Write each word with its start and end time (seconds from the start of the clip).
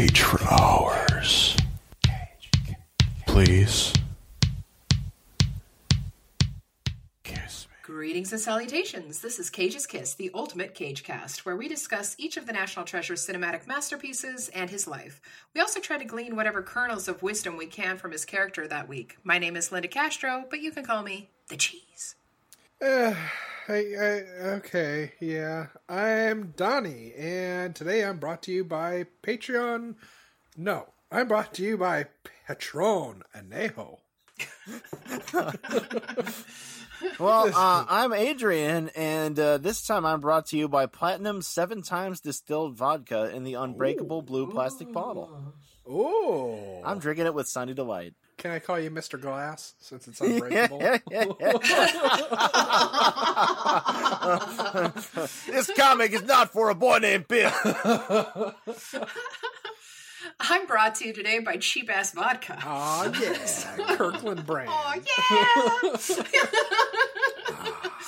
cage 0.00 0.22
for 0.22 0.42
hours. 0.50 1.56
Please. 3.26 3.92
Greetings 7.82 8.32
and 8.32 8.40
salutations. 8.40 9.20
This 9.20 9.38
is 9.38 9.50
Cage's 9.50 9.86
Kiss, 9.86 10.14
the 10.14 10.30
ultimate 10.32 10.74
Cage 10.74 11.02
cast, 11.02 11.44
where 11.44 11.56
we 11.56 11.68
discuss 11.68 12.14
each 12.18 12.38
of 12.38 12.46
the 12.46 12.52
National 12.52 12.86
Treasure's 12.86 13.26
cinematic 13.26 13.66
masterpieces 13.66 14.48
and 14.54 14.70
his 14.70 14.86
life. 14.86 15.20
We 15.54 15.60
also 15.60 15.80
try 15.80 15.98
to 15.98 16.04
glean 16.04 16.34
whatever 16.34 16.62
kernels 16.62 17.08
of 17.08 17.22
wisdom 17.22 17.58
we 17.58 17.66
can 17.66 17.98
from 17.98 18.12
his 18.12 18.24
character 18.24 18.66
that 18.68 18.88
week. 18.88 19.18
My 19.22 19.38
name 19.38 19.56
is 19.56 19.70
Linda 19.70 19.88
Castro, 19.88 20.44
but 20.48 20.60
you 20.60 20.70
can 20.70 20.84
call 20.84 21.02
me 21.02 21.28
the 21.48 21.56
Cheese. 21.56 22.14
I, 23.70 23.76
I, 23.76 24.04
okay, 24.56 25.12
yeah. 25.20 25.66
I'm 25.88 26.54
Donnie, 26.56 27.12
and 27.16 27.72
today 27.72 28.04
I'm 28.04 28.18
brought 28.18 28.42
to 28.42 28.52
you 28.52 28.64
by 28.64 29.06
Patreon. 29.22 29.94
No, 30.56 30.88
I'm 31.12 31.28
brought 31.28 31.54
to 31.54 31.62
you 31.62 31.78
by 31.78 32.06
Patron 32.48 33.22
Anejo. 33.32 33.98
Well, 37.18 37.50
uh, 37.54 37.86
I'm 37.88 38.12
Adrian, 38.12 38.90
and 38.94 39.38
uh, 39.38 39.56
this 39.56 39.86
time 39.86 40.04
I'm 40.04 40.20
brought 40.20 40.46
to 40.46 40.58
you 40.58 40.68
by 40.68 40.84
Platinum 40.84 41.40
Seven 41.40 41.80
Times 41.80 42.20
Distilled 42.20 42.76
Vodka 42.76 43.34
in 43.34 43.42
the 43.42 43.54
unbreakable 43.54 44.20
blue 44.20 44.50
plastic 44.50 44.92
bottle. 44.92 45.54
Oh, 45.88 46.82
I'm 46.84 46.98
drinking 46.98 47.24
it 47.24 47.32
with 47.32 47.48
Sunny 47.48 47.72
Delight. 47.72 48.12
Can 48.40 48.50
I 48.50 48.58
call 48.58 48.80
you 48.80 48.90
Mr. 48.90 49.20
Glass 49.20 49.74
since 49.80 50.08
it's 50.08 50.18
unbreakable? 50.18 50.78
this 55.46 55.70
comic 55.76 56.12
is 56.12 56.22
not 56.22 56.50
for 56.50 56.70
a 56.70 56.74
boy 56.74 56.96
named 56.98 57.28
Bill. 57.28 57.52
I'm 60.40 60.66
brought 60.66 60.94
to 60.96 61.06
you 61.06 61.12
today 61.12 61.38
by 61.40 61.58
Cheap 61.58 61.94
Ass 61.94 62.12
Vodka. 62.12 62.58
Aw, 62.64 63.12
yeah, 63.20 63.36
Kirkland 63.96 64.46
brand. 64.46 64.70
Oh, 64.72 64.94
yeah! 64.96 65.44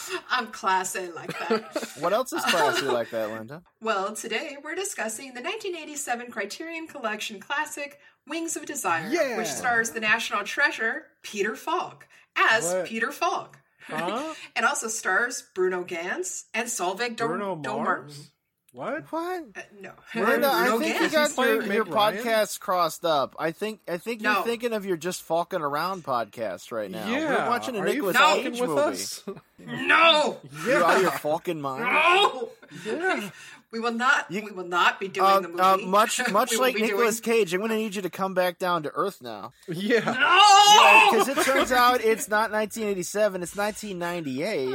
I'm 0.31 0.49
classy 0.49 1.09
like 1.15 1.37
that. 1.39 1.93
What 2.01 2.13
else 2.13 2.33
is 2.33 2.45
classy 2.45 2.87
like 2.87 3.11
that, 3.11 3.31
Linda? 3.31 3.63
Well, 3.81 4.15
today 4.15 4.57
we're 4.63 4.75
discussing 4.75 5.35
the 5.35 5.41
1987 5.43 6.31
Criterion 6.31 6.87
Collection 6.87 7.41
classic 7.41 7.99
Wings 8.27 8.57
of 8.57 8.67
Desire, 8.67 9.09
Yeah. 9.11 9.37
which 9.37 9.49
stars 9.49 9.91
the 9.91 10.01
national 10.01 10.45
treasure 10.45 11.07
Peter 11.23 11.55
Falk 11.57 12.07
as 12.37 12.65
What? 12.73 12.87
Peter 12.87 13.13
Falk. 13.13 13.59
Huh? 13.87 14.35
It 14.57 14.63
also 14.65 14.87
stars 14.89 15.45
Bruno 15.55 15.83
Ganz 15.85 16.45
and 16.55 16.69
Solveig 16.69 17.17
Dom- 17.17 17.29
Bruno. 17.29 17.57
Mars? 17.57 18.31
What? 18.73 19.03
What? 19.13 19.45
Uh, 19.55 19.61
no, 19.83 19.91
Linda, 20.15 20.49
I 20.51 20.69
Bruno 20.71 20.79
think 20.79 21.01
you 21.01 21.11
got 21.11 21.37
your, 21.37 21.61
Meg 21.63 21.73
your 21.75 21.85
Ryan? 21.85 22.17
podcasts 22.25 22.59
crossed 22.59 23.05
up. 23.05 23.37
I 23.39 23.53
think 23.53 23.81
I 23.87 23.99
think 23.99 24.23
you're 24.23 24.43
thinking 24.45 24.73
of 24.73 24.87
your 24.87 24.97
just 24.97 25.23
falking 25.23 25.61
around 25.61 26.05
podcast 26.05 26.73
right 26.73 26.91
now. 26.91 27.07
Yeah. 27.07 27.45
We're 27.45 27.51
watching 27.51 27.77
a 27.77 27.81
Are 27.81 27.85
Nicolas 27.85 28.17
you 28.19 28.43
Cage 28.51 28.61
with 28.61 28.71
movie. 28.71 28.81
us? 28.81 29.23
No, 29.59 30.39
You're 30.67 30.83
out 30.85 30.97
of 30.97 31.03
your 31.03 31.11
fucking 31.13 31.61
mind. 31.61 31.85
no. 31.85 32.49
yeah. 32.87 33.31
We 33.73 33.81
will 33.81 33.93
not. 33.93 34.31
You- 34.31 34.45
we 34.45 34.51
will 34.53 34.67
not 34.67 35.01
be 35.01 35.09
doing 35.09 35.27
Uh, 35.27 35.41
the 35.41 35.49
movie. 35.49 35.61
uh, 35.61 35.77
much 35.79 36.21
much 36.31 36.55
like 36.59 36.75
be 36.77 36.83
Nicolas 36.83 37.21
doing- 37.21 37.39
Cage, 37.39 37.55
I'm 37.55 37.61
going 37.61 37.71
to 37.71 37.77
need 37.77 37.95
you 37.95 38.03
to 38.03 38.11
come 38.11 38.35
back 38.35 38.59
down 38.59 38.83
to 38.83 38.91
earth 38.95 39.23
now. 39.23 39.53
Yeah. 39.67 40.01
No. 40.05 41.09
Because 41.11 41.29
it 41.29 41.39
turns 41.43 41.73
out 41.73 42.05
it's 42.05 42.29
not 42.29 42.51
1987, 42.53 43.43
it's 43.43 43.57
1998. 43.57 44.69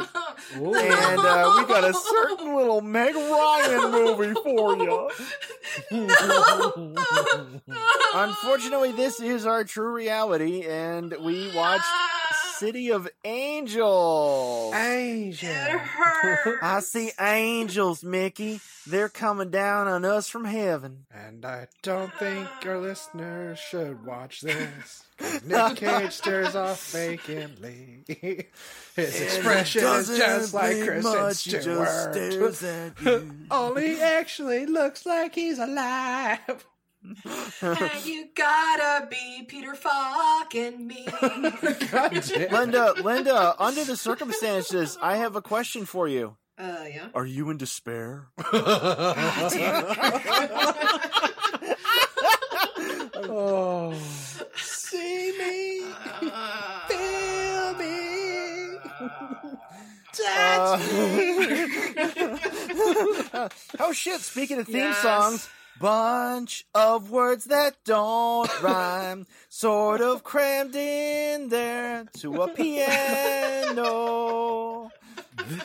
Ooh. 0.57 0.73
And 0.75 1.19
uh, 1.19 1.53
we 1.57 1.65
got 1.65 1.83
a 1.83 1.93
certain 2.09 2.55
little 2.55 2.81
Meg 2.81 3.15
Ryan 3.15 3.91
movie 3.91 4.33
for 4.43 4.75
you. 4.77 5.09
Unfortunately, 8.15 8.91
this 8.93 9.19
is 9.19 9.45
our 9.45 9.63
true 9.63 9.91
reality, 9.93 10.63
and 10.65 11.13
we 11.23 11.51
watched 11.55 11.83
City 12.59 12.91
of 12.91 13.07
Angels. 13.23 14.73
Angel. 14.73 15.49
It 15.49 15.79
hurt. 15.79 16.59
I 16.63 16.79
see 16.79 17.11
angels, 17.19 18.03
Mickey. 18.03 18.59
They're 18.87 19.09
coming 19.09 19.49
down 19.51 19.87
on 19.87 20.05
us 20.05 20.29
from 20.29 20.45
heaven. 20.45 21.05
And 21.13 21.45
I 21.45 21.67
don't 21.83 22.13
think 22.15 22.47
our 22.65 22.77
listeners 22.81 23.59
should 23.59 24.05
watch 24.05 24.41
this. 24.41 25.03
'cause 25.17 25.43
Nick 25.45 25.77
Cage 25.77 26.11
stares 26.11 26.55
off 26.55 26.91
vacantly. 26.91 28.03
His 28.95 29.21
expression 29.21 29.83
is 29.83 30.07
just 30.17 30.53
like 30.53 30.77
Kristen 30.83 31.33
Stewart. 31.33 32.17
at 32.63 32.93
you. 33.03 33.33
Only 33.51 34.01
actually 34.01 34.65
looks 34.65 35.05
like 35.05 35.35
he's 35.35 35.59
alive. 35.59 36.65
And 37.03 38.05
you 38.05 38.27
gotta 38.35 39.07
be 39.07 39.43
Peter 39.47 39.75
fucking 39.75 40.85
me. 40.87 41.07
Linda, 42.51 42.93
Linda, 43.03 43.55
under 43.59 43.83
the 43.85 43.95
circumstances, 43.95 44.97
I 45.01 45.17
have 45.17 45.35
a 45.35 45.41
question 45.41 45.85
for 45.85 46.07
you. 46.07 46.35
Uh, 46.57 46.85
yeah. 46.91 47.07
Are 47.13 47.25
you 47.25 47.49
in 47.51 47.57
despair? 47.57 48.27
oh. 53.29 53.93
See 54.55 55.33
me, 55.37 55.81
Uh, 56.21 56.87
feel 56.87 57.73
me. 57.75 58.77
Touch 60.13 60.81
Uh, 63.33 63.49
oh 63.79 63.91
shit, 63.93 64.19
speaking 64.21 64.59
of 64.59 64.65
theme 64.65 64.77
Yes. 64.77 64.97
songs, 65.01 65.49
bunch 65.79 66.65
of 66.73 67.11
words 67.11 67.45
that 67.45 67.75
don't 67.85 68.49
rhyme, 68.61 69.25
sort 69.49 70.01
of 70.01 70.23
crammed 70.23 70.75
in 70.75 71.49
there 71.49 72.05
to 72.19 72.41
a 72.43 72.47
piano. 73.57 74.91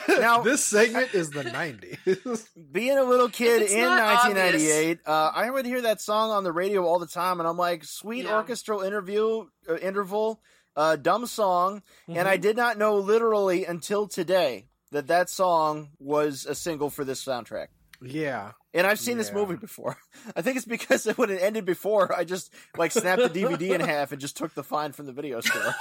Now, 0.07 0.41
This 0.43 0.63
segment 0.63 1.13
is 1.13 1.31
the 1.31 1.43
90s. 1.43 2.47
being 2.71 2.97
a 2.97 3.03
little 3.03 3.29
kid 3.29 3.63
It's 3.63 3.73
in 3.73 3.81
1998, 3.89 4.99
uh, 5.05 5.31
I 5.33 5.49
would 5.49 5.65
hear 5.65 5.81
that 5.81 5.99
song 5.99 6.31
on 6.31 6.43
the 6.43 6.51
radio 6.51 6.85
all 6.85 6.99
the 6.99 7.07
time, 7.07 7.39
and 7.39 7.47
I'm 7.49 7.57
like, 7.57 7.83
sweet 7.83 8.25
Yeah. 8.25 8.35
orchestral 8.35 8.81
interview 8.81 9.45
uh, 9.67 9.75
interval, 9.77 10.41
uh, 10.75 10.95
dumb 10.95 11.25
song, 11.25 11.81
and 12.07 12.17
Mm-hmm. 12.17 12.27
I 12.27 12.37
did 12.37 12.55
not 12.55 12.77
know 12.77 12.97
literally 12.97 13.65
until 13.65 14.07
today 14.07 14.67
that 14.91 15.07
that 15.07 15.29
song 15.29 15.89
was 15.99 16.45
a 16.45 16.53
single 16.55 16.89
for 16.91 17.03
this 17.03 17.23
soundtrack. 17.25 17.67
Yeah. 18.03 18.51
And 18.75 18.87
I've 18.87 18.99
seen 18.99 19.17
this 19.17 19.31
movie 19.31 19.55
before. 19.55 19.97
I 20.35 20.41
think 20.41 20.57
it's 20.57 20.65
because 20.65 21.05
when 21.15 21.29
it 21.29 21.41
ended 21.41 21.65
before, 21.65 22.13
I 22.15 22.23
just 22.23 22.51
like 22.77 22.91
snapped 22.91 23.21
the 23.21 23.29
DVD 23.29 23.75
in 23.75 23.81
half 23.87 24.11
and 24.11 24.19
just 24.19 24.35
took 24.35 24.53
the 24.55 24.63
fine 24.63 24.91
from 24.93 25.05
the 25.05 25.11
video 25.11 25.41
store. 25.41 25.75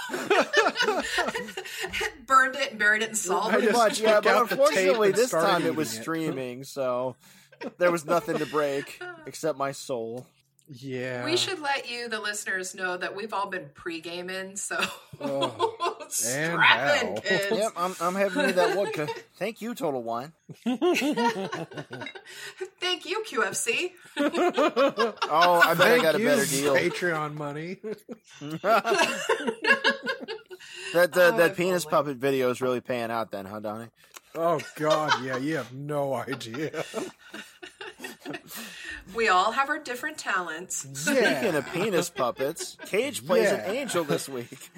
Burned 2.26 2.56
it 2.56 2.70
and 2.70 2.78
buried 2.78 3.02
it 3.02 3.10
in 3.10 3.14
salt. 3.14 3.46
I 3.46 3.58
Pretty 3.58 3.72
much, 3.72 4.00
yeah. 4.00 4.20
But 4.20 4.26
out 4.34 4.48
the 4.48 4.56
tape 4.56 4.64
unfortunately, 4.66 5.12
this 5.12 5.30
time 5.30 5.64
it 5.64 5.74
was 5.74 5.92
eating 5.92 6.00
it. 6.00 6.02
streaming, 6.02 6.64
so 6.64 7.16
there 7.78 7.90
was 7.90 8.04
nothing 8.04 8.38
to 8.38 8.46
break 8.46 9.00
except 9.26 9.56
my 9.58 9.72
soul. 9.72 10.26
Yeah. 10.68 11.24
We 11.24 11.36
should 11.36 11.60
let 11.60 11.90
you, 11.90 12.08
the 12.08 12.20
listeners, 12.20 12.74
know 12.74 12.96
that 12.96 13.14
we've 13.16 13.32
all 13.32 13.48
been 13.48 13.68
pre-gaming, 13.74 14.56
so 14.56 14.80
Oh, 15.20 15.91
strap 16.12 17.02
in, 17.04 17.16
kids. 17.16 17.46
Yep, 17.50 17.72
I'm, 17.76 17.94
I'm 18.00 18.14
having 18.14 18.46
me 18.46 18.52
that 18.52 18.74
vodka. 18.74 19.08
Thank 19.38 19.60
you, 19.62 19.74
Total 19.74 20.02
Wine. 20.02 20.32
Thank 22.80 23.06
you, 23.06 23.24
QFC. 23.28 23.92
Oh, 25.34 25.60
I 25.64 25.74
bet 25.74 25.98
I 25.98 26.02
got 26.02 26.14
a 26.14 26.18
you, 26.18 26.24
better 26.26 26.44
deal. 26.46 26.74
Patreon 26.76 27.34
money. 27.34 27.78
That 30.92 31.12
that, 31.14 31.34
Oh, 31.34 31.36
that 31.38 31.50
if 31.52 31.56
penis 31.56 31.84
only. 31.86 31.90
puppet 31.96 32.16
video 32.18 32.50
is 32.50 32.60
really 32.60 32.80
paying 32.80 33.10
out, 33.10 33.30
then, 33.30 33.46
huh, 33.46 33.60
Donnie? 33.60 33.88
Oh 34.34 34.60
God, 34.76 35.24
yeah, 35.24 35.36
you 35.38 35.56
have 35.56 35.72
no 35.72 36.14
idea. 36.14 36.84
We 39.14 39.28
all 39.28 39.52
have 39.52 39.68
our 39.68 39.78
different 39.78 40.18
talents. 40.18 40.86
Speaking 40.94 41.54
of 41.54 41.66
penis 41.72 42.10
puppets, 42.10 42.76
Cage 42.86 43.26
plays 43.26 43.44
Yeah. 43.50 43.54
an 43.64 43.74
angel 43.76 44.04
this 44.04 44.28
week. 44.28 44.70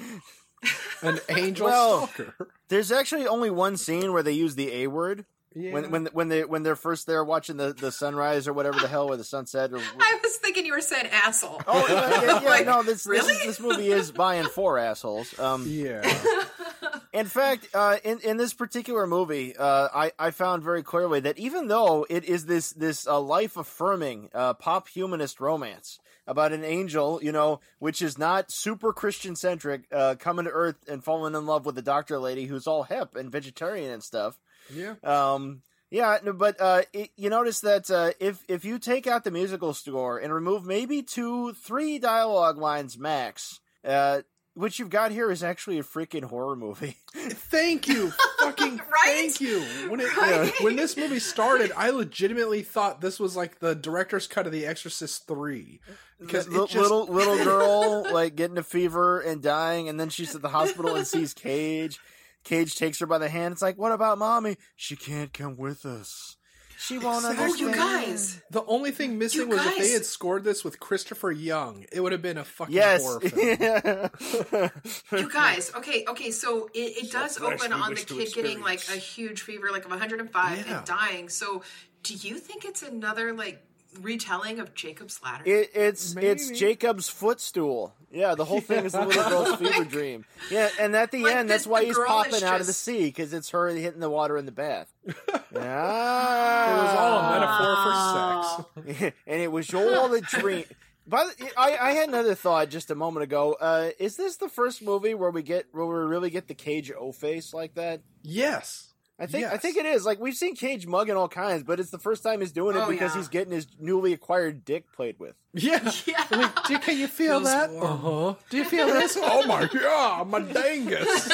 An 1.02 1.18
angel 1.28 1.66
Well, 1.66 2.06
stalker. 2.08 2.34
There's 2.68 2.90
actually 2.92 3.26
only 3.26 3.50
one 3.50 3.76
scene 3.76 4.12
where 4.12 4.22
they 4.22 4.32
use 4.32 4.54
the 4.54 4.72
A 4.72 4.86
word. 4.86 5.24
Yeah. 5.56 5.72
When 5.72 5.90
when 5.92 6.06
when 6.06 6.28
they 6.28 6.44
when 6.44 6.64
they're 6.64 6.74
first 6.74 7.06
there 7.06 7.22
watching 7.22 7.56
the, 7.58 7.72
the 7.72 7.92
sunrise 7.92 8.48
or 8.48 8.52
whatever 8.52 8.80
the 8.80 8.88
hell 8.88 9.08
or 9.08 9.16
the 9.16 9.22
sunset 9.22 9.72
or 9.72 9.78
I 9.78 10.18
was 10.20 10.36
thinking 10.38 10.66
you 10.66 10.72
were 10.72 10.80
saying 10.80 11.06
asshole. 11.12 11.62
oh 11.68 11.86
yeah, 11.88 12.10
yeah, 12.10 12.40
yeah, 12.42 12.48
Like, 12.50 12.66
no 12.66 12.82
this, 12.82 13.06
really? 13.06 13.34
this 13.34 13.44
this 13.44 13.60
movie 13.60 13.92
is 13.92 14.10
buying 14.10 14.46
four 14.46 14.78
assholes. 14.78 15.38
Um, 15.38 15.64
yeah. 15.68 16.02
In 17.12 17.26
fact, 17.26 17.68
uh, 17.72 17.98
in 18.02 18.18
in 18.24 18.36
this 18.36 18.52
particular 18.52 19.06
movie, 19.06 19.54
uh, 19.56 19.88
I 19.94 20.10
I 20.18 20.32
found 20.32 20.64
very 20.64 20.82
clearly 20.82 21.20
that 21.20 21.38
even 21.38 21.68
though 21.68 22.04
it 22.10 22.24
is 22.24 22.46
this 22.46 22.72
this 22.72 23.06
uh, 23.06 23.20
life 23.20 23.56
affirming 23.56 24.30
uh, 24.34 24.54
pop 24.54 24.88
humanist 24.88 25.38
romance 25.38 26.00
about 26.26 26.52
an 26.52 26.64
angel, 26.64 27.20
you 27.22 27.32
know, 27.32 27.60
which 27.78 28.00
is 28.00 28.18
not 28.18 28.50
super 28.50 28.92
Christian 28.92 29.36
centric, 29.36 29.84
uh, 29.92 30.14
coming 30.18 30.46
to 30.46 30.50
Earth 30.50 30.76
and 30.88 31.04
falling 31.04 31.34
in 31.34 31.46
love 31.46 31.66
with 31.66 31.76
a 31.78 31.82
doctor 31.82 32.18
lady 32.18 32.46
who's 32.46 32.66
all 32.66 32.84
hip 32.84 33.16
and 33.16 33.30
vegetarian 33.30 33.90
and 33.90 34.02
stuff. 34.02 34.38
Yeah. 34.72 34.94
Um, 35.02 35.62
Yeah, 35.90 36.18
no, 36.24 36.32
but 36.32 36.60
uh, 36.60 36.82
it, 36.92 37.10
you 37.16 37.30
notice 37.30 37.60
that 37.60 37.88
uh, 37.90 38.12
if 38.18 38.42
if 38.48 38.64
you 38.64 38.80
take 38.80 39.06
out 39.06 39.22
the 39.22 39.30
musical 39.30 39.74
score 39.74 40.18
and 40.18 40.32
remove 40.32 40.64
maybe 40.66 41.02
two, 41.02 41.52
three 41.52 42.00
dialogue 42.00 42.58
lines 42.58 42.98
max, 42.98 43.60
uh, 43.84 44.22
what 44.54 44.78
you've 44.78 44.90
got 44.90 45.10
here 45.10 45.30
is 45.30 45.42
actually 45.42 45.78
a 45.78 45.82
freaking 45.82 46.24
horror 46.24 46.56
movie. 46.56 46.96
Thank 47.14 47.88
you, 47.88 48.12
fucking 48.40 48.76
Right? 48.92 49.04
thank 49.04 49.40
you. 49.40 49.60
When 49.88 50.00
it 50.00 50.16
Right? 50.16 50.52
when 50.62 50.76
this 50.76 50.96
movie 50.96 51.18
started, 51.18 51.72
I 51.76 51.90
legitimately 51.90 52.62
thought 52.62 53.00
this 53.00 53.18
was 53.20 53.36
like 53.36 53.58
the 53.58 53.74
director's 53.74 54.26
cut 54.26 54.46
of 54.46 54.52
The 54.52 54.66
Exorcist 54.66 55.26
Three 55.26 55.80
because 56.20 56.48
Li- 56.48 56.56
it 56.56 56.68
just, 56.70 56.76
little 56.76 57.06
little 57.06 57.42
girl 57.44 58.06
like 58.12 58.36
getting 58.36 58.58
a 58.58 58.62
fever 58.62 59.20
and 59.20 59.42
dying, 59.42 59.88
and 59.88 59.98
then 59.98 60.08
she's 60.10 60.34
at 60.34 60.42
the 60.42 60.48
hospital 60.50 60.94
and 60.96 61.06
sees 61.06 61.34
Cage. 61.34 61.98
Cage 62.44 62.76
takes 62.76 62.98
her 62.98 63.06
by 63.06 63.18
the 63.18 63.28
hand. 63.30 63.52
It's 63.52 63.62
like, 63.62 63.78
what 63.78 63.90
about 63.92 64.18
mommy? 64.18 64.56
She 64.76 64.96
can't 64.96 65.32
come 65.32 65.56
with 65.56 65.86
us. 65.86 66.36
She 66.78 66.98
won't 66.98 67.24
Oh, 67.24 67.28
understand. 67.30 67.52
Oh, 67.52 67.54
you 67.70 67.74
guys. 67.74 68.42
the 68.50 68.64
only 68.66 68.90
thing 68.90 69.18
missing 69.18 69.42
You 69.42 69.48
was 69.48 69.64
if 69.64 69.78
they 69.78 69.90
had 69.92 70.04
scored 70.04 70.44
this 70.44 70.64
with 70.64 70.80
Christopher 70.80 71.32
Young, 71.32 71.86
it 71.92 72.00
would 72.00 72.12
have 72.12 72.22
been 72.22 72.36
a 72.38 72.44
fucking 72.44 72.74
Yes. 72.74 73.02
horror 73.02 73.20
film. 73.20 74.70
You 75.12 75.30
guys, 75.30 75.72
okay, 75.76 76.04
okay, 76.08 76.30
so 76.30 76.68
it, 76.74 77.04
it 77.04 77.12
does 77.12 77.38
flesh 77.38 77.60
open 77.60 77.72
on 77.72 77.80
the 77.80 77.90
wish 77.90 78.04
to 78.06 78.14
kid 78.18 78.32
getting 78.34 78.60
like 78.60 78.80
a 78.88 78.96
huge 78.96 79.42
fever, 79.42 79.70
like 79.70 79.84
of 79.84 79.90
105 79.90 80.66
Yeah. 80.66 80.76
and 80.78 80.86
dying. 80.86 81.28
So, 81.28 81.62
do 82.02 82.14
you 82.14 82.38
think 82.38 82.64
it's 82.64 82.82
another 82.82 83.32
like 83.32 83.62
retelling 84.00 84.60
of 84.60 84.74
Jacob's 84.74 85.20
Ladder? 85.22 85.44
It, 85.46 85.70
it's 85.74 86.16
it's 86.16 86.50
Jacob's 86.50 87.08
footstool. 87.08 87.94
Yeah, 88.12 88.34
the 88.34 88.44
whole 88.44 88.60
thing 88.60 88.84
is 88.84 88.92
the 88.92 89.04
little 89.04 89.22
girl's 89.28 89.56
fever 89.58 89.84
dream. 89.84 90.24
Yeah, 90.50 90.68
and 90.80 90.94
at 90.94 91.10
the 91.10 91.22
Like, 91.24 91.34
end, 91.36 91.48
the- 91.48 91.54
that's 91.54 91.66
why 91.66 91.84
he's 91.84 91.98
popping 91.98 92.34
is 92.34 92.42
out 92.42 92.60
of 92.60 92.66
the 92.66 92.72
sea 92.72 93.06
because 93.06 93.32
it's 93.32 93.50
her 93.50 93.68
hitting 93.68 94.00
the 94.00 94.10
water 94.10 94.36
in 94.36 94.46
the 94.46 94.52
bath. 94.52 94.92
Yeah, 95.06 95.12
it 95.52 96.82
was 96.82 96.96
all 96.96 97.18
a 97.18 97.20
Ah. 97.22 98.54
metaphor 98.74 98.84
for 98.84 98.92
sex. 99.00 99.14
and 99.26 99.40
it 99.42 99.50
was 99.52 99.72
all 99.74 100.12
a 100.14 100.20
dream. 100.20 100.64
By 101.06 101.24
the, 101.38 101.50
I, 101.60 101.76
I 101.76 101.90
had 101.92 102.08
another 102.08 102.34
thought 102.34 102.70
just 102.70 102.90
a 102.90 102.94
moment 102.94 103.24
ago. 103.24 103.56
Uh, 103.60 103.90
is 103.98 104.16
this 104.16 104.36
the 104.36 104.48
first 104.48 104.80
movie 104.82 105.12
where 105.14 105.30
we 105.30 105.42
get 105.42 105.66
where 105.72 105.84
we 105.84 105.94
really 105.96 106.30
get 106.30 106.48
the 106.48 106.54
Cage 106.54 106.90
O 106.98 107.12
face 107.12 107.52
like 107.52 107.74
that? 107.74 108.00
Yes. 108.22 108.93
I 109.16 109.26
think 109.26 109.46
I 109.46 109.56
think 109.58 109.76
it 109.76 109.86
is. 109.86 110.04
Like 110.04 110.18
we've 110.18 110.34
seen 110.34 110.56
Cage 110.56 110.86
mugging 110.88 111.14
all 111.14 111.28
kinds, 111.28 111.62
but 111.62 111.78
it's 111.78 111.90
the 111.90 112.00
first 112.00 112.24
time 112.24 112.40
he's 112.40 112.50
doing 112.50 112.76
it 112.76 112.80
Oh, 112.80 112.90
because 112.90 113.12
yeah. 113.12 113.18
he's 113.20 113.28
getting 113.28 113.52
his 113.52 113.66
newly 113.78 114.12
acquired 114.12 114.64
dick 114.64 114.90
played 114.92 115.20
with. 115.20 115.36
Yeah. 115.52 115.88
Yeah. 116.06 116.24
Like, 116.32 116.64
do, 116.64 116.78
can 116.80 116.98
you 116.98 117.06
feel 117.06 117.38
Feels 117.38 117.44
that? 117.44 117.70
Uh 117.70 117.96
huh. 117.96 118.34
Do 118.50 118.56
you 118.56 118.64
feel 118.64 118.86
this? 118.88 119.16
oh 119.22 119.46
my 119.46 119.66
god, 119.72 120.26
my 120.28 120.40
dangus. 120.40 121.30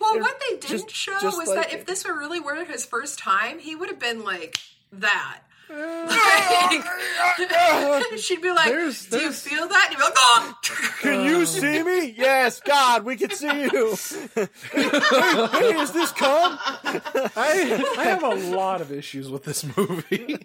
Well, 0.00 0.20
what 0.20 0.40
they 0.40 0.56
didn't 0.56 0.62
just- 0.70 0.90
show 0.90 1.16
just 1.20 1.38
was 1.38 1.48
like- 1.48 1.70
that 1.70 1.72
if 1.78 1.86
this 1.86 2.04
were 2.06 2.16
really 2.18 2.40
were 2.40 2.64
his 2.64 2.84
first 2.84 3.18
time, 3.18 3.58
he 3.58 3.74
would 3.74 3.88
have 3.88 3.98
been 3.98 4.24
like 4.24 4.58
that. 4.92 5.42
She'd 8.18 8.40
be 8.40 8.50
like, 8.50 8.68
There's- 8.68 9.06
"Do 9.06 9.18
you 9.18 9.32
feel 9.32 9.66
that?" 9.68 9.88
And 9.90 9.90
he'd 9.90 9.96
be 9.98 10.02
like, 10.02 10.12
"Oh." 10.16 10.54
Can 11.00 11.24
you 11.24 11.44
see 11.46 11.82
me? 11.82 12.14
Yes, 12.16 12.60
God, 12.60 13.04
we 13.04 13.16
can 13.16 13.30
see 13.30 13.62
you. 13.62 13.96
hey, 14.34 14.48
hey, 14.92 15.74
is 15.80 15.92
this 15.92 16.12
cum? 16.12 16.58
I 16.62 17.84
I 17.98 18.04
have 18.04 18.22
a 18.22 18.34
lot 18.34 18.80
of 18.80 18.92
issues 18.92 19.28
with 19.28 19.44
this 19.44 19.64
movie. 19.76 20.38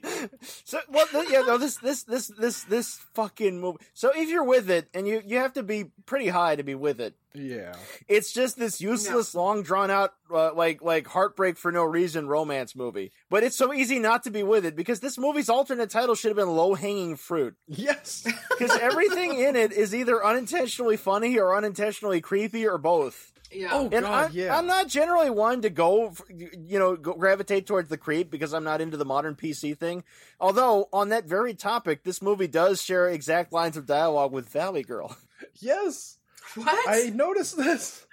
So, 0.66 0.80
well, 0.90 1.08
yeah, 1.32 1.42
no, 1.42 1.58
this, 1.58 1.78
this, 1.78 2.04
this, 2.04 2.28
this, 2.28 2.64
this 2.64 2.96
fucking 3.14 3.60
movie. 3.60 3.80
So, 3.94 4.12
if 4.16 4.30
you're 4.30 4.44
with 4.44 4.70
it, 4.70 4.90
and 4.94 5.08
you, 5.08 5.22
you 5.26 5.38
have 5.38 5.54
to 5.54 5.64
be 5.64 5.86
pretty 6.06 6.28
high 6.30 6.56
to 6.56 6.64
be 6.64 6.76
with 6.76 7.00
it. 7.00 7.16
Yeah. 7.34 7.74
It's 8.08 8.34
just 8.34 8.58
this 8.58 8.82
useless, 8.82 9.34
long 9.36 9.64
drawn 9.64 9.90
out, 9.90 10.14
uh, 10.34 10.54
like, 10.54 10.82
like 10.82 11.08
heartbreak 11.08 11.58
for 11.58 11.72
no 11.72 11.84
reason 11.84 12.28
romance 12.28 12.76
movie. 12.76 13.12
But 13.30 13.44
it's 13.44 13.58
so 13.58 13.74
easy 13.74 14.00
not 14.00 14.24
to 14.24 14.32
be 14.32 14.44
with 14.44 14.66
it 14.66 14.76
because 14.76 15.00
this 15.00 15.18
movie's 15.18 15.50
alternate 15.50 15.90
title 15.90 16.16
should 16.16 16.30
have 16.30 16.38
been 16.38 16.56
Low 16.56 16.74
Hanging 16.74 17.16
Fruit. 17.16 17.56
Yes. 17.68 18.26
Because 18.62 18.78
everything 18.80 19.40
in 19.40 19.56
it 19.56 19.72
is 19.72 19.96
either 19.96 20.24
unintentionally 20.24 20.96
funny 20.96 21.40
or 21.40 21.56
unintentionally 21.56 22.22
creepy 22.22 22.68
or 22.68 22.78
both. 22.78 23.32
Yeah. 23.52 23.70
Oh, 23.72 23.82
And 23.92 24.06
God, 24.06 24.26
I'm, 24.28 24.32
yeah. 24.34 24.56
I'm 24.56 24.68
not 24.68 24.88
generally 24.88 25.30
one 25.32 25.64
to 25.64 25.72
go, 25.72 26.14
you 26.30 26.78
know, 26.78 26.96
go, 26.96 27.14
gravitate 27.14 27.66
towards 27.66 27.90
the 27.90 27.98
creep 27.98 28.30
because 28.30 28.54
I'm 28.54 28.64
not 28.64 28.80
into 28.82 28.98
the 28.98 29.06
modern 29.06 29.36
PC 29.36 29.78
thing. 29.78 30.04
Although 30.40 30.90
on 30.94 31.10
that 31.10 31.26
very 31.26 31.54
topic, 31.56 32.04
this 32.04 32.22
movie 32.22 32.48
does 32.48 32.82
share 32.84 33.10
exact 33.10 33.52
lines 33.52 33.78
of 33.78 33.88
dialogue 33.88 34.32
with 34.32 34.50
Valley 34.50 34.84
Girl. 34.84 35.16
Yes. 35.60 36.20
What? 36.56 36.90
I 36.90 37.10
noticed 37.10 37.58
this. 37.58 38.06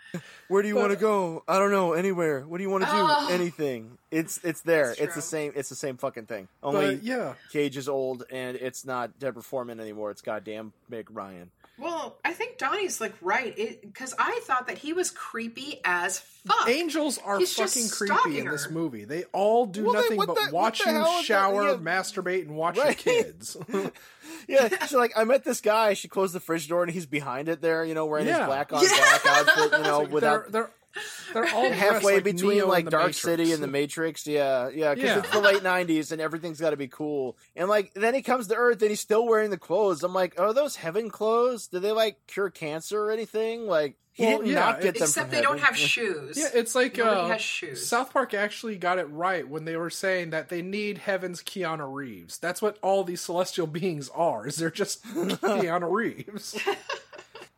Where 0.48 0.62
do 0.62 0.68
you 0.68 0.76
want 0.76 0.90
to 0.90 0.96
go? 0.96 1.44
I 1.46 1.58
don't 1.58 1.70
know. 1.70 1.92
Anywhere. 1.92 2.40
What 2.40 2.58
do 2.58 2.62
you 2.62 2.70
want 2.70 2.84
to 2.84 2.90
do? 2.90 2.96
Oh. 2.96 3.28
Anything. 3.30 3.98
It's 4.10 4.42
it's 4.42 4.62
there. 4.62 4.94
It's 4.98 5.14
the 5.14 5.22
same. 5.22 5.52
It's 5.54 5.68
the 5.68 5.74
same 5.74 5.98
fucking 5.98 6.26
thing. 6.26 6.48
Only 6.62 6.96
But 6.96 7.04
yeah. 7.04 7.34
Cage 7.52 7.76
is 7.76 7.88
old 7.88 8.24
and 8.30 8.56
it's 8.56 8.86
not 8.86 9.18
Deborah 9.18 9.42
Foreman 9.42 9.80
anymore. 9.80 10.10
It's 10.10 10.22
goddamn 10.22 10.72
Meg 10.88 11.10
Ryan. 11.10 11.50
Well, 11.78 12.18
I 12.24 12.32
think 12.32 12.58
Donnie's 12.58 13.00
like 13.00 13.14
right 13.20 13.54
because 13.80 14.14
I 14.18 14.40
thought 14.44 14.66
that 14.68 14.78
he 14.78 14.92
was 14.92 15.10
creepy 15.10 15.80
as 15.84 16.18
fuck. 16.18 16.68
Angels 16.68 17.18
are 17.24 17.38
He's 17.38 17.52
fucking 17.54 17.88
creepy 17.88 18.14
stalking 18.14 18.34
in 18.36 18.48
this 18.48 18.68
movie. 18.70 19.04
They 19.04 19.24
all 19.32 19.66
do 19.66 19.84
Well, 19.84 19.94
nothing 19.94 20.16
what 20.18 20.28
but 20.28 20.36
the- 20.36 20.50
watch 20.52 20.80
you 20.80 20.86
hell 20.92 21.02
is 21.04 21.08
that? 21.18 21.24
shower, 21.24 21.68
Yeah. 21.68 21.74
masturbate, 21.76 22.42
and 22.42 22.56
watch 22.56 22.76
Right. 22.78 23.04
your 23.06 23.14
kids. 23.22 23.56
Yeah, 24.46 24.68
she's 24.82 24.92
like, 24.94 25.12
I 25.16 25.24
met 25.24 25.44
this 25.44 25.60
guy. 25.60 25.94
She 25.94 26.06
closed 26.08 26.34
the 26.34 26.40
fridge 26.40 26.68
door 26.68 26.82
and 26.82 26.90
he's 26.92 27.04
behind 27.06 27.48
it 27.48 27.60
there, 27.60 27.84
you 27.84 27.92
know, 27.94 28.06
wearing 28.06 28.26
Yeah. 28.26 28.38
his 28.40 28.46
black 28.46 28.72
on 28.72 28.80
black 28.80 29.26
outfit, 29.26 29.72
you 29.72 29.78
know, 29.84 30.00
without 30.04 30.50
they're, 30.52 30.62
they're 30.62 30.70
they're 31.32 31.48
all 31.54 31.70
halfway 31.72 32.14
like 32.16 32.24
between 32.24 32.56
Neo 32.58 32.66
like 32.68 32.88
Dark 32.88 33.02
Matrix. 33.08 33.20
City 33.22 33.52
and 33.52 33.62
the 33.62 33.66
Matrix. 33.66 34.26
Yeah, 34.26 34.68
yeah, 34.68 34.94
because 34.94 35.10
Yeah. 35.10 35.18
it's 35.18 35.30
the 35.30 35.40
late 35.40 35.62
'90s 35.62 36.12
and 36.12 36.20
everything's 36.20 36.60
got 36.60 36.70
to 36.70 36.76
be 36.76 36.88
cool. 36.88 37.36
And 37.56 37.68
like, 37.68 37.92
then 37.94 38.14
he 38.14 38.22
comes 38.22 38.46
to 38.48 38.54
Earth 38.54 38.80
and 38.82 38.90
he's 38.90 39.00
still 39.00 39.26
wearing 39.26 39.50
the 39.50 39.58
clothes. 39.58 40.02
I'm 40.02 40.14
like, 40.14 40.38
are 40.40 40.52
those 40.54 40.76
heaven 40.76 41.10
clothes? 41.10 41.68
Do 41.68 41.78
they 41.80 41.92
like 41.92 42.16
cure 42.26 42.50
cancer 42.50 43.00
or 43.04 43.10
anything? 43.10 43.66
Like, 43.66 43.96
he 44.12 44.24
Well, 44.24 44.38
did 44.38 44.48
yeah, 44.48 44.54
not 44.54 44.80
get 44.80 44.94
them 44.94 45.04
Except 45.04 45.28
from 45.28 45.36
they 45.36 45.42
don't 45.42 45.60
have 45.60 45.76
shoes. 45.76 46.36
Yeah, 46.36 46.48
it's 46.52 46.74
like 46.74 46.96
Nobody 46.96 47.20
uh, 47.20 47.28
has 47.28 47.40
shoes. 47.40 47.86
South 47.86 48.12
Park 48.12 48.34
actually 48.34 48.76
got 48.76 48.98
it 48.98 49.04
right 49.04 49.48
when 49.48 49.64
they 49.64 49.76
were 49.76 49.90
saying 49.90 50.30
that 50.30 50.48
they 50.48 50.60
need 50.60 50.98
Heaven's 50.98 51.40
Keanu 51.40 51.92
Reeves. 51.92 52.36
That's 52.38 52.60
what 52.60 52.78
all 52.82 53.04
these 53.04 53.20
celestial 53.20 53.66
beings 53.68 54.08
are. 54.12 54.48
Is 54.48 54.56
they're 54.56 54.70
just 54.72 55.04
Keanu 55.14 55.88
Reeves? 55.90 56.58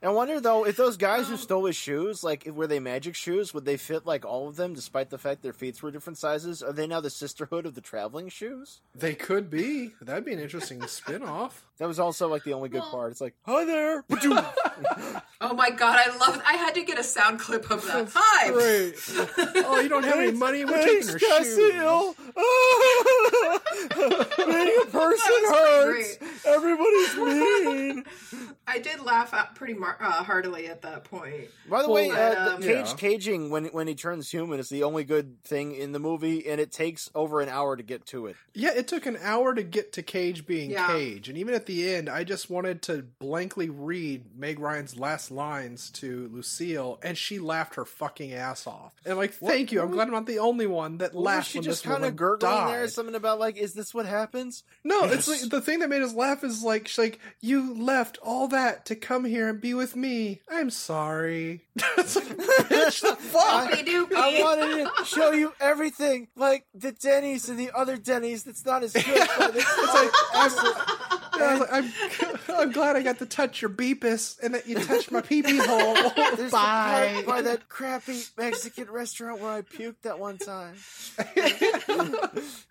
I 0.02 0.09
wonder 0.09 0.40
though 0.40 0.64
if 0.66 0.76
those 0.76 0.97
guys 0.97 1.26
who 1.26 1.35
um, 1.35 1.38
stole 1.38 1.66
his 1.66 1.76
shoes, 1.76 2.25
like, 2.25 2.47
were 2.47 2.66
they 2.66 2.80
magic 2.80 3.14
shoes? 3.14 3.52
Would 3.52 3.66
they 3.66 3.76
fit 3.76 4.07
like 4.07 4.25
all 4.25 4.49
of 4.49 4.57
them, 4.57 4.73
despite 4.73 5.11
the 5.11 5.19
fact 5.19 5.42
their 5.42 5.52
feet 5.52 5.83
were 5.83 5.90
different 5.90 6.16
sizes? 6.16 6.62
Are 6.62 6.73
they 6.73 6.87
now 6.87 7.00
the 7.00 7.11
sisterhood 7.11 7.66
of 7.66 7.75
the 7.75 7.83
traveling 7.83 8.30
shoes? 8.30 8.80
They 8.95 9.14
could 9.14 9.50
be. 9.50 9.90
That'd 10.00 10.25
be 10.25 10.33
an 10.33 10.40
interesting 10.40 10.87
spin-off. 10.87 11.66
That 11.78 11.87
was 11.88 12.00
also 12.00 12.28
like 12.28 12.45
the 12.45 12.54
only 12.54 12.71
good 12.71 12.80
Well- 12.80 12.90
part. 12.90 13.11
It's 13.12 13.21
like, 13.21 13.35
hi 13.45 13.64
there. 13.64 14.04
Oh 15.42 15.54
my 15.54 15.71
god, 15.71 15.99
I 15.99 16.14
love. 16.19 16.40
I 16.47 16.52
had 16.54 16.75
to 16.75 16.83
get 16.85 16.99
a 16.99 17.02
sound 17.02 17.40
clip 17.40 17.71
of 17.71 17.83
that. 17.87 18.11
Hi. 18.14 18.50
Great. 18.50 18.95
Oh, 19.66 19.80
you 19.80 19.88
don't 19.88 20.04
have 20.04 20.19
any 20.19 20.33
money? 20.33 20.64
We're 20.66 20.83
taking 20.83 21.09
your 21.09 21.19
shoes. 21.19 21.57
Cecile. 23.73 24.47
Being 24.47 24.79
a 24.83 24.87
person 24.87 25.19
That 25.50 25.87
was 25.87 26.17
hurts. 26.19 26.45
Everybody's 26.47 27.17
mean. 27.17 28.05
I 28.67 28.79
did 28.79 29.00
laugh 29.00 29.35
out 29.35 29.57
pretty 29.57 29.75
mar- 29.75 29.97
uh, 30.00 30.23
heartily 30.23 30.69
at 30.69 30.83
that 30.83 31.05
point. 31.05 31.49
By 31.69 31.83
the 31.83 31.91
way, 31.91 32.09
Well, 32.09 32.49
uh, 32.50 32.55
um, 32.55 32.61
the 32.61 32.67
cage 32.67 32.87
yeah. 32.89 32.95
caging 32.95 33.50
when 33.50 33.67
when 33.67 33.87
he 33.89 33.95
turns 33.95 34.31
human 34.31 34.61
is 34.61 34.69
the 34.69 34.85
only 34.85 35.03
good 35.05 35.43
thing 35.43 35.75
in 35.75 35.93
the 35.93 35.99
movie, 35.99 36.47
and 36.49 36.61
it 36.61 36.71
takes 36.71 37.11
over 37.15 37.41
an 37.41 37.49
hour 37.49 37.77
to 37.77 37.83
get 37.83 38.07
to 38.07 38.27
it. 38.27 38.37
Yeah, 38.55 38.71
it 38.75 38.87
took 38.87 39.07
an 39.07 39.19
hour 39.23 39.55
to 39.55 39.62
get 39.62 39.93
to 39.95 40.03
Cage 40.03 40.47
being 40.47 40.71
Yeah. 40.71 40.87
Cage, 40.89 41.29
and 41.29 41.37
even 41.37 41.55
at 41.55 41.67
the 41.67 41.93
end, 41.93 42.09
I 42.09 42.23
just 42.25 42.49
wanted 42.50 42.83
to 42.83 43.03
blankly 43.19 43.69
read 43.71 44.37
Meg 44.37 44.61
Ryan's 44.61 44.97
last 44.97 45.31
lines 45.31 45.91
to 45.93 46.29
Lucille, 46.33 47.00
and 47.03 47.19
she 47.19 47.39
laughed 47.39 47.75
her 47.75 47.85
fucking 47.85 48.33
ass 48.33 48.67
off. 48.67 48.93
And 49.05 49.17
like, 49.19 49.33
thank 49.35 49.73
you. 49.73 49.83
I'm 49.83 49.91
glad 49.91 50.07
I'm 50.09 50.15
not 50.15 50.27
the 50.27 50.39
only 50.39 50.67
one 50.67 50.99
that 50.99 51.15
laughed 51.15 51.49
she 51.50 51.59
when 51.59 51.65
just 51.65 51.83
this 51.83 51.93
kind 51.93 52.05
of 52.05 52.15
gurgling 52.17 52.53
died. 52.53 52.73
there? 52.75 52.89
Something 52.89 53.15
about 53.17 53.39
like, 53.41 53.57
is 53.61 53.75
this 53.75 53.93
what 53.93 54.07
happens? 54.07 54.64
No, 54.85 55.05
it's 55.05 55.29
like 55.29 55.40
the 55.50 55.61
thing 55.61 55.81
that 55.81 55.90
made 55.90 56.02
us 56.02 56.14
laugh 56.14 56.43
is 56.43 56.62
like 56.62 56.88
she's 56.88 56.99
like, 56.99 57.21
you 57.40 57.75
left 57.75 58.19
all 58.23 58.49
that 58.49 58.87
to 58.87 58.97
come 58.97 59.25
here 59.25 59.49
and 59.49 59.61
be 59.61 59.75
with 59.75 59.95
me. 59.95 60.40
I'm 60.50 60.71
sorry. 60.71 61.67
it's 61.99 62.17
like, 62.17 62.26
bitch, 62.26 63.00
the 63.02 63.17
fuck. 63.19 63.71
Doopy. 63.71 64.14
I 64.14 64.43
wanted 64.43 64.88
to 64.97 65.05
show 65.05 65.33
you 65.33 65.52
everything, 65.61 66.29
like 66.37 66.64
the 66.75 66.93
Denny's 66.93 67.49
and 67.49 67.59
the 67.59 67.71
other 67.75 67.97
Denny's. 67.97 68.45
That's 68.45 68.64
not 68.64 68.83
as 68.83 68.93
good. 68.93 69.05
It's, 69.07 69.67
it's 69.79 69.95
like 69.95 71.20
I 71.42 71.52
was 71.52 71.61
like, 71.61 71.73
I'm, 71.73 72.38
I'm 72.61 72.73
glad 72.73 72.97
I 72.97 73.02
got 73.02 73.18
to 73.18 73.26
touch 73.26 73.61
your 73.62 73.70
beepus 73.70 74.38
and 74.42 74.54
that 74.54 74.66
you 74.66 74.76
touched 74.76 75.11
my 75.11 75.20
pee 75.20 75.42
pee 75.42 75.56
hole. 75.62 75.94
There's 76.37 76.52
Bye. 76.52 77.14
the 77.16 77.23
part 77.23 77.26
by 77.26 77.42
that 77.42 77.68
crappy 77.68 78.23
Mexican 78.37 78.90
restaurant 78.90 79.40
where 79.40 79.50
I 79.52 79.62
puked 79.62 80.02
that 80.02 80.18
one 80.18 80.38
time. 80.38 80.75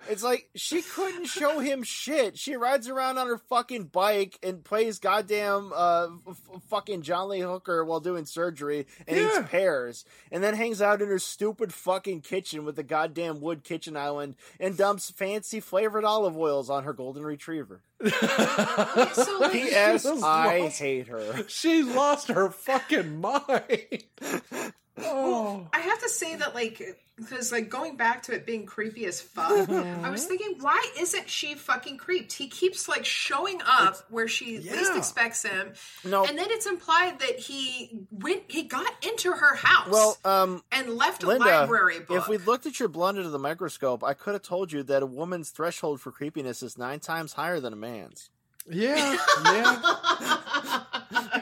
it's 0.09 0.23
like 0.23 0.49
she 0.55 0.81
couldn't 0.81 1.25
show 1.25 1.59
him 1.59 1.83
shit. 1.83 2.37
She 2.37 2.55
rides 2.55 2.87
around 2.87 3.17
on 3.17 3.27
her 3.27 3.37
fucking 3.37 3.85
bike 3.85 4.37
and 4.43 4.63
plays 4.63 4.99
goddamn 4.99 5.71
uh, 5.75 6.07
f- 6.27 6.61
fucking 6.69 7.01
John 7.03 7.29
Lee 7.29 7.39
Hooker 7.41 7.83
while 7.85 7.99
doing 7.99 8.25
surgery 8.25 8.87
and 9.07 9.17
Yeah. 9.17 9.39
eats 9.39 9.49
pears, 9.49 10.05
and 10.31 10.43
then 10.43 10.55
hangs 10.55 10.81
out 10.81 11.01
in 11.01 11.07
her 11.07 11.19
stupid 11.19 11.73
fucking 11.73 12.21
kitchen 12.21 12.65
with 12.65 12.75
the 12.75 12.83
goddamn 12.83 13.39
wood 13.41 13.63
kitchen 13.63 13.95
island 13.97 14.35
and 14.59 14.77
dumps 14.77 15.09
fancy 15.11 15.59
flavored 15.59 16.03
olive 16.05 16.37
oils 16.37 16.69
on 16.69 16.83
her 16.83 16.93
golden 16.93 17.23
retriever. 17.23 17.81
So, 18.01 19.49
P.S. 19.51 20.05
I 20.05 20.59
lost- 20.59 20.79
hate 20.79 21.07
her. 21.07 21.45
She's 21.47 21.85
lost 21.85 22.29
her 22.29 22.49
fucking 22.49 23.19
mind. 23.19 24.03
Oh. 25.03 25.67
I 25.73 25.79
have 25.79 25.99
to 26.01 26.09
say 26.09 26.35
that, 26.35 26.53
like, 26.55 26.81
because 27.15 27.51
like 27.51 27.69
going 27.69 27.97
back 27.97 28.23
to 28.23 28.33
it 28.33 28.45
being 28.45 28.65
creepy 28.65 29.05
as 29.05 29.19
fuck, 29.19 29.69
I 29.69 30.09
was 30.09 30.25
thinking, 30.25 30.55
why 30.61 30.81
isn't 30.97 31.27
she 31.29 31.55
fucking 31.55 31.97
creeped? 31.97 32.31
He 32.33 32.47
keeps 32.47 32.87
like 32.87 33.03
showing 33.03 33.59
up 33.65 33.97
where 34.09 34.27
she 34.29 34.59
least 34.59 34.95
expects 34.95 35.43
him, 35.43 35.73
No. 36.05 36.23
and 36.25 36.37
then 36.37 36.47
it's 36.49 36.65
implied 36.65 37.19
that 37.19 37.37
he 37.39 38.05
went, 38.09 38.43
he 38.47 38.63
got 38.63 38.91
into 39.05 39.31
her 39.33 39.55
house, 39.55 39.89
Well, 39.89 40.17
um, 40.23 40.63
and 40.71 40.89
left 40.95 41.23
a 41.23 41.27
library 41.27 41.99
book. 41.99 42.17
if 42.17 42.27
we 42.29 42.37
looked 42.37 42.65
at 42.65 42.79
your 42.79 42.87
blood 42.89 43.17
under 43.17 43.29
the 43.29 43.37
microscope, 43.39 44.01
I 44.03 44.13
could 44.13 44.33
have 44.33 44.43
told 44.43 44.71
you 44.71 44.83
that 44.83 45.03
a 45.03 45.05
woman's 45.05 45.49
threshold 45.49 45.99
for 45.99 46.11
creepiness 46.13 46.63
is 46.63 46.77
nine 46.77 47.01
times 47.01 47.33
higher 47.33 47.59
than 47.59 47.73
a 47.73 47.77
man's. 47.77 48.29
Yeah, 48.71 49.17
yeah. 49.45 50.83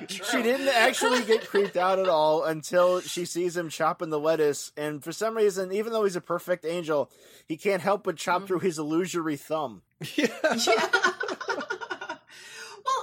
She 0.07 0.41
didn't 0.43 0.69
actually 0.69 1.23
get 1.23 1.47
creeped 1.47 1.75
out 1.75 1.99
at 1.99 2.07
all 2.07 2.43
until 2.45 3.01
she 3.01 3.25
sees 3.25 3.57
him 3.57 3.69
chopping 3.69 4.09
the 4.09 4.19
lettuce, 4.19 4.71
and 4.77 5.03
for 5.03 5.11
some 5.11 5.35
reason, 5.35 5.73
even 5.73 5.91
though 5.91 6.03
he's 6.05 6.15
a 6.15 6.21
perfect 6.21 6.65
angel, 6.65 7.09
he 7.47 7.57
can't 7.57 7.81
help 7.81 8.03
but 8.03 8.15
chop 8.17 8.43
Mm. 8.43 8.47
through 8.47 8.59
his 8.59 8.77
illusory 8.79 9.35
thumb. 9.37 9.81
Yeah. 10.15 10.27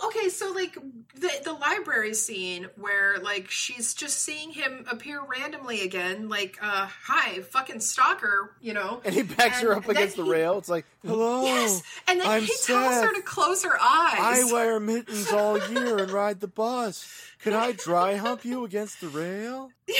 Well, 0.00 0.08
okay, 0.08 0.28
so 0.28 0.52
like 0.52 0.74
the 1.14 1.30
the 1.44 1.52
library 1.52 2.14
scene 2.14 2.68
where 2.76 3.18
like 3.18 3.50
she's 3.50 3.94
just 3.94 4.20
seeing 4.20 4.50
him 4.50 4.84
appear 4.90 5.20
randomly 5.22 5.82
again, 5.82 6.28
like 6.28 6.58
uh 6.60 6.86
hi, 6.86 7.40
fucking 7.40 7.80
stalker, 7.80 8.54
you 8.60 8.72
know. 8.74 9.00
And 9.04 9.14
he 9.14 9.22
backs 9.22 9.60
her 9.60 9.72
up 9.74 9.88
against 9.88 10.16
the 10.16 10.24
rail. 10.24 10.58
It's 10.58 10.68
like, 10.68 10.86
hello, 11.04 11.44
Yes. 11.44 11.82
And 12.08 12.20
then 12.20 12.26
I'm 12.26 12.42
he 12.42 12.54
tells 12.64 13.02
her 13.02 13.14
to 13.14 13.22
close 13.22 13.64
her 13.64 13.80
eyes. 13.80 14.18
I 14.18 14.44
wear 14.52 14.80
mittens 14.80 15.32
all 15.32 15.58
year 15.68 15.98
and 15.98 16.10
ride 16.10 16.40
the 16.40 16.48
bus. 16.48 17.06
Could 17.42 17.52
I 17.52 17.72
dry 17.72 18.16
hump 18.16 18.44
you 18.44 18.64
against 18.64 19.00
the 19.00 19.08
rail? 19.08 19.70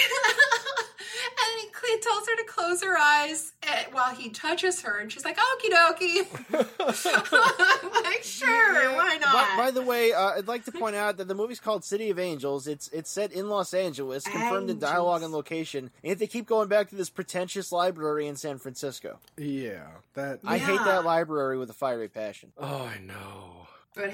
and 1.26 1.60
he, 1.60 1.92
he 1.94 2.00
tells 2.00 2.26
her 2.26 2.36
to 2.36 2.44
close 2.46 2.82
her 2.82 2.96
eyes 2.98 3.52
eh, 3.62 3.84
while 3.92 4.14
he 4.14 4.30
touches 4.30 4.82
her, 4.82 4.98
and 4.98 5.10
she's 5.12 5.24
like, 5.24 5.36
"Okie 5.38 5.70
dokie." 5.70 6.26
Like, 8.04 8.22
sure, 8.22 8.92
why 8.94 9.16
not? 9.20 9.32
By, 9.32 9.64
by 9.64 9.70
the 9.70 9.82
way, 9.82 10.12
uh, 10.12 10.30
I'd 10.36 10.46
like 10.48 10.64
to 10.66 10.72
point 10.72 10.94
out 10.96 11.16
that 11.16 11.28
the 11.28 11.34
movie's 11.34 11.60
called 11.60 11.84
City 11.84 12.10
of 12.10 12.18
Angels. 12.18 12.66
It's 12.66 12.88
it's 12.88 13.10
set 13.10 13.32
in 13.32 13.48
Los 13.48 13.72
Angeles, 13.74 14.24
confirmed 14.24 14.70
in 14.70 14.78
dialogue 14.78 15.22
and 15.22 15.32
location. 15.32 15.90
And 16.02 16.10
yet 16.10 16.18
they 16.18 16.26
keep 16.26 16.46
going 16.46 16.68
back 16.68 16.88
to 16.90 16.96
this 16.96 17.10
pretentious 17.10 17.72
library 17.72 18.26
in 18.26 18.36
San 18.36 18.58
Francisco. 18.58 19.18
Yeah, 19.36 19.86
that. 20.14 20.40
I 20.44 20.58
hate 20.58 20.80
that 20.84 21.04
library 21.04 21.58
with 21.58 21.70
a 21.70 21.74
fiery 21.74 22.08
passion. 22.08 22.52
oh, 22.58 22.84
I 22.94 22.98
know. 22.98 23.66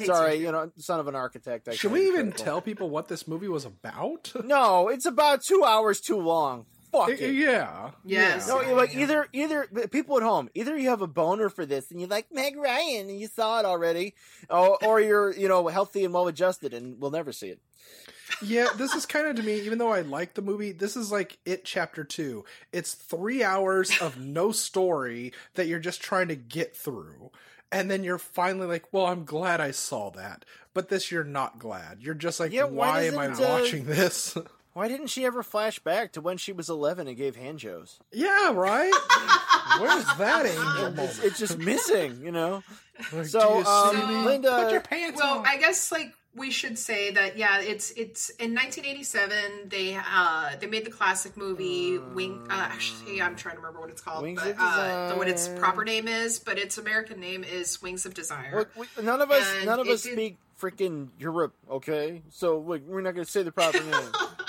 Sorry, 0.04 0.36
too. 0.36 0.42
you 0.44 0.52
know, 0.52 0.70
son 0.76 1.00
of 1.00 1.08
an 1.08 1.14
architect. 1.16 1.66
I 1.66 1.74
Should 1.74 1.92
we 1.92 2.02
even 2.08 2.32
critical. 2.32 2.44
tell 2.44 2.60
people 2.60 2.90
what 2.90 3.08
this 3.08 3.26
movie 3.26 3.48
was 3.48 3.64
about? 3.64 4.30
No, 4.44 4.88
it's 4.88 5.06
about 5.06 5.42
two 5.42 5.64
hours 5.64 6.00
too 6.02 6.18
long. 6.18 6.66
Fuck 6.92 7.10
it. 7.10 7.34
yeah. 7.34 7.90
Yes. 8.04 8.48
No, 8.48 8.60
Yeah, 8.60 8.68
you're 8.68 8.76
like 8.76 8.94
yeah. 8.94 9.00
either 9.00 9.28
either 9.32 9.66
people 9.90 10.16
at 10.16 10.22
home, 10.22 10.48
either 10.54 10.76
you 10.76 10.88
have 10.88 11.02
a 11.02 11.06
boner 11.06 11.48
for 11.48 11.64
this 11.66 11.90
and 11.90 12.00
you 12.00 12.06
like 12.06 12.26
Meg 12.32 12.56
Ryan 12.56 13.08
and 13.08 13.20
you 13.20 13.26
saw 13.28 13.60
it 13.60 13.64
already, 13.66 14.14
or, 14.48 14.78
or 14.84 15.00
you're 15.00 15.32
you 15.32 15.48
know 15.48 15.66
healthy 15.68 16.04
and 16.04 16.12
well 16.14 16.28
adjusted 16.28 16.74
and 16.74 17.00
we'll 17.00 17.10
never 17.10 17.32
see 17.32 17.48
it. 17.48 17.60
Yeah, 18.42 18.68
this 18.76 18.94
is 18.94 19.06
kind 19.06 19.26
of 19.26 19.36
to 19.36 19.42
me, 19.42 19.60
even 19.62 19.78
though 19.78 19.92
I 19.92 20.02
like 20.02 20.34
the 20.34 20.42
movie, 20.42 20.72
this 20.72 20.96
is 20.96 21.10
like 21.10 21.38
it 21.44 21.64
chapter 21.64 22.04
two. 22.04 22.44
It's 22.72 22.94
three 22.94 23.42
hours 23.42 23.90
of 24.00 24.18
no 24.20 24.52
story 24.52 25.32
that 25.54 25.66
you're 25.66 25.80
just 25.80 26.00
trying 26.00 26.28
to 26.28 26.36
get 26.36 26.76
through. 26.76 27.30
And 27.72 27.88
then 27.90 28.02
you're 28.02 28.18
finally 28.18 28.66
like, 28.66 28.84
well, 28.92 29.06
I'm 29.06 29.24
glad 29.24 29.60
I 29.60 29.70
saw 29.70 30.10
that. 30.10 30.44
But 30.74 30.88
this, 30.88 31.10
you're 31.12 31.22
not 31.24 31.58
glad. 31.60 31.98
You're 32.02 32.14
just 32.14 32.40
like, 32.40 32.52
Yeah, 32.52 32.64
why 32.64 32.88
why 32.88 33.02
am 33.02 33.18
I 33.18 33.26
doesn't, 33.28 33.44
uh, 33.44 33.48
watching 33.48 33.84
this? 33.84 34.36
Why 34.72 34.86
didn't 34.88 35.08
she 35.08 35.24
ever 35.24 35.42
flash 35.42 35.78
back 35.80 36.12
to 36.12 36.20
when 36.20 36.36
she 36.36 36.52
was 36.52 36.68
11 36.70 37.08
and 37.08 37.16
gave 37.16 37.34
hand 37.36 37.58
joes? 37.58 37.98
yeah, 38.12 38.52
right? 38.52 38.92
Where's 39.80 40.04
that 40.18 40.46
angel 40.46 40.86
It's, 40.86 40.96
moment? 40.96 41.20
it's 41.24 41.38
just 41.38 41.58
missing, 41.58 42.22
you 42.22 42.32
know. 42.32 42.62
Like, 43.14 43.24
So, 43.26 43.60
you 43.60 43.64
um. 43.64 44.24
Linda- 44.26 44.62
Put 44.64 44.72
your 44.72 44.80
pants 44.82 45.18
Well, 45.22 45.38
on. 45.38 45.46
I 45.46 45.56
guess 45.56 45.90
like 45.90 46.12
we 46.36 46.50
should 46.50 46.78
say 46.78 47.10
that 47.12 47.38
yeah, 47.38 47.58
it's 47.60 47.90
it's 47.92 48.28
in 48.38 48.54
1987 48.54 49.68
they 49.70 49.96
uh 49.96 50.50
they 50.60 50.66
made 50.66 50.84
the 50.84 50.90
classic 50.90 51.34
movie 51.34 51.96
Wing. 51.98 52.46
Uh, 52.50 52.68
actually, 52.70 53.22
I'm 53.22 53.36
trying 53.36 53.54
to 53.54 53.60
remember 53.62 53.80
what 53.80 53.88
it's 53.88 54.02
called, 54.02 54.22
Wings 54.22 54.42
but 54.42 54.50
of 54.50 54.56
uh, 54.60 55.08
the, 55.08 55.16
what 55.16 55.28
its 55.28 55.48
proper 55.48 55.82
name 55.82 56.08
is, 56.08 56.38
but 56.38 56.58
its 56.58 56.76
American 56.76 57.20
name 57.20 57.42
is 57.42 57.80
Wings 57.80 58.04
of 58.04 58.12
Desire. 58.12 58.54
Look, 58.54 58.70
we, 58.76 59.02
none 59.02 59.22
of 59.22 59.30
us, 59.30 59.48
And 59.56 59.64
none 59.66 59.80
of 59.80 59.88
us 59.88 60.02
did- 60.02 60.12
speak 60.12 60.36
freaking 60.60 61.08
Europe, 61.18 61.54
okay? 61.70 62.20
So 62.28 62.58
look, 62.58 62.82
we're 62.86 63.00
not 63.00 63.14
going 63.14 63.24
to 63.24 63.30
say 63.30 63.42
the 63.42 63.50
proper 63.50 63.80
name. 63.80 63.92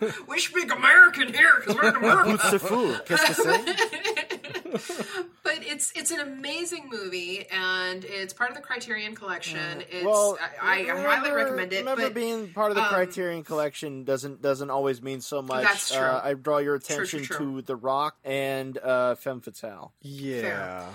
we 0.28 0.38
speak 0.38 0.72
American 0.74 1.32
here 1.32 1.60
because 1.60 1.76
we're 1.76 1.88
in 1.88 1.96
America. 1.96 2.38
C'est 2.50 2.58
fou. 2.60 2.94
Qu'est-ce 3.06 3.24
que 3.26 3.34
c'est? 3.34 4.64
but 5.44 5.58
it's 5.60 5.92
it's 5.94 6.10
an 6.10 6.20
amazing 6.20 6.88
movie 6.90 7.46
and 7.50 8.04
it's 8.04 8.32
part 8.32 8.50
of 8.50 8.56
the 8.56 8.62
Criterion 8.62 9.14
Collection. 9.14 9.82
It's 9.90 10.04
well, 10.04 10.38
I, 10.60 10.90
I 10.90 10.96
highly 10.96 11.30
recommend 11.30 11.72
it. 11.72 11.78
Remember, 11.78 12.02
but 12.02 12.14
being 12.14 12.52
part 12.52 12.70
of 12.70 12.76
the 12.76 12.82
um, 12.82 12.88
Criterion 12.88 13.44
Collection 13.44 14.04
doesn't 14.04 14.42
doesn't 14.42 14.70
always 14.70 15.02
mean 15.02 15.20
so 15.20 15.42
much. 15.42 15.62
That's 15.62 15.90
true. 15.90 15.98
Uh, 15.98 16.20
I 16.24 16.34
draw 16.34 16.58
your 16.58 16.74
attention 16.74 17.22
true, 17.22 17.36
true. 17.36 17.60
to 17.60 17.62
The 17.62 17.76
Rock 17.76 18.16
and 18.24 18.76
uh, 18.78 19.14
Femme 19.14 19.40
Fatale. 19.40 19.92
yeah. 20.00 20.86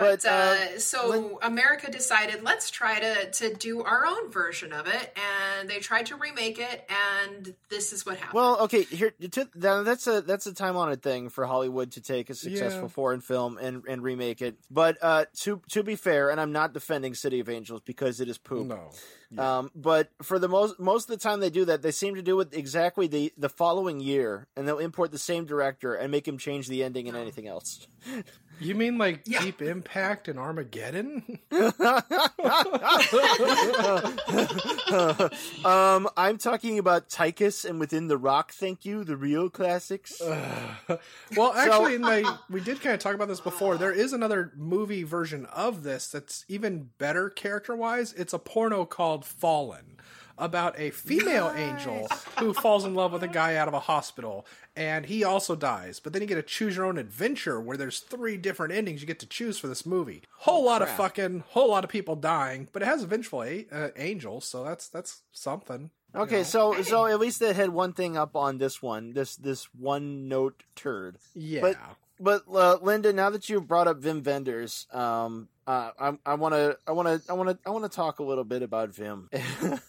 But, 0.00 0.22
But, 0.22 0.26
uh, 0.26 0.30
uh, 0.76 0.78
so 0.78 1.08
when- 1.10 1.36
America 1.42 1.90
decided 1.90 2.42
let's 2.42 2.70
try 2.70 2.98
to 2.98 3.30
to 3.30 3.54
do 3.54 3.82
our 3.82 4.06
own 4.06 4.30
version 4.30 4.72
of 4.72 4.86
it, 4.86 5.16
and 5.16 5.68
they 5.68 5.78
tried 5.78 6.06
to 6.06 6.16
remake 6.16 6.58
it, 6.58 6.88
and 6.88 7.54
this 7.68 7.92
is 7.92 8.04
what 8.06 8.16
happened. 8.16 8.34
Well, 8.34 8.60
okay, 8.62 8.82
here 8.84 9.12
to, 9.32 9.48
that's 9.54 10.06
a 10.06 10.20
that's 10.22 10.46
a 10.46 10.54
time 10.54 10.76
honored 10.76 11.02
thing 11.02 11.28
for 11.28 11.44
Hollywood 11.46 11.92
to 11.92 12.00
take 12.00 12.30
a 12.30 12.34
successful 12.34 12.82
Yeah. 12.82 12.88
foreign 12.88 13.20
film 13.20 13.58
and, 13.58 13.82
and 13.86 14.02
remake 14.02 14.40
it. 14.42 14.56
But 14.70 14.98
uh, 15.02 15.26
to 15.42 15.60
to 15.70 15.82
be 15.82 15.96
fair, 15.96 16.30
and 16.30 16.40
I'm 16.40 16.52
not 16.52 16.72
defending 16.72 17.14
City 17.14 17.40
of 17.40 17.48
Angels 17.48 17.82
because 17.84 18.20
it 18.20 18.28
is 18.28 18.38
poop. 18.38 18.66
No. 18.66 18.90
Um, 19.38 19.70
but 19.76 20.10
for 20.22 20.40
the 20.40 20.48
most 20.48 20.80
most 20.80 21.08
of 21.08 21.16
the 21.16 21.22
time 21.22 21.38
they 21.38 21.50
do 21.50 21.64
that, 21.66 21.82
they 21.82 21.92
seem 21.92 22.16
to 22.16 22.22
do 22.22 22.40
it 22.40 22.48
exactly 22.52 23.06
the 23.06 23.32
the 23.38 23.48
following 23.48 24.00
year, 24.00 24.48
and 24.56 24.66
they'll 24.66 24.78
import 24.78 25.12
the 25.12 25.18
same 25.18 25.44
director 25.44 25.94
and 25.94 26.10
make 26.10 26.26
him 26.26 26.36
change 26.36 26.66
the 26.66 26.82
ending 26.82 27.06
and 27.06 27.16
anything 27.16 27.46
else. 27.46 27.86
You 28.60 28.74
mean 28.74 28.98
like 28.98 29.22
Yeah. 29.24 29.42
Deep 29.42 29.62
Impact 29.62 30.28
and 30.28 30.38
Armageddon? 30.38 31.38
um, 35.64 36.08
I'm 36.16 36.38
talking 36.38 36.78
about 36.78 37.08
Tychus 37.08 37.64
and 37.64 37.80
Within 37.80 38.08
the 38.08 38.16
Rock. 38.18 38.52
Thank 38.52 38.84
you, 38.84 39.04
the 39.04 39.16
real 39.16 39.48
classics. 39.50 40.20
well, 41.36 41.52
actually, 41.54 41.98
like, 41.98 42.26
we 42.50 42.60
did 42.60 42.80
kind 42.80 42.94
of 42.94 43.00
talk 43.00 43.14
about 43.14 43.28
this 43.28 43.40
before. 43.40 43.76
There 43.78 43.92
is 43.92 44.12
another 44.12 44.52
movie 44.56 45.04
version 45.04 45.46
of 45.46 45.82
this 45.82 46.08
that's 46.08 46.44
even 46.48 46.90
better 46.98 47.30
character 47.30 47.74
wise. 47.74 48.12
It's 48.12 48.32
a 48.32 48.38
porno 48.38 48.84
called 48.84 49.24
Fallen 49.24 49.96
about 50.40 50.78
a 50.78 50.90
female 50.90 51.52
angel 51.54 52.08
who 52.38 52.52
falls 52.52 52.84
in 52.84 52.94
love 52.94 53.12
with 53.12 53.22
a 53.22 53.28
guy 53.28 53.56
out 53.56 53.68
of 53.68 53.74
a 53.74 53.80
hospital 53.80 54.46
and 54.74 55.06
he 55.06 55.22
also 55.22 55.54
dies 55.54 56.00
but 56.00 56.12
then 56.12 56.22
you 56.22 56.26
get 56.28 56.34
to 56.36 56.42
choose 56.42 56.74
your 56.76 56.84
own 56.86 56.98
adventure 56.98 57.60
where 57.60 57.76
there's 57.76 58.00
three 58.00 58.36
different 58.36 58.72
endings 58.72 59.00
you 59.00 59.06
get 59.06 59.18
to 59.20 59.26
choose 59.26 59.58
for 59.58 59.68
this 59.68 59.84
movie 59.84 60.22
whole 60.38 60.64
lot 60.64 60.80
of 60.82 60.88
crap. 60.88 60.96
fucking 60.98 61.44
whole 61.50 61.68
lot 61.70 61.84
of 61.84 61.90
people 61.90 62.16
dying 62.16 62.66
but 62.72 62.82
it 62.82 62.86
has 62.86 63.02
a 63.02 63.06
vengeful 63.06 63.42
a- 63.42 63.66
uh, 63.70 63.88
angel 63.96 64.40
so 64.40 64.64
that's 64.64 64.88
that's 64.88 65.22
something 65.32 65.90
you 66.14 66.20
Okay, 66.22 66.38
know? 66.38 66.42
so 66.42 66.82
so 66.82 67.06
at 67.06 67.20
least 67.20 67.38
they 67.38 67.52
had 67.52 67.68
one 67.70 67.92
thing 67.92 68.16
up 68.16 68.34
on 68.34 68.58
this 68.58 68.82
one, 68.82 69.12
this 69.12 69.36
this 69.36 69.66
one 69.72 70.26
note 70.26 70.64
turd. 70.74 71.18
yeah 71.34 71.60
But 71.60 71.76
but 72.18 72.42
uh, 72.52 72.78
Linda, 72.82 73.12
now 73.12 73.30
that 73.30 73.48
you 73.48 73.60
brought 73.60 73.86
up 73.86 74.00
Wim 74.00 74.26
Wenders, 74.26 74.88
um, 74.92 75.48
uh, 75.68 75.92
I 76.00 76.18
I 76.26 76.34
want 76.34 76.54
to 76.54 76.76
I 76.84 76.90
want 76.90 77.06
to 77.06 77.30
I 77.30 77.34
want 77.34 77.50
to 77.50 77.58
I 77.64 77.70
want 77.70 77.84
to 77.84 77.88
talk 77.88 78.18
a 78.18 78.24
little 78.24 78.42
bit 78.42 78.62
about 78.62 78.90
Wim. 78.94 79.28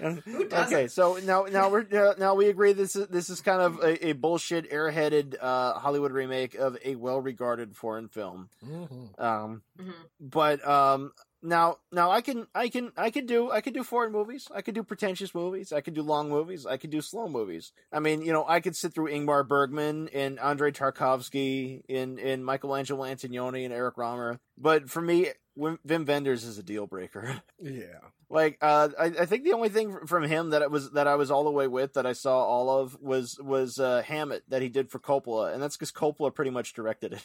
doesn't? 0.00 0.52
okay, 0.52 0.88
so 0.88 1.18
now 1.24 1.44
now 1.44 1.68
we're 1.70 1.86
uh, 1.92 2.14
now 2.18 2.34
we 2.34 2.48
agree 2.48 2.72
this 2.72 2.96
is 2.96 3.06
this 3.08 3.30
is 3.30 3.40
kind 3.40 3.60
of 3.62 3.78
a, 3.82 4.08
a 4.08 4.12
bullshit 4.12 4.70
airheaded 4.70 5.36
uh, 5.40 5.74
Hollywood 5.74 6.12
remake 6.12 6.54
of 6.54 6.76
a 6.84 6.94
well 6.96 7.20
regarded 7.20 7.76
foreign 7.76 8.08
film. 8.08 8.48
Mhm. 8.64 9.20
Um, 9.20 9.62
Mhm. 9.80 9.92
but 10.20 10.66
um, 10.66 11.12
now 11.42 11.76
now 11.92 12.10
I 12.10 12.20
can 12.20 12.46
I 12.54 12.68
can 12.68 12.92
I 12.96 13.10
could 13.10 13.26
do 13.26 13.50
I 13.50 13.60
could 13.60 13.74
do 13.74 13.82
foreign 13.84 14.12
movies. 14.12 14.48
I 14.54 14.62
could 14.62 14.74
do 14.74 14.82
pretentious 14.82 15.34
movies. 15.34 15.72
I 15.72 15.80
could 15.80 15.94
do 15.94 16.02
long 16.02 16.28
movies. 16.30 16.64
I 16.66 16.76
could 16.76 16.90
do 16.90 17.00
slow 17.00 17.28
movies. 17.28 17.72
I 17.92 18.00
mean, 18.00 18.22
you 18.22 18.32
know, 18.32 18.44
I 18.46 18.60
could 18.60 18.76
sit 18.76 18.94
through 18.94 19.10
Ingmar 19.10 19.46
Bergman 19.46 20.08
and 20.12 20.38
Andrei 20.40 20.72
Tarkovsky 20.72 21.82
in 21.88 22.18
in 22.18 22.44
Michelangelo 22.44 23.04
Antonioni 23.04 23.64
and 23.64 23.72
Eric 23.74 23.96
Rohmer. 23.96 24.38
But 24.56 24.88
for 24.90 25.02
me, 25.02 25.28
Wim 25.58 25.78
Wim 25.86 26.06
Wenders 26.06 26.44
is 26.44 26.58
a 26.58 26.62
deal 26.62 26.86
breaker. 26.86 27.42
Yeah. 27.60 28.00
Like, 28.30 28.58
uh, 28.60 28.88
I, 28.98 29.04
I 29.04 29.26
think 29.26 29.44
the 29.44 29.52
only 29.52 29.68
thing 29.68 30.06
from 30.06 30.24
him 30.24 30.50
that 30.50 30.62
it 30.62 30.70
was 30.70 30.92
that 30.92 31.06
I 31.06 31.14
was 31.16 31.30
all 31.30 31.44
the 31.44 31.50
way 31.50 31.66
with 31.68 31.94
that 31.94 32.06
I 32.06 32.12
saw 32.14 32.38
all 32.38 32.80
of 32.80 33.00
was 33.00 33.38
was 33.40 33.78
uh, 33.78 34.02
Hammett 34.02 34.44
that 34.48 34.62
he 34.62 34.68
did 34.68 34.90
for 34.90 34.98
Coppola, 34.98 35.52
and 35.52 35.62
that's 35.62 35.76
because 35.76 35.92
Coppola 35.92 36.34
pretty 36.34 36.50
much 36.50 36.72
directed 36.74 37.14
it. 37.14 37.22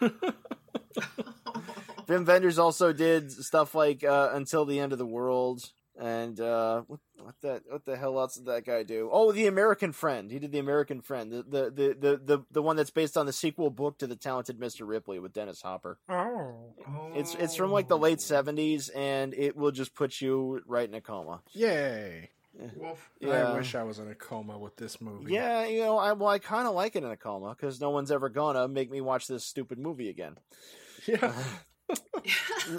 Wim 2.08 2.26
Wenders 2.26 2.58
also 2.58 2.92
did 2.92 3.30
stuff 3.30 3.74
like 3.74 4.02
uh, 4.02 4.30
Until 4.32 4.64
the 4.64 4.80
End 4.80 4.92
of 4.92 4.98
the 4.98 5.06
World, 5.06 5.70
and 5.98 6.40
uh, 6.40 6.82
what 6.86 7.00
what 7.20 7.34
the 7.40 7.62
what 7.68 7.84
the 7.84 7.96
hell 7.96 8.18
else 8.18 8.36
did 8.36 8.46
that 8.46 8.64
guy 8.64 8.84
do? 8.84 9.08
Oh, 9.12 9.32
The 9.32 9.46
American 9.46 9.92
Friend. 9.92 10.30
He 10.30 10.38
did 10.38 10.52
The 10.52 10.58
American 10.58 11.00
Friend, 11.00 11.30
the 11.30 11.42
the 11.42 11.70
the 11.70 11.96
the 11.98 12.20
the, 12.24 12.44
the 12.52 12.62
one 12.62 12.76
that's 12.76 12.90
based 12.90 13.16
on 13.16 13.26
the 13.26 13.32
sequel 13.32 13.70
book 13.70 13.98
to 13.98 14.06
The 14.06 14.16
Talented 14.16 14.58
Mr. 14.60 14.86
Ripley 14.86 15.18
with 15.18 15.32
Dennis 15.32 15.62
Hopper. 15.62 15.98
Oh. 16.08 16.54
It's 17.14 17.34
it's 17.34 17.56
from 17.56 17.72
like 17.72 17.88
the 17.88 17.98
late 17.98 18.20
seventies, 18.20 18.88
and 18.90 19.34
it 19.34 19.56
will 19.56 19.72
just 19.72 19.94
put 19.94 20.20
you 20.20 20.62
right 20.66 20.88
in 20.88 20.94
a 20.94 21.00
coma. 21.00 21.42
Yay. 21.52 22.30
Wolf. 22.76 23.10
Yeah. 23.20 23.52
I 23.52 23.56
wish 23.56 23.74
I 23.74 23.84
was 23.84 23.98
in 23.98 24.08
a 24.08 24.14
coma 24.14 24.58
with 24.58 24.76
this 24.76 25.00
movie. 25.00 25.32
Yeah, 25.32 25.66
you 25.66 25.80
know, 25.80 25.96
I 25.96 26.12
well, 26.12 26.28
I 26.28 26.38
kind 26.38 26.66
of 26.66 26.74
like 26.74 26.96
it 26.96 27.04
in 27.04 27.10
a 27.10 27.16
coma 27.16 27.50
because 27.50 27.80
no 27.80 27.90
one's 27.90 28.10
ever 28.10 28.28
gonna 28.28 28.68
make 28.68 28.90
me 28.90 29.00
watch 29.00 29.26
this 29.26 29.44
stupid 29.44 29.78
movie 29.78 30.08
again. 30.08 30.38
Yeah. 31.06 31.32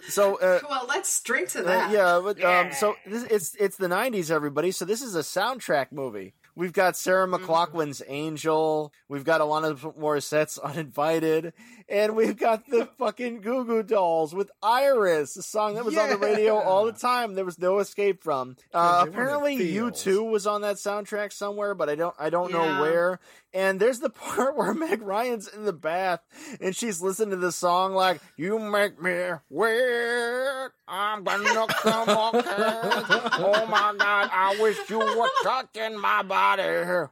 So, 0.09 0.35
uh, 0.39 0.59
well, 0.69 0.85
let's 0.87 1.19
drink 1.21 1.49
to 1.49 1.59
uh, 1.61 1.63
that. 1.63 1.91
yeah, 1.91 2.21
but 2.23 2.43
um, 2.43 2.71
so 2.73 2.95
this, 3.05 3.23
it's 3.23 3.55
it's 3.55 3.77
the 3.77 3.87
'90s, 3.87 4.29
everybody. 4.31 4.71
So 4.71 4.85
this 4.85 5.01
is 5.01 5.15
a 5.15 5.19
soundtrack 5.21 5.91
movie. 5.91 6.33
We've 6.55 6.73
got 6.73 6.97
Sarah 6.97 7.25
McLachlan's 7.27 8.01
Angel. 8.07 8.91
We've 9.07 9.23
got 9.23 9.39
Alanis 9.39 9.79
Morissette's 9.97 10.57
Uninvited, 10.57 11.53
and 11.87 12.15
we've 12.17 12.35
got 12.37 12.67
the 12.69 12.85
fucking 12.97 13.41
Goo 13.41 13.63
Goo 13.65 13.81
Dolls 13.81 14.33
with 14.35 14.51
Iris, 14.61 15.37
a 15.37 15.41
song 15.41 15.75
that 15.75 15.85
was 15.85 15.97
on 15.97 16.09
the 16.09 16.17
radio 16.17 16.55
all 16.57 16.85
the 16.85 16.91
time. 16.91 17.35
There 17.35 17.45
was 17.45 17.57
no 17.59 17.79
escape 17.79 18.21
from. 18.23 18.57
Uh, 18.73 18.77
'Cause 18.79 19.05
they 19.05 19.09
wanted 19.09 19.13
apparently, 19.13 19.55
U 19.71 19.85
feels. 19.87 20.03
two 20.03 20.23
was 20.25 20.45
on 20.47 20.61
that 20.61 20.75
soundtrack 20.75 21.31
somewhere, 21.31 21.73
but 21.75 21.89
I 21.89 21.95
don't 21.95 22.15
I 22.19 22.29
don't 22.29 22.51
know 22.51 22.81
where. 22.81 23.19
And 23.53 23.79
there's 23.79 23.99
the 23.99 24.09
part 24.09 24.55
where 24.55 24.73
Meg 24.73 25.01
Ryan's 25.01 25.47
in 25.47 25.65
the 25.65 25.73
bath 25.73 26.21
and 26.61 26.75
she's 26.75 27.01
listening 27.01 27.31
to 27.31 27.35
the 27.37 27.51
song 27.51 27.93
like, 27.93 28.21
"You 28.37 28.59
make 28.59 29.01
me 29.01 29.31
wet, 29.49 30.71
I'm 30.87 31.23
gonna 31.23 31.67
come 31.67 32.09
on." 32.09 32.31
Oh 32.35 33.65
my 33.69 33.95
God, 33.97 34.29
I 34.31 34.57
wish 34.59 34.77
you 34.89 34.99
were 34.99 35.29
touching 35.43 35.97
my 35.99 36.23
body. 36.23 36.63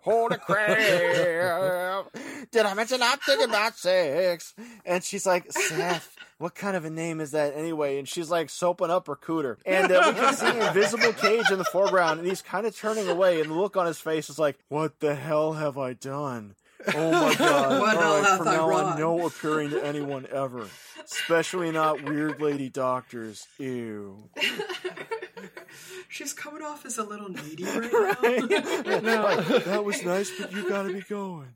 Holy 0.02 0.38
crap! 0.38 2.06
Did 2.52 2.66
I 2.66 2.74
mention 2.74 3.02
I'm 3.02 3.18
thinking 3.20 3.50
about 3.50 3.78
sex? 3.78 4.54
And 4.86 5.04
she's 5.04 5.26
like, 5.26 5.52
Seth. 5.52 6.17
What 6.40 6.54
kind 6.54 6.78
of 6.78 6.86
a 6.86 6.90
name 6.90 7.20
is 7.20 7.32
that 7.32 7.56
anyway? 7.56 7.98
And 7.98 8.08
she's 8.08 8.30
like 8.30 8.50
soaping 8.50 8.92
up 8.92 9.08
her 9.08 9.16
cooter. 9.16 9.58
And 9.66 9.92
uh, 9.92 10.04
we 10.08 10.14
can 10.14 10.34
see 10.36 10.46
an 10.46 10.62
Invisible 10.62 11.14
Cage 11.14 11.50
in 11.52 11.58
the 11.58 11.66
foreground, 11.66 12.20
and 12.20 12.28
he's 12.28 12.44
kind 12.44 12.68
of 12.68 12.76
turning 12.76 13.08
away, 13.10 13.42
and 13.42 13.50
the 13.50 13.56
look 13.56 13.76
on 13.76 13.88
his 13.88 14.00
face 14.00 14.30
is 14.30 14.38
like, 14.38 14.60
What 14.70 15.00
the 15.00 15.16
hell 15.16 15.54
have 15.54 15.78
I 15.78 15.94
done? 15.94 16.56
Oh 16.94 17.12
my 17.12 17.36
god. 17.40 17.82
What 17.82 17.96
All 17.96 18.02
hell 18.02 18.22
right, 18.22 18.38
from 18.38 18.48
I 18.48 18.56
now 18.56 18.72
on, 18.72 19.00
no 19.00 19.26
appearing 19.26 19.72
to 19.72 19.84
anyone 19.84 20.28
ever. 20.32 20.68
Especially 21.04 21.72
not 21.72 22.04
weird 22.04 22.40
lady 22.42 22.70
doctors. 22.70 23.48
Ew. 23.58 24.30
She's 26.10 26.34
coming 26.34 26.64
off 26.64 26.86
as 26.86 26.98
a 26.98 27.04
little 27.04 27.30
needy 27.30 27.64
right 27.64 29.04
now. 29.04 29.18
Like, 29.28 29.66
that 29.66 29.84
was 29.84 30.02
nice, 30.04 30.32
but 30.40 30.52
you 30.54 30.70
gotta 30.70 30.94
be 30.94 31.02
going. 31.02 31.48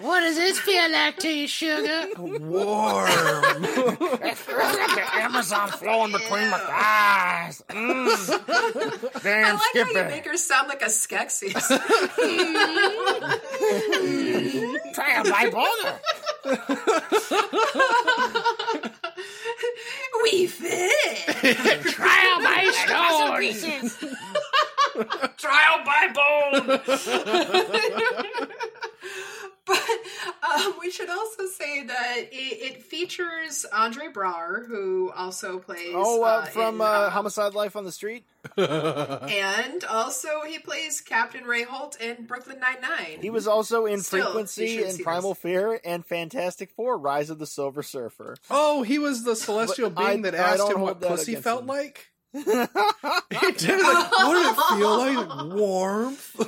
What 0.00 0.20
does 0.20 0.36
this 0.36 0.58
feel 0.58 0.90
like 0.90 1.16
to 1.18 1.28
you, 1.28 1.46
sugar? 1.46 2.06
Warm. 2.18 3.06
the 3.06 5.04
Amazon 5.14 5.68
flowing 5.68 6.10
between 6.12 6.50
my 6.50 6.58
thighs. 6.58 7.62
Mm. 7.70 8.08
I 9.14 9.18
Damn, 9.22 9.54
like 9.54 9.62
how 9.74 9.88
you 9.90 10.04
make 10.08 10.26
her 10.26 10.36
sound 10.36 10.68
like 10.68 10.82
a 10.82 10.86
Skeksis. 10.86 11.68
Try 14.94 15.14
a 15.14 15.22
bipolar. 15.24 16.00
We 20.22 20.46
fit. 20.46 21.26
Trial 21.84 22.40
by 22.40 22.70
stone. 22.72 23.90
Trial 25.36 25.84
by 25.84 26.08
bone. 26.14 26.80
but 29.66 29.90
um, 30.42 30.74
we 30.80 30.90
should 30.90 31.10
also 31.10 31.46
say 31.46 31.84
that 31.84 32.16
it, 32.32 32.32
it 32.32 32.82
features 32.82 33.66
Andre 33.72 34.06
Braugher, 34.12 34.66
who 34.66 35.12
also 35.14 35.58
plays. 35.58 35.92
Oh, 35.94 36.22
uh, 36.22 36.26
uh, 36.26 36.44
from 36.46 36.76
in, 36.76 36.80
uh, 36.80 36.84
uh, 36.84 37.10
Homicide 37.10 37.54
Life 37.54 37.76
on 37.76 37.84
the 37.84 37.92
Street? 37.92 38.24
and 38.58 39.84
also 39.84 40.28
he 40.46 40.58
plays 40.58 41.00
Captain 41.00 41.44
Ray 41.44 41.62
Holt 41.64 42.00
in 42.00 42.24
Brooklyn 42.26 42.58
Nine 42.60 42.80
Nine. 42.80 43.18
He 43.20 43.30
was 43.30 43.46
also 43.46 43.86
in 43.86 44.00
Still, 44.00 44.24
Frequency 44.26 44.82
and 44.82 44.98
Primal 45.00 45.34
this. 45.34 45.42
Fear 45.42 45.80
and 45.84 46.04
Fantastic 46.04 46.70
Four: 46.72 46.98
Rise 46.98 47.30
of 47.30 47.38
the 47.38 47.46
Silver 47.46 47.82
Surfer. 47.82 48.36
Oh, 48.50 48.82
he 48.82 48.98
was 48.98 49.24
the 49.24 49.36
celestial 49.36 49.90
But 49.90 50.04
I- 50.04 50.10
being 50.10 50.22
that 50.22 50.34
asked 50.34 50.68
him 50.70 50.80
what 50.80 51.00
pussy 51.00 51.36
felt 51.36 51.62
him. 51.62 51.66
like. 51.68 52.08
He 52.32 52.40
did 52.42 53.70
it 53.70 53.82
like, 53.82 54.10
what 54.10 54.34
did 54.34 54.46
it 54.50 54.56
feel 54.78 54.96
like? 54.98 55.54
Warmth. 55.54 56.36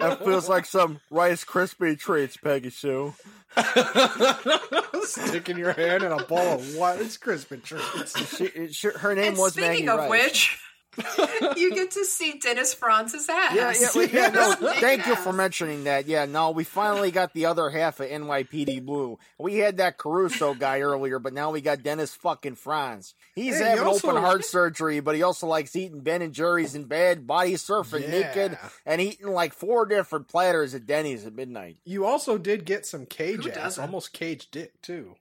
that 0.00 0.20
feels 0.24 0.48
like 0.48 0.66
some 0.66 1.00
Rice 1.10 1.44
Krispie 1.44 1.98
treats, 1.98 2.36
Peggy 2.36 2.70
Sue. 2.70 3.14
Sticking 5.04 5.58
your 5.58 5.72
hand 5.72 6.02
in 6.02 6.10
a 6.12 6.24
ball 6.24 6.54
of 6.54 6.76
what? 6.76 7.00
It's 7.00 7.16
crispy 7.16 7.58
treats. 7.58 8.36
She, 8.36 8.72
she, 8.72 8.88
her 8.88 9.14
name 9.14 9.28
and 9.28 9.38
was 9.38 9.52
speaking 9.52 9.86
Maggie 9.86 9.88
of 9.88 9.98
Rice. 9.98 10.10
which, 10.10 10.58
you 11.56 11.74
get 11.74 11.90
to 11.92 12.04
see 12.04 12.38
Dennis 12.38 12.74
Franz's 12.74 13.28
ass. 13.28 13.54
Yeah, 13.54 13.72
yeah, 13.78 13.88
wait, 13.94 14.12
yeah, 14.12 14.28
no, 14.28 14.54
Big 14.60 14.76
thank 14.80 15.06
you 15.06 15.16
for 15.16 15.32
mentioning 15.32 15.84
that. 15.84 16.06
Yeah, 16.06 16.24
no, 16.26 16.50
we 16.50 16.64
finally 16.64 17.10
got 17.10 17.32
the 17.34 17.46
other 17.46 17.70
half 17.70 18.00
of 18.00 18.08
NYPD 18.08 18.84
Blue. 18.84 19.18
We 19.38 19.56
had 19.58 19.78
that 19.78 19.98
Caruso 19.98 20.54
guy 20.54 20.80
earlier, 20.80 21.18
but 21.18 21.32
now 21.32 21.50
we 21.50 21.60
got 21.60 21.82
Dennis 21.82 22.14
fucking 22.14 22.54
Franz. 22.56 23.14
He's 23.34 23.58
Hey, 23.58 23.64
he 23.64 23.68
having 23.70 23.84
also- 23.86 24.08
open 24.10 24.22
heart 24.22 24.44
surgery, 24.44 25.00
but 25.00 25.14
he 25.14 25.22
also 25.22 25.46
likes 25.46 25.74
eating 25.76 26.00
Ben 26.00 26.22
and 26.22 26.32
Jerry's 26.32 26.74
in 26.74 26.84
bed, 26.84 27.26
body 27.26 27.54
surfing 27.54 28.02
Yeah. 28.02 28.10
naked, 28.10 28.58
and 28.86 29.00
eating 29.00 29.28
like 29.28 29.52
four 29.52 29.86
different 29.86 30.28
platters 30.28 30.74
at 30.74 30.86
Denny's 30.86 31.26
at 31.26 31.34
midnight. 31.34 31.78
You 31.84 32.04
also 32.06 32.38
did 32.38 32.64
get 32.64 32.86
some 32.86 33.06
cage 33.06 33.44
Who 33.44 33.50
ass, 33.50 33.56
doesn't? 33.56 33.82
almost 33.84 34.12
cage 34.12 34.50
dick 34.50 34.80
too. 34.82 35.16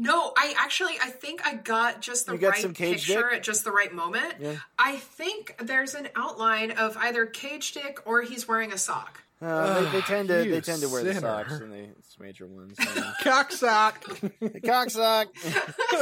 No, 0.00 0.32
I 0.36 0.54
actually 0.56 0.94
I 1.02 1.10
think 1.10 1.44
I 1.44 1.54
got 1.54 2.00
just 2.00 2.26
the 2.26 2.36
got 2.38 2.50
right 2.52 2.60
some 2.62 2.72
cage 2.72 3.06
picture 3.08 3.28
dick? 3.30 3.38
at 3.38 3.42
just 3.42 3.64
the 3.64 3.72
right 3.72 3.92
moment. 3.92 4.34
Yeah. 4.38 4.54
I 4.78 4.96
think 4.96 5.56
there's 5.60 5.94
an 5.94 6.08
outline 6.14 6.70
of 6.70 6.96
either 6.98 7.26
cage 7.26 7.72
dick 7.72 7.98
or 8.06 8.22
he's 8.22 8.46
wearing 8.46 8.72
a 8.72 8.78
sock. 8.78 9.22
Uh, 9.40 9.82
they, 9.84 9.90
they 9.90 10.00
tend 10.00 10.26
to 10.28 10.44
you 10.44 10.50
they 10.50 10.60
tend 10.60 10.82
to 10.82 10.88
wear 10.88 11.02
the 11.04 11.14
socks 11.14 11.52
and 11.52 11.72
the 11.72 11.78
it's 11.98 12.18
major 12.18 12.46
ones. 12.46 12.76
Cock 13.22 13.52
sock, 13.52 14.04
cock 14.64 14.90
sock. 14.90 15.28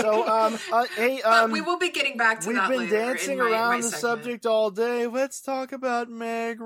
so 0.01 0.27
um 0.27 0.59
uh, 0.73 0.85
hey 0.97 1.21
But 1.23 1.45
um 1.45 1.51
we 1.53 1.61
will 1.61 1.79
be 1.79 1.91
getting 1.91 2.17
back 2.17 2.41
to 2.41 2.47
that. 2.53 2.53
We've 2.53 2.57
that 2.59 2.69
been 2.71 2.79
later 2.81 2.97
in 2.97 3.07
dancing 3.09 3.39
my- 3.39 3.45
around 3.51 3.69
my 3.71 3.77
the 3.79 3.83
segment. 3.85 4.01
subject 4.01 4.47
all 4.47 4.71
day. 4.71 5.07
Let's 5.07 5.41
talk 5.43 5.73
about 5.73 6.09
Meg 6.11 6.61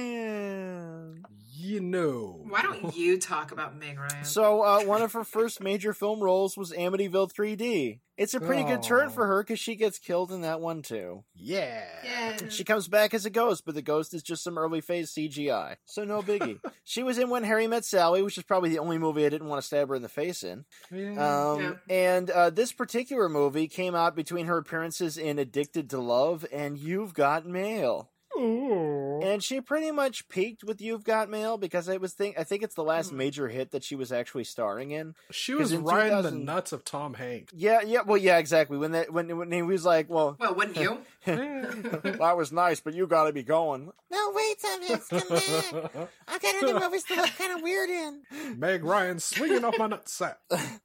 Ryan. 0.00 1.24
You 1.60 1.80
know. 1.80 2.44
Why 2.48 2.62
don't 2.62 2.96
you 2.96 3.18
talk 3.18 3.52
about 3.52 3.76
Meg 3.76 3.98
Ryan? 3.98 4.24
So, 4.24 4.62
uh, 4.62 4.82
one 4.84 5.02
of 5.02 5.12
her 5.12 5.24
first 5.24 5.60
major 5.62 5.92
film 5.92 6.20
roles 6.20 6.56
was 6.56 6.72
Amityville 6.72 7.32
3D. 7.32 8.00
It's 8.16 8.34
a 8.34 8.40
pretty 8.40 8.64
good 8.64 8.82
turn 8.82 9.08
for 9.08 9.26
her 9.26 9.42
because 9.42 9.58
she 9.58 9.76
gets 9.76 9.98
killed 9.98 10.30
in 10.30 10.42
that 10.42 10.60
one 10.60 10.82
too. 10.82 11.24
Yeah. 11.34 11.84
yeah. 12.04 12.36
She 12.50 12.64
comes 12.64 12.86
back 12.86 13.14
as 13.14 13.24
a 13.24 13.30
ghost, 13.30 13.64
but 13.64 13.74
the 13.74 13.80
ghost 13.80 14.12
is 14.12 14.22
just 14.22 14.44
some 14.44 14.58
early 14.58 14.82
phase 14.82 15.14
CGI. 15.14 15.76
So 15.86 16.04
no 16.04 16.20
biggie. 16.20 16.58
she 16.84 17.02
was 17.02 17.16
in 17.16 17.30
When 17.30 17.44
Harry 17.44 17.66
Met 17.66 17.86
Sally, 17.86 18.22
which 18.22 18.36
is 18.36 18.44
probably 18.44 18.68
the 18.68 18.78
only 18.78 18.98
movie 18.98 19.24
I 19.24 19.30
didn't 19.30 19.48
want 19.48 19.62
to 19.62 19.66
stab 19.66 19.88
her 19.88 19.94
in 19.94 20.02
the 20.02 20.08
face 20.10 20.42
in. 20.42 20.66
Yeah. 20.92 21.52
Um, 21.52 21.78
And 21.88 22.28
uh, 22.28 22.50
this 22.50 22.72
particular 22.74 23.30
movie 23.30 23.68
came 23.68 23.94
out 23.94 24.14
between 24.14 24.44
her 24.46 24.58
appearances 24.58 25.16
in 25.16 25.38
Addicted 25.38 25.88
to 25.88 25.98
Love 25.98 26.44
and 26.52 26.76
You've 26.76 27.14
Got 27.14 27.46
Mail. 27.46 28.10
Ooh. 28.36 28.99
And 29.22 29.42
she 29.42 29.60
pretty 29.60 29.90
much 29.90 30.28
peaked 30.28 30.64
with 30.64 30.80
You've 30.80 31.04
Got 31.04 31.28
Mail 31.28 31.58
because 31.58 31.88
I 31.88 31.96
was 31.96 32.12
think 32.12 32.38
I 32.38 32.44
think 32.44 32.62
it's 32.62 32.74
the 32.74 32.84
last 32.84 33.10
hmm. 33.10 33.18
major 33.18 33.48
hit 33.48 33.70
that 33.72 33.84
she 33.84 33.94
was 33.94 34.12
actually 34.12 34.44
starring 34.44 34.90
in. 34.90 35.14
She 35.30 35.54
was 35.54 35.70
'Cause 35.70 35.78
in 35.78 35.84
riding 35.84 36.10
2000 36.10 36.38
the 36.38 36.44
nuts 36.44 36.72
of 36.72 36.84
Tom 36.84 37.14
Hanks. 37.14 37.52
Yeah, 37.56 37.80
yeah, 37.82 38.02
well, 38.02 38.18
yeah, 38.18 38.38
exactly. 38.38 38.78
When 38.78 38.92
that 38.92 39.12
when 39.12 39.36
when 39.36 39.52
he 39.52 39.62
was 39.62 39.84
like, 39.84 40.08
"Well, 40.08 40.36
Well, 40.38 40.54
wouldn't 40.54 40.76
you? 40.76 40.98
that 41.24 42.34
was 42.36 42.52
nice, 42.52 42.80
but 42.80 42.94
you 42.94 43.06
got 43.06 43.24
to 43.24 43.32
be 43.32 43.42
going." 43.42 43.92
No, 44.10 44.32
wait, 44.34 44.56
Tom 44.60 44.82
Hanks, 44.82 45.08
come 45.08 45.28
back. 45.28 46.08
I 46.28 46.38
got 46.38 46.62
other 46.62 46.80
movies 46.80 47.04
to 47.04 47.14
look 47.16 47.30
kind 47.36 47.52
of 47.52 47.62
weird 47.62 47.90
in. 47.90 48.22
Meg 48.58 48.84
Ryan 48.84 49.18
swinging 49.20 49.64
off 49.64 49.78
my 49.78 49.88
nutsack. 49.88 50.36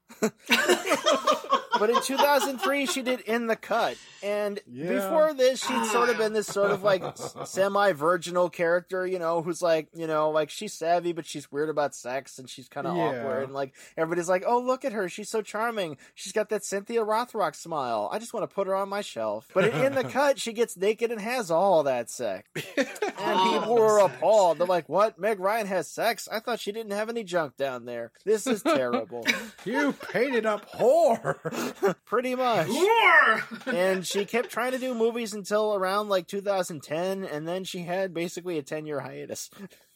but 1.79 1.89
in 1.89 2.01
2003 2.01 2.85
she 2.85 3.01
did 3.01 3.19
In 3.21 3.47
the 3.47 3.55
Cut, 3.55 3.97
and 4.23 4.59
Yeah. 4.67 4.89
before 4.93 5.33
this 5.33 5.59
she'd 5.65 5.85
sort 5.87 6.09
of 6.09 6.17
been 6.17 6.33
this 6.33 6.47
sort 6.47 6.71
of 6.71 6.83
like 6.83 7.03
semi-virginal 7.45 8.49
character, 8.49 9.05
you 9.05 9.19
know, 9.19 9.41
who's 9.41 9.61
like, 9.61 9.87
you 9.93 10.07
know, 10.07 10.29
like 10.29 10.49
she's 10.49 10.73
savvy 10.73 11.11
but 11.13 11.25
she's 11.25 11.51
weird 11.51 11.69
about 11.69 11.93
sex 11.95 12.39
and 12.39 12.49
she's 12.49 12.67
kind 12.69 12.87
of 12.87 12.95
Yeah. 12.95 13.03
awkward, 13.19 13.43
and 13.45 13.53
like 13.53 13.73
everybody's 13.97 14.29
like, 14.29 14.43
oh 14.47 14.59
look 14.59 14.85
at 14.85 14.93
her, 14.93 15.09
she's 15.09 15.29
so 15.29 15.41
charming, 15.41 15.97
she's 16.13 16.33
got 16.33 16.49
that 16.49 16.63
Cynthia 16.63 17.03
Rothrock 17.03 17.55
smile. 17.55 18.09
I 18.11 18.19
just 18.19 18.33
want 18.33 18.49
to 18.49 18.53
put 18.53 18.67
her 18.67 18.75
on 18.75 18.89
my 18.89 19.01
shelf. 19.01 19.47
But 19.53 19.65
in, 19.67 19.83
In 19.85 19.95
the 19.95 20.03
Cut, 20.09 20.39
she 20.39 20.53
gets 20.53 20.77
naked 20.77 21.11
and 21.11 21.19
has 21.21 21.51
all 21.51 21.83
that 21.83 22.09
sex, 22.09 22.49
and 22.77 22.87
All 23.19 23.53
people 23.59 23.75
the 23.75 23.81
were 23.81 23.99
sex. 23.99 24.13
appalled. 24.15 24.57
They're 24.59 24.67
like, 24.67 24.87
what? 24.89 25.19
Meg 25.19 25.39
Ryan 25.39 25.67
has 25.67 25.89
sex? 25.89 26.27
I 26.31 26.39
thought 26.39 26.59
she 26.59 26.71
didn't 26.71 26.91
have 26.93 27.09
any 27.09 27.23
junk 27.23 27.57
down 27.57 27.85
there. 27.85 28.11
This 28.23 28.47
is 28.47 28.61
terrible. 28.63 29.25
You 29.65 29.94
painted 30.01 30.45
up 30.45 30.69
whore. 30.71 31.95
Pretty 32.05 32.35
much. 32.35 32.67
Whore! 32.67 33.67
and 33.73 34.05
she 34.05 34.25
kept 34.25 34.49
trying 34.49 34.71
to 34.71 34.77
do 34.77 34.93
movies 34.93 35.33
until 35.33 35.75
around 35.75 36.09
like 36.09 36.27
2010 36.27 37.23
and 37.23 37.47
then 37.47 37.63
she 37.63 37.79
had 37.79 38.13
basically 38.13 38.57
a 38.57 38.63
10 38.63 38.85
year 38.85 38.99
hiatus 38.99 39.49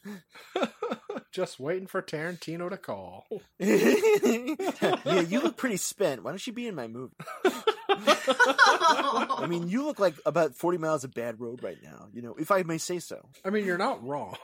Just 1.32 1.60
waiting 1.60 1.88
for 1.88 2.02
Tarantino 2.02 2.70
to 2.70 2.78
call. 2.78 3.26
yeah 3.60 5.22
you 5.22 5.40
look 5.42 5.58
pretty 5.58 5.78
spent. 5.78 6.24
Why 6.24 6.32
don't 6.32 6.46
you 6.46 6.54
be 6.54 6.68
in 6.68 6.76
my 6.76 6.88
movie? 6.88 7.16
I 7.92 9.46
mean 9.48 9.68
you 9.68 9.84
look 9.84 10.00
like 10.00 10.16
about 10.26 10.56
40 10.56 10.78
miles 10.78 11.04
of 11.04 11.14
bad 11.14 11.40
road 11.40 11.64
right 11.64 11.78
now 11.84 12.08
you 12.14 12.22
know 12.22 12.36
if 12.40 12.52
i 12.52 12.64
may 12.64 12.78
say 12.78 13.00
so. 13.00 13.28
I 13.44 13.50
mean, 13.50 13.66
you're 13.66 13.78
not 13.78 14.06
wrong. 14.06 14.36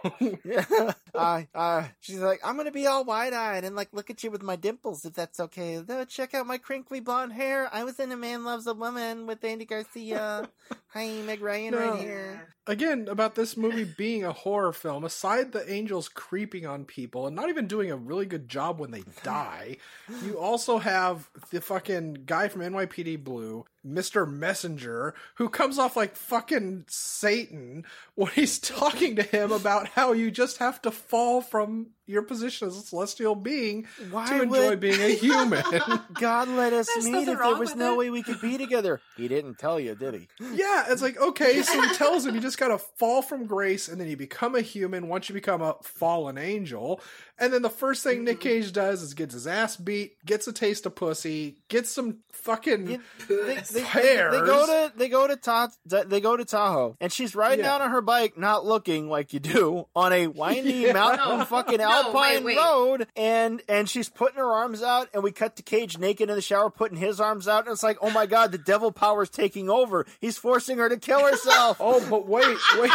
yeah. 0.44 0.66
Uh, 1.14 1.44
uh, 1.54 1.84
she's 2.02 2.20
like 2.20 2.40
i'm 2.44 2.58
gonna 2.58 2.72
be 2.72 2.88
all 2.88 3.04
wide-eyed 3.06 3.64
and 3.64 3.76
like 3.76 3.90
look 3.94 4.10
at 4.10 4.24
you 4.24 4.32
with 4.32 4.42
my 4.44 4.56
dimples 4.56 5.06
if 5.06 5.14
that's 5.14 5.40
okay. 5.40 5.78
Though, 5.78 6.06
check 6.06 6.34
out 6.34 6.48
my 6.48 6.58
crinkly 6.58 7.00
blonde 7.00 7.34
hair. 7.34 7.70
I 7.72 7.84
was 7.84 8.00
in 8.00 8.12
a 8.12 8.18
man 8.18 8.44
loves 8.44 8.68
a 8.68 8.74
woman 8.74 9.26
with 9.28 9.44
andy 9.44 9.66
garcia. 9.66 10.50
Hi 10.94 11.08
meg 11.26 11.42
ryan 11.42 11.74
No. 11.74 11.80
right 11.92 12.00
here. 12.00 12.48
Again, 12.68 13.08
about 13.10 13.36
this 13.36 13.56
movie 13.56 13.84
being 13.84 14.24
a 14.26 14.32
horror 14.34 14.74
film, 14.74 15.04
aside 15.04 15.52
the 15.52 15.72
angels 15.72 16.10
creeping 16.56 16.70
on 16.70 16.86
people 16.86 17.28
and 17.28 17.36
not 17.36 17.50
even 17.50 17.68
doing 17.68 17.92
a 17.92 17.96
really 17.98 18.26
good 18.26 18.48
job 18.48 18.80
when 18.80 18.92
they 18.92 19.04
die, 19.24 19.76
you 20.24 20.40
also 20.40 20.78
have 20.78 21.30
the 21.52 21.60
fucking 21.60 22.14
guy 22.26 22.48
from 22.48 22.62
NYPD 22.62 23.24
Blue, 23.24 23.66
Mr. 23.86 24.30
Messenger, 24.32 25.14
who 25.36 25.50
comes 25.50 25.78
off 25.78 25.96
like 25.96 26.16
fucking 26.16 26.86
Satan 26.88 27.86
when 28.16 28.32
he's 28.32 28.60
talking 28.60 29.16
to 29.18 29.24
him 29.24 29.52
about 29.52 29.90
how 29.90 30.12
you 30.14 30.32
just 30.32 30.58
have 30.58 30.82
to 30.84 30.92
fall 30.92 31.42
from 31.42 31.88
your 32.08 32.22
position 32.22 32.68
as 32.68 32.78
a 32.78 32.82
celestial 32.82 33.34
being 33.34 33.88
Why 34.12 34.28
to 34.30 34.44
enjoy 34.44 34.70
would- 34.70 34.80
being 34.80 35.02
a 35.02 35.10
human. 35.16 35.64
God 36.14 36.48
let 36.50 36.72
us 36.72 36.88
There's 36.94 37.06
meet 37.06 37.28
if 37.28 37.40
there 37.40 37.56
was 37.56 37.76
no 37.76 37.94
it. 37.94 37.98
way 37.98 38.10
we 38.12 38.22
could 38.22 38.40
be 38.42 38.58
together. 38.60 39.02
He 39.18 39.28
didn't 39.28 39.58
tell 39.58 39.80
you, 39.80 39.96
did 39.96 40.14
he? 40.14 40.28
Yeah, 40.40 40.86
it's 40.90 41.02
like, 41.02 41.20
okay, 41.20 41.64
so 41.64 41.82
he 41.82 41.94
tells 41.96 42.26
him 42.26 42.36
you 42.36 42.42
just 42.42 42.60
gotta 42.60 42.78
fall 42.78 43.22
from 43.24 43.46
grace 43.48 43.88
and 43.88 44.00
then 44.00 44.08
you 44.08 44.18
become 44.18 44.54
a 44.56 44.62
human 44.62 45.08
once 45.08 45.30
you 45.30 45.34
become 45.34 45.62
a 45.64 45.76
fallen 45.82 46.38
angel. 46.38 47.02
And 47.40 47.52
then 47.52 47.64
the 47.64 47.70
first 47.72 48.04
thing 48.04 48.24
Nick 48.24 48.40
mm-hmm. 48.40 48.50
Cage 48.50 48.72
does 48.72 49.02
is 49.02 49.14
gets 49.16 49.34
his 49.34 49.48
ass 49.48 49.76
beat, 49.76 50.24
gets 50.26 50.48
a 50.48 50.54
taste 50.54 50.86
of 50.86 50.96
pussy, 50.96 51.58
gets 51.70 51.90
some 51.90 52.20
fucking 52.32 52.88
You- 52.88 53.02
They, 53.28 53.75
they, 53.76 53.82
they, 53.82 53.86
Hairs. 53.86 54.32
they 54.34 54.46
go 54.46 54.66
to 54.66 54.94
they 54.98 55.10
go 55.10 55.28
to 55.28 55.36
Ta- 55.36 55.70
they 55.86 56.20
go 56.22 56.36
to 56.38 56.46
Tahoe, 56.46 56.98
and 57.00 57.12
she's 57.12 57.36
riding 57.36 57.66
Yeah. 57.66 57.76
out 57.76 57.82
on 57.82 57.92
her 57.92 58.02
bike, 58.02 58.38
not 58.38 58.66
looking 58.66 59.10
like 59.10 59.34
you 59.34 59.40
do 59.40 59.88
on 59.96 60.12
a 60.14 60.28
windy 60.28 60.72
Yeah. 60.74 60.94
mountain 60.94 61.40
No. 61.40 61.46
fucking 61.46 61.78
No, 61.78 61.90
alpine 61.90 62.44
wait, 62.44 62.44
wait. 62.44 62.58
road, 62.58 63.08
and 63.16 63.62
and 63.68 63.90
she's 63.90 64.10
putting 64.10 64.38
her 64.38 64.52
arms 64.52 64.82
out, 64.82 65.10
and 65.14 65.24
we 65.24 65.32
cut 65.32 65.56
to 65.58 65.64
Cage 65.64 65.98
naked 65.98 66.30
in 66.30 66.36
the 66.36 66.42
shower, 66.42 66.70
putting 66.70 66.98
his 66.98 67.20
arms 67.20 67.48
out, 67.48 67.66
and 67.66 67.74
it's 67.74 67.84
like, 67.84 67.98
oh 68.02 68.10
my 68.10 68.26
god, 68.26 68.52
the 68.52 68.58
devil 68.58 68.92
power's 68.92 69.30
taking 69.30 69.70
over. 69.70 70.06
He's 70.20 70.38
forcing 70.38 70.78
her 70.78 70.90
to 70.90 70.98
kill 70.98 71.26
herself. 71.26 71.78
Oh, 71.88 72.04
but 72.10 72.28
wait, 72.28 72.58
wait. 72.78 72.92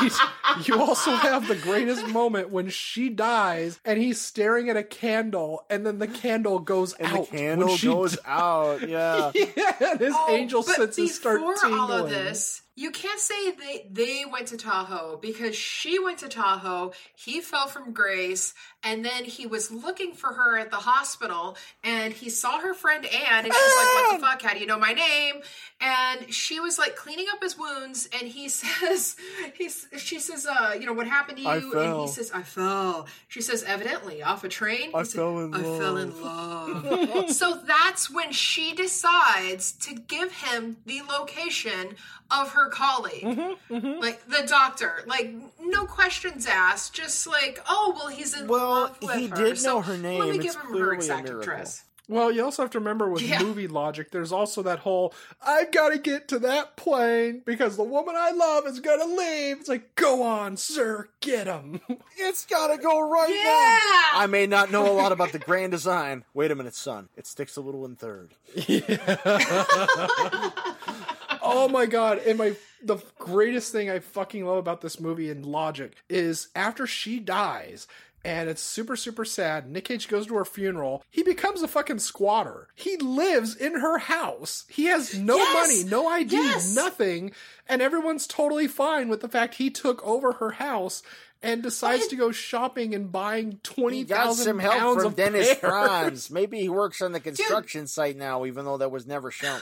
You 0.65 0.81
also 0.81 1.13
have 1.13 1.47
the 1.47 1.55
greatest 1.55 2.07
moment 2.09 2.51
when 2.51 2.71
she 2.71 3.09
dies 3.09 3.79
and 3.85 4.01
he's 4.01 4.21
staring 4.21 4.69
at 4.69 4.77
a 4.77 4.83
candle 4.83 5.65
and 5.71 5.87
then 5.87 5.99
the 5.99 6.09
candle 6.09 6.59
goes 6.59 6.93
and 6.95 7.07
out. 7.09 7.31
the 7.31 7.37
candle 7.37 7.77
goes 7.79 8.17
di- 8.17 8.23
out. 8.27 8.89
Yeah. 8.89 9.31
Yeah, 9.35 9.75
and 9.93 10.01
his 10.01 10.15
Oh, 10.17 10.35
angel 10.35 10.63
but 10.79 10.97
before 10.97 11.55
all 11.65 11.93
of 11.93 12.11
this, 12.11 12.63
you 12.77 12.91
can't 12.91 13.21
say 13.21 13.51
they 13.53 13.87
they 13.91 14.25
went 14.31 14.49
to 14.49 14.57
Tahoe 14.57 15.19
because 15.21 15.57
she 15.57 15.99
went 15.99 16.19
to 16.19 16.29
Tahoe. 16.29 16.93
He 17.15 17.41
fell 17.41 17.67
from 17.67 17.93
grace, 17.93 18.55
and 18.83 19.05
then 19.05 19.25
he 19.25 19.47
was 19.47 19.71
looking 19.71 20.15
for 20.15 20.33
her 20.33 20.59
at 20.59 20.71
the 20.71 20.77
hospital, 20.77 21.57
and 21.85 22.13
he 22.13 22.31
saw 22.31 22.59
her 22.61 22.73
friend 22.73 23.05
Anne, 23.05 23.45
and 23.45 23.53
she's 23.53 23.77
like, 23.77 23.95
"What 23.95 24.13
the 24.21 24.27
fuck? 24.27 24.43
How 24.43 24.55
do 24.55 24.61
you 24.61 24.67
know 24.67 24.79
my 24.79 24.93
name?" 24.93 25.43
And 25.81 26.33
she 26.33 26.61
was 26.61 26.79
like 26.79 26.97
cleaning 26.97 27.27
up 27.33 27.43
his 27.43 27.59
wounds, 27.59 28.09
and 28.19 28.29
he 28.29 28.49
says, 28.61 29.17
"He's." 29.55 29.87
She 29.97 30.19
says, 30.19 30.47
"Uh, 30.47 30.75
you 30.79 30.87
know 30.87 30.93
what 30.93 31.07
happened 31.07 31.39
to 31.39 31.43
you?" 31.43 31.79
And 31.79 32.01
he 32.01 32.09
says, 32.09 32.31
"I 32.33 32.43
fell." 32.43 33.07
She 33.29 33.41
says, 33.41 33.63
"Evidently 33.65 34.23
off 34.23 34.45
a 34.45 34.49
train." 34.49 34.91
I 34.95 35.03
said, 35.03 35.17
fell 35.17 35.39
in 35.41 35.55
I 35.55 35.63
fell 35.63 35.97
in 35.97 36.23
love." 36.23 36.85
love. 36.85 37.31
so 37.31 37.61
that's 37.67 38.11
when 38.11 38.33
she 38.33 38.75
decides 38.75 39.73
to 39.73 39.95
give 39.95 40.33
him 40.33 40.77
the 40.87 41.03
location 41.03 41.97
of 42.31 42.53
her 42.53 42.69
colleague, 42.71 43.25
Mm-hmm, 43.25 44.01
like 44.01 44.25
the 44.29 44.45
doctor. 44.47 45.03
Like 45.07 45.35
no 45.61 45.85
questions 45.85 46.47
asked, 46.47 46.95
just 46.95 47.27
like, 47.27 47.61
oh 47.69 47.93
well, 47.97 48.09
he's 48.09 48.35
in 48.39 48.47
Well, 48.47 48.71
love 48.71 48.99
with 49.03 49.11
he 49.17 49.27
her. 49.29 49.37
did 49.37 49.59
so 49.59 49.75
know 49.75 49.81
her 49.83 49.93
Let 49.95 50.03
name. 50.03 50.31
me 50.31 50.37
It's 50.39 50.55
give 50.55 50.63
him 50.63 50.79
her 50.79 50.95
exact 50.95 51.29
address. 51.29 51.85
Well, 52.09 52.33
you 52.33 52.43
also 52.45 52.63
have 52.63 52.71
to 52.73 52.79
remember 52.81 53.09
with 53.09 53.23
Yeah. 53.23 53.41
movie 53.41 53.69
logic, 53.69 54.11
there's 54.11 54.33
also 54.33 54.63
that 54.65 54.81
whole 54.81 55.15
I've 55.47 55.71
got 55.71 55.91
to 55.91 55.99
get 55.99 56.27
to 56.29 56.41
that 56.41 56.75
plane 56.75 57.43
because 57.47 57.77
the 57.77 57.85
woman 57.85 58.17
I 58.19 58.33
love 58.33 58.67
is 58.67 58.81
going 58.81 58.99
to 58.99 59.07
leave. 59.07 59.61
It's 59.61 59.69
like, 59.69 59.95
go 59.95 60.25
on, 60.25 60.57
sir, 60.57 61.09
get 61.21 61.47
him. 61.47 61.81
It's 62.23 62.45
gotta 62.47 62.77
go 62.77 63.09
right 63.09 63.31
Yeah! 63.31 63.45
now. 63.45 63.79
I 64.21 64.27
may 64.29 64.47
not 64.47 64.71
know 64.73 64.91
a 64.91 64.93
lot 64.93 65.11
about 65.13 65.31
the 65.33 65.39
grand 65.39 65.71
design. 65.73 66.25
Wait 66.35 66.51
a 66.51 66.55
minute, 66.57 66.75
son. 66.75 67.09
It 67.17 67.27
sticks 67.29 67.57
a 67.57 67.61
little 67.63 67.85
in 67.87 67.95
third. 67.97 68.35
oh 71.53 71.69
my 71.69 71.87
god! 71.87 72.19
And 72.19 72.39
my 72.39 72.55
the 72.83 72.99
greatest 73.19 73.73
thing 73.73 73.91
I 73.91 73.99
fucking 73.99 74.45
love 74.47 74.57
about 74.59 74.81
this 74.81 74.99
movie 75.01 75.31
in 75.31 75.43
logic 75.43 75.97
is 76.09 76.49
after 76.55 76.87
she 76.87 77.19
dies. 77.21 77.87
And 78.23 78.51
it's 78.51 78.61
super, 78.61 78.97
super 78.97 79.25
sad. 79.25 79.71
Nick 79.71 79.87
Cage 79.87 80.07
goes 80.07 80.27
to 80.27 80.35
her 80.35 80.45
funeral. 80.45 81.03
He 81.09 81.23
becomes 81.23 81.63
a 81.63 81.69
fucking 81.69 82.01
squatter. 82.01 82.69
He 82.75 82.99
lives 82.99 83.57
in 83.57 83.81
her 83.81 83.97
house. 83.97 84.67
He 84.69 84.85
has 84.87 85.19
no 85.19 85.39
Yes! 85.39 85.55
money, 85.55 85.91
no 85.91 86.07
ID, 86.07 86.33
Yes! 86.37 86.75
nothing. 86.75 87.33
And 87.67 87.81
everyone's 87.81 88.27
totally 88.27 88.67
fine 88.67 89.09
with 89.09 89.23
the 89.23 89.29
fact 89.29 89.55
he 89.55 89.71
took 89.71 90.07
over 90.07 90.33
her 90.33 90.51
house 90.51 91.03
and 91.43 91.63
decides 91.63 92.03
But- 92.03 92.11
to 92.11 92.17
go 92.17 92.31
shopping 92.31 92.95
and 92.95 93.11
buying 93.11 93.59
twenty 93.63 94.03
He 94.05 94.09
some 94.35 94.59
help 94.59 94.75
pounds 94.75 94.97
from 94.99 95.07
of 95.07 95.17
Dennis 95.17 95.47
pears. 95.47 95.59
Franz. 95.61 96.31
Maybe 96.31 96.61
he 96.61 96.69
works 96.69 97.01
on 97.01 97.13
the 97.13 97.21
construction 97.21 97.87
site 97.87 98.19
now, 98.19 98.45
even 98.45 98.67
though 98.67 98.77
that 98.77 98.91
was 98.91 99.07
never 99.07 99.31
shown. 99.31 99.61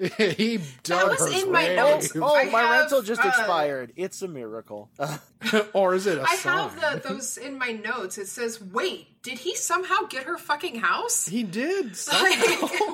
he 0.16 0.58
dug 0.82 1.10
was 1.10 1.20
her 1.20 1.42
in 1.42 1.52
my 1.52 1.74
notes. 1.74 2.12
Oh, 2.16 2.34
I 2.34 2.44
my 2.50 2.60
have, 2.62 2.80
rental 2.80 3.02
just 3.02 3.24
uh, 3.24 3.28
expired. 3.28 3.92
It's 3.96 4.22
a 4.22 4.28
miracle. 4.28 4.88
or 5.74 5.94
is 5.94 6.06
it 6.06 6.18
a 6.18 6.22
I 6.22 6.36
sign? 6.36 6.70
have 6.70 7.02
the, 7.02 7.08
those 7.08 7.36
in 7.36 7.58
my 7.58 7.72
notes. 7.72 8.16
It 8.18 8.28
says, 8.28 8.60
"Wait, 8.62 9.22
did 9.22 9.38
he 9.38 9.54
somehow 9.56 10.02
get 10.08 10.24
her 10.24 10.38
fucking 10.38 10.76
house?" 10.80 11.26
He 11.26 11.42
did. 11.42 11.96
Like, 12.12 12.38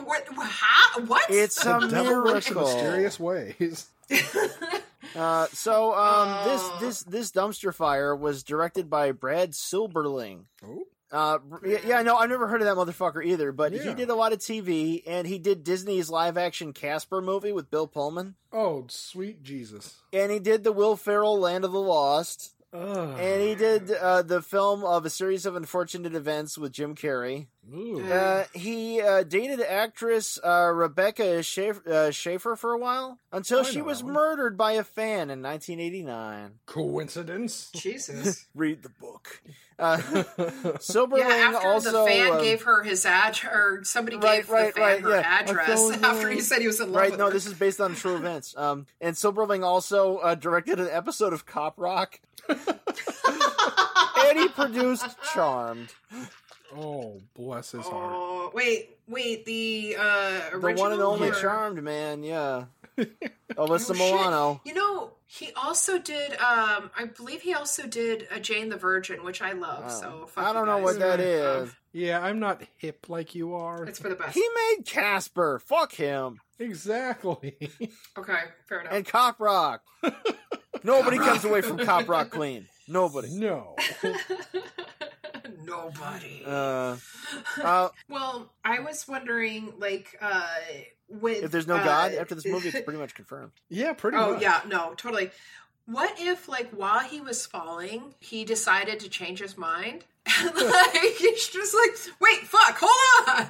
what? 0.07 0.25
How, 0.37 1.01
what? 1.03 1.31
It's 1.31 1.65
a 1.65 1.79
The 1.81 1.89
devil 1.89 2.13
in 2.19 2.25
miracle. 2.25 2.63
mysterious 2.63 3.21
ways. 3.21 3.87
Uh, 5.15 5.47
so 5.53 5.93
um, 5.95 6.29
Oh. 6.29 6.45
this 6.81 6.81
this 6.81 7.03
this 7.05 7.31
dumpster 7.33 7.73
fire 7.73 8.15
was 8.15 8.43
directed 8.43 8.91
by 8.91 9.13
Brad 9.13 9.53
Silberling. 9.53 10.45
Oh. 10.65 10.85
Uh, 11.13 11.39
yeah, 11.65 11.79
yeah, 11.87 12.03
no, 12.03 12.17
I've 12.17 12.29
never 12.29 12.49
heard 12.49 12.61
of 12.63 12.67
that 12.67 12.77
motherfucker 12.77 13.25
either. 13.25 13.53
But 13.53 13.73
he 13.73 13.95
did 13.95 14.11
a 14.11 14.15
lot 14.17 14.33
of 14.33 14.41
TV, 14.41 15.03
and 15.07 15.27
he 15.27 15.39
did 15.39 15.63
Disney's 15.63 16.11
live 16.11 16.37
action 16.37 16.73
Casper 16.73 17.23
movie 17.23 17.53
with 17.53 17.71
Bill 17.71 17.87
Pullman, 17.87 18.35
Oh, 18.53 18.87
sweet 18.89 19.43
Jesus. 19.45 20.01
and 20.13 20.33
he 20.33 20.41
did 20.41 20.65
the 20.65 20.73
Will 20.73 20.97
Ferrell 20.97 21.39
Land 21.39 21.65
of 21.65 21.71
the 21.71 21.81
Lost, 21.81 22.55
Ugh. 22.73 23.17
and 23.19 23.43
he 23.43 23.55
did 23.55 23.91
uh, 23.91 24.23
the 24.23 24.43
film 24.43 24.85
of 24.85 25.07
a 25.07 25.11
series 25.11 25.47
of 25.47 25.57
unfortunate 25.57 26.15
events 26.15 26.59
with 26.59 26.73
Jim 26.73 26.95
Carrey. 26.95 27.47
Ooh. 27.75 28.05
Uh, 28.13 28.45
he 28.55 29.01
uh, 29.01 29.23
dated 29.23 29.61
actress 29.61 30.39
uh, 30.45 30.71
Rebecca 30.75 31.43
Schaeffer, 31.43 31.83
uh, 31.91 32.11
Schaeffer 32.11 32.55
for 32.57 32.73
a 32.73 32.79
while 32.79 33.19
until 33.33 33.61
I 33.61 33.63
she 33.65 33.81
was 33.83 34.05
murdered 34.05 34.57
by 34.57 34.73
a 34.73 34.85
fan 34.85 35.31
in 35.31 35.43
1989. 35.43 36.61
Coincidence? 36.67 37.71
Jesus. 37.75 38.47
Read 38.55 38.83
the 38.83 38.89
book. 38.89 39.43
Uh, 39.79 39.97
Silberling 40.79 41.19
Yeah, 41.19 41.53
after 41.55 41.67
also 41.69 41.93
the 42.05 42.11
fan 42.11 42.33
um, 42.33 42.41
gave 42.43 42.63
her 42.63 42.83
his 42.83 43.05
ad, 43.05 43.39
or 43.45 43.81
somebody 43.85 44.17
Right, 44.17 44.39
gave 44.43 44.49
right, 44.51 44.75
the 44.75 44.81
fan 44.81 44.83
right, 44.91 45.01
her 45.03 45.11
yeah. 45.11 45.39
Address 45.41 45.91
after 46.03 46.31
he 46.31 46.41
said 46.41 46.61
he 46.61 46.67
was 46.67 46.81
in 46.81 46.93
love 46.93 47.03
Right, 47.03 47.11
with 47.11 47.19
no, 47.19 47.27
her. 47.27 47.33
this 47.33 47.47
is 47.47 47.55
based 47.55 47.81
on 47.81 47.95
true 47.95 48.17
events. 48.17 48.57
Um, 48.57 48.87
and 49.01 49.15
Silberling 49.17 49.65
also 49.65 50.17
uh, 50.19 50.35
directed 50.35 50.81
an 50.81 50.89
episode 50.91 51.33
of 51.35 51.45
Cop 51.47 51.75
Rock, 51.79 52.21
and 52.49 54.39
he 54.39 54.49
produced 54.49 55.07
Charmed. 55.35 55.93
Oh, 56.77 57.21
bless 57.35 57.73
his 57.73 57.87
heart. 57.87 58.13
Oh 58.15 58.51
wait, 58.55 58.97
wait. 59.09 59.45
The 59.47 59.97
uh, 59.99 60.51
The 60.59 60.75
one 60.75 60.93
and 60.93 61.01
only 61.03 61.29
or- 61.31 61.35
Charmed 61.35 61.83
Man, 61.83 62.23
yeah. 62.23 62.65
Alyssa 62.99 63.11
Oh, 63.59 63.79
shit. 63.79 63.97
Milano. 63.99 64.61
You 64.65 64.75
know, 64.75 65.13
he 65.27 65.51
also 65.55 65.99
did. 65.99 66.33
Um, 66.33 66.91
I 66.99 67.05
believe 67.17 67.43
he 67.43 67.55
also 67.55 67.87
did 67.87 68.27
a 68.31 68.41
Jane 68.41 68.69
the 68.71 68.77
Virgin, 68.77 69.23
which 69.25 69.41
I 69.43 69.53
love. 69.53 69.85
Oh. 69.87 70.01
so 70.01 70.27
fuck 70.27 70.45
I 70.45 70.53
don't 70.53 70.63
you 70.63 70.73
know 70.73 70.77
guys. 70.79 70.85
what 70.85 70.99
that 71.01 71.21
is. 71.21 71.73
Yeah, 71.93 72.21
I'm 72.21 72.39
not 72.41 72.63
hip 72.79 73.07
like 73.09 73.35
you 73.35 73.55
are. 73.55 73.85
It's 73.85 73.99
for 73.99 74.09
the 74.09 74.15
best. 74.17 74.35
He 74.35 74.47
made 74.77 74.85
Casper. 74.87 75.59
Fuck 75.61 75.93
him. 75.93 76.41
Exactly. 76.59 77.57
Okay, 78.19 78.39
fair 78.67 78.81
enough. 78.81 78.93
And 78.95 79.07
Cop 79.07 79.39
Rock. 79.41 79.83
Nobody 80.85 81.19
comes 81.19 81.45
away 81.45 81.63
from 81.63 81.79
Cop 81.79 82.09
Rock 82.09 82.31
clean. 82.31 82.67
Nobody. 82.89 83.29
no. 83.31 83.77
Nobody. 85.65 86.43
Uh, 86.47 86.97
uh, 87.63 87.89
well, 88.09 88.53
I 88.65 88.81
was 88.81 89.07
wondering, 89.09 89.73
like, 89.79 90.17
uh, 90.21 90.47
with 91.09 91.45
if 91.45 91.51
there's 91.51 91.67
no 91.67 91.77
uh, 91.77 91.85
God 91.85 92.15
after 92.15 92.35
this 92.35 92.47
movie, 92.47 92.69
it's 92.69 92.81
pretty 92.81 92.99
much 92.99 93.15
confirmed. 93.15 93.53
Yeah, 93.69 93.93
pretty 93.93 94.17
much. 94.17 94.27
oh 94.27 94.33
much. 94.35 94.43
yeah, 94.43 94.61
no, 94.69 94.95
totally. 94.97 95.31
What 95.87 96.21
if, 96.21 96.49
like, 96.49 96.71
while 96.71 97.01
he 97.01 97.21
was 97.21 97.47
falling, 97.47 98.15
he 98.19 98.45
decided 98.45 99.01
to 99.01 99.09
change 99.09 99.41
his 99.41 99.57
mind? 99.57 100.05
And 100.27 100.55
like 100.57 101.15
he's 101.19 101.49
just 101.49 101.75
like, 101.75 102.15
wait, 102.21 102.41
fuck, 102.47 102.77
hold 102.81 103.29
on. 103.39 103.47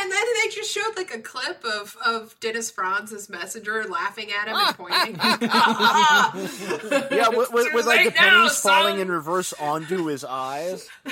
And 0.00 0.10
then 0.12 0.24
they 0.42 0.48
just 0.50 0.70
showed 0.72 0.96
like 0.96 1.14
a 1.14 1.18
clip 1.18 1.64
of 1.64 1.96
of 2.06 2.38
Dennis 2.40 2.70
Franz's 2.70 3.28
messenger 3.28 3.84
laughing 3.84 4.28
at 4.32 4.48
him 4.48 4.56
and 4.56 4.76
pointing. 4.76 5.16
Yeah, 7.10 7.28
with, 7.28 7.52
with, 7.52 7.74
with 7.74 7.86
like 7.86 8.00
the 8.00 8.04
late 8.06 8.14
now, 8.14 8.30
pennies 8.38 8.58
falling 8.60 8.94
son. 8.94 9.00
in 9.00 9.10
reverse 9.10 9.52
onto 9.54 10.06
his 10.06 10.24
eyes. 10.24 10.88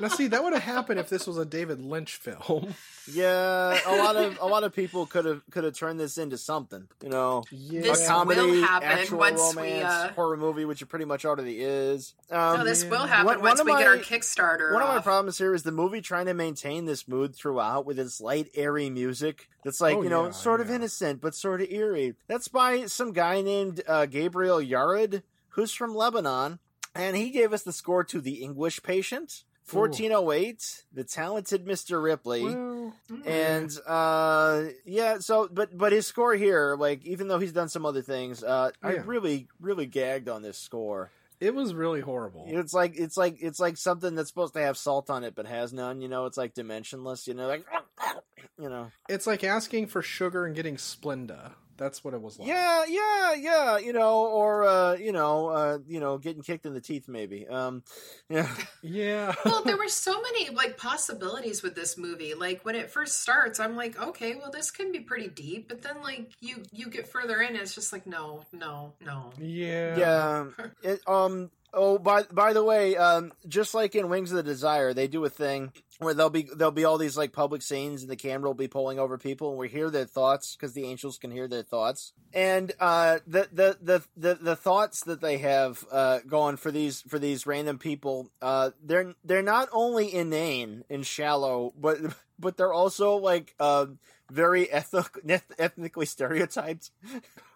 Now, 0.00 0.08
see, 0.08 0.26
that 0.26 0.42
would 0.42 0.52
have 0.54 0.62
happened 0.62 0.98
if 0.98 1.08
this 1.08 1.24
was 1.24 1.38
a 1.38 1.44
David 1.44 1.80
Lynch 1.80 2.16
film. 2.16 2.74
Yeah, 3.12 3.78
a 3.86 3.96
lot 3.96 4.16
of 4.16 4.38
a 4.40 4.46
lot 4.46 4.64
of 4.64 4.74
people 4.74 5.06
could 5.06 5.24
have 5.24 5.42
could 5.50 5.62
have 5.62 5.74
turned 5.76 6.00
this 6.00 6.18
into 6.18 6.36
something. 6.36 6.88
You 7.02 7.10
know, 7.10 7.44
Yeah. 7.52 7.82
This 7.82 8.04
a 8.04 8.08
comedy, 8.08 8.40
will 8.40 8.62
happen 8.62 8.88
actual 8.88 9.18
once 9.18 9.54
we, 9.54 9.72
uh, 9.82 10.08
horror 10.14 10.36
movie, 10.36 10.64
which 10.64 10.82
it 10.82 10.86
pretty 10.86 11.04
much 11.04 11.24
already 11.24 11.60
is. 11.62 12.14
Um, 12.30 12.58
no, 12.58 12.64
this 12.64 12.84
will 12.84 13.06
happen 13.06 13.26
One- 13.26 13.36
one 13.36 13.44
once 13.50 13.60
of 13.60 13.66
we 13.66 13.72
get 13.72 13.86
our 13.86 13.98
Kickstarter. 13.98 14.72
One 14.72 14.82
of 14.82 14.88
my 14.88 15.00
problems 15.00 15.38
here 15.38 15.54
is 15.54 15.62
the 15.62 15.70
movie 15.70 16.00
trying 16.00 16.26
to 16.26 16.34
maintain 16.34 16.86
this 16.86 17.06
mood 17.06 17.36
throughout 17.36 17.86
with 17.86 17.98
its 17.98 18.20
light, 18.20 18.48
airy 18.54 18.90
music. 18.90 19.48
That's 19.64 19.80
like, 19.80 19.96
Oh, 19.98 20.02
you 20.02 20.08
know, 20.08 20.24
yeah, 20.24 20.30
sort 20.32 20.60
of 20.60 20.70
innocent, 20.70 21.20
but 21.20 21.34
sort 21.34 21.60
of 21.60 21.70
eerie. 21.70 22.14
That's 22.26 22.48
by 22.48 22.86
some 22.86 23.12
guy 23.12 23.42
named 23.42 23.82
uh, 23.86 24.06
Gabriel 24.06 24.58
Yared, 24.58 25.22
who's 25.50 25.72
from 25.72 25.94
Lebanon. 25.94 26.58
And 26.94 27.16
he 27.16 27.30
gave 27.30 27.52
us 27.52 27.62
the 27.62 27.72
score 27.72 28.04
to 28.04 28.20
The 28.20 28.42
English 28.42 28.82
Patient, 28.82 29.42
1408, 29.70 30.84
The 30.92 31.04
Talented 31.04 31.64
Mr. 31.66 32.02
Ripley. 32.02 32.44
Well, 32.44 32.92
And 33.24 33.70
uh 33.86 34.64
yeah, 34.84 35.18
so 35.18 35.48
but 35.50 35.76
but 35.76 35.92
his 35.92 36.06
score 36.06 36.34
here, 36.34 36.76
like 36.78 37.04
even 37.04 37.28
though 37.28 37.38
he's 37.38 37.52
done 37.52 37.68
some 37.68 37.84
other 37.86 38.02
things, 38.02 38.42
uh 38.44 38.70
I 38.82 38.92
really 38.96 39.48
really 39.60 39.86
gagged 39.86 40.28
on 40.28 40.42
this 40.42 40.58
score. 40.58 41.10
it 41.40 41.54
was 41.54 41.74
really 41.74 42.00
horrible. 42.00 42.44
It's 42.46 42.72
like 42.72 42.94
it's 42.96 43.16
like 43.16 43.38
it's 43.40 43.58
like 43.58 43.76
something 43.76 44.14
that's 44.14 44.28
supposed 44.28 44.54
to 44.54 44.60
have 44.60 44.76
salt 44.76 45.10
on 45.10 45.24
it 45.24 45.34
but 45.34 45.46
has 45.46 45.72
none. 45.72 46.00
You 46.00 46.08
know, 46.08 46.26
it's 46.26 46.36
like 46.38 46.54
dimensionless. 46.54 47.26
You 47.26 47.34
know, 47.34 47.48
like 47.48 47.64
you 48.58 48.68
know. 48.68 48.90
It's 49.08 49.26
like 49.26 49.42
asking 49.44 49.88
for 49.88 50.02
sugar 50.02 50.44
and 50.46 50.54
getting 50.54 50.76
Splenda. 50.76 51.52
That's 51.76 52.04
what 52.04 52.14
it 52.14 52.22
was 52.22 52.38
like. 52.38 52.48
Yeah, 52.48 52.84
yeah, 52.88 53.34
yeah. 53.34 53.78
You 53.78 53.92
know, 53.92 54.26
or 54.26 54.64
uh, 54.64 54.94
you 54.94 55.12
know, 55.12 55.48
uh, 55.48 55.78
you 55.86 56.00
know, 56.00 56.18
getting 56.18 56.42
kicked 56.42 56.66
in 56.66 56.74
the 56.74 56.80
teeth, 56.80 57.08
maybe. 57.08 57.46
Um, 57.48 57.82
yeah, 58.28 58.48
Yeah. 58.82 59.34
well, 59.44 59.62
there 59.64 59.76
were 59.76 59.88
so 59.88 60.20
many 60.20 60.50
like 60.50 60.76
possibilities 60.76 61.62
with 61.62 61.74
this 61.74 61.98
movie. 61.98 62.34
Like 62.34 62.64
when 62.64 62.74
it 62.74 62.90
first 62.90 63.20
starts, 63.20 63.60
I'm 63.60 63.76
like, 63.76 64.00
okay, 64.00 64.34
well, 64.36 64.50
this 64.50 64.70
can 64.70 64.92
be 64.92 65.00
pretty 65.00 65.28
deep. 65.28 65.68
But 65.68 65.82
then, 65.82 66.02
like 66.02 66.32
you 66.40 66.62
you 66.72 66.88
get 66.88 67.08
further 67.08 67.40
in, 67.40 67.48
and 67.50 67.58
it's 67.58 67.74
just 67.74 67.92
like, 67.92 68.06
no, 68.06 68.42
no, 68.52 68.92
no. 69.00 69.32
Yeah. 69.38 69.98
yeah. 69.98 70.46
It, 70.82 71.00
um. 71.06 71.50
Oh, 71.76 71.98
by 71.98 72.22
by 72.22 72.52
the 72.52 72.62
way, 72.62 72.96
um, 72.96 73.32
just 73.48 73.74
like 73.74 73.94
in 73.94 74.08
Wings 74.08 74.30
of 74.30 74.36
the 74.36 74.42
Desire, 74.42 74.94
they 74.94 75.08
do 75.08 75.24
a 75.24 75.30
thing 75.30 75.72
where 75.98 76.14
there'll 76.14 76.30
be 76.30 76.48
there'll 76.54 76.70
be 76.70 76.84
all 76.84 76.98
these 76.98 77.16
like 77.16 77.32
public 77.32 77.62
scenes, 77.62 78.02
and 78.02 78.10
the 78.10 78.16
camera 78.16 78.48
will 78.48 78.54
be 78.54 78.68
pulling 78.68 78.98
over 78.98 79.18
people, 79.18 79.50
and 79.50 79.58
we 79.58 79.68
hear 79.68 79.90
their 79.90 80.04
thoughts 80.04 80.54
because 80.54 80.72
the 80.72 80.84
angels 80.84 81.18
can 81.18 81.30
hear 81.30 81.48
their 81.48 81.62
thoughts, 81.62 82.12
and 82.32 82.72
uh, 82.78 83.18
the, 83.26 83.48
the 83.52 83.78
the 83.80 84.02
the 84.16 84.34
the 84.36 84.56
thoughts 84.56 85.04
that 85.04 85.20
they 85.20 85.38
have 85.38 85.84
uh, 85.90 86.20
going 86.26 86.56
for 86.56 86.70
these 86.70 87.02
for 87.02 87.18
these 87.18 87.46
random 87.46 87.78
people, 87.78 88.30
uh, 88.40 88.70
they're 88.82 89.14
they're 89.24 89.42
not 89.42 89.68
only 89.72 90.12
inane 90.14 90.84
and 90.88 91.04
shallow, 91.04 91.72
but 91.76 91.98
but 92.38 92.56
they're 92.56 92.72
also 92.72 93.16
like 93.16 93.54
uh, 93.58 93.86
very 94.30 94.70
ethnic, 94.70 95.42
ethnically 95.58 96.06
stereotyped. 96.06 96.90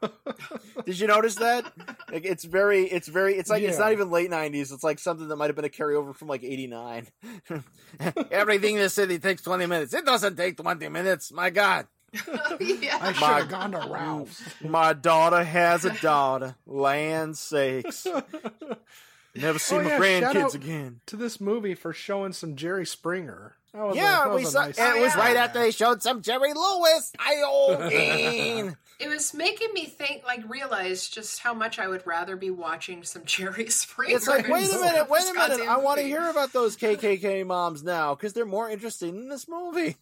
Did 0.85 0.99
you 1.01 1.07
notice 1.07 1.37
that? 1.37 1.65
Like 2.13 2.25
it's 2.25 2.45
very, 2.45 2.85
it's 2.85 3.09
very, 3.09 3.35
it's 3.37 3.51
like 3.51 3.63
it's 3.63 3.79
not 3.79 3.93
even 3.93 4.11
late 4.11 4.31
nineties. 4.31 4.71
It's 4.73 4.85
like 4.85 4.99
something 4.99 5.29
that 5.29 5.37
might 5.37 5.47
have 5.47 5.57
been 5.57 5.65
a 5.65 5.69
carryover 5.71 6.15
from 6.15 6.29
like 6.29 6.45
eighty 6.45 6.67
nine. 6.67 7.07
Everything 8.31 8.77
in 8.77 8.83
the 8.83 8.89
city 8.89 9.19
takes 9.19 9.43
twenty 9.43 9.67
minutes. 9.67 9.95
It 9.95 10.05
doesn't 10.05 10.37
take 10.37 10.57
twenty 10.57 10.89
minutes. 10.89 11.33
My 11.33 11.51
God, 11.51 11.87
yeah. 12.61 12.99
I 13.01 13.13
should 13.13 13.21
My- 13.21 13.39
have 13.41 13.49
gone 13.49 13.73
to 13.73 13.87
Ralph's. 13.89 14.43
my 14.63 14.93
daughter 14.93 15.43
has 15.45 15.85
a 15.85 15.93
daughter. 16.01 16.55
Land 16.67 17.37
sakes, 17.39 18.07
never 19.35 19.59
see 19.59 19.77
Oh, 19.77 19.83
my 19.83 19.91
yeah, 19.91 19.99
grandkids 19.99 20.55
again. 20.55 21.01
to 21.07 21.17
this 21.17 21.41
movie 21.41 21.75
for 21.75 21.93
showing 21.93 22.33
some 22.33 22.57
Jerry 22.57 22.87
Springer. 22.87 23.55
That 23.75 23.83
was 23.85 23.97
a- 23.97 24.01
Yeah, 24.01 24.25
that 24.25 24.35
we 24.35 24.45
saw. 24.45 24.65
nice 24.67 24.79
and 24.79 24.97
it 24.97 25.01
was 25.03 25.15
yeah. 25.15 25.21
right 25.21 25.37
after 25.37 25.59
they 25.61 25.71
showed 25.71 26.03
some 26.03 26.23
Jerry 26.23 26.53
Lewis. 26.55 27.13
I 27.19 27.43
owe 27.45 28.75
It 29.01 29.09
was 29.09 29.33
making 29.33 29.69
me 29.75 29.85
think, 29.87 30.25
like, 30.27 30.41
realize 30.51 31.07
just 31.09 31.39
how 31.39 31.55
much 31.55 31.79
I 31.79 31.87
would 31.87 32.05
rather 32.05 32.35
be 32.35 32.51
watching 32.51 33.05
some 33.05 33.23
Jerry 33.25 33.67
Springer. 33.71 34.17
It's 34.17 34.27
like, 34.27 34.49
wait 34.49 34.69
a 34.73 34.81
minute, 34.81 35.09
wait 35.09 35.23
a 35.23 35.35
minute. 35.35 35.37
goddamn 35.59 35.69
I 35.69 35.77
want 35.77 36.01
to 36.01 36.05
hear 36.05 36.29
about 36.29 36.53
those 36.53 36.77
KKK 36.77 37.47
moms 37.47 37.85
now 37.85 38.17
because 38.17 38.33
they're 38.33 38.45
more 38.45 38.69
interesting 38.69 39.11
in 39.17 39.29
this 39.29 39.47
movie. 39.49 39.95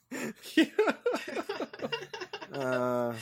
Uh, 2.55 3.13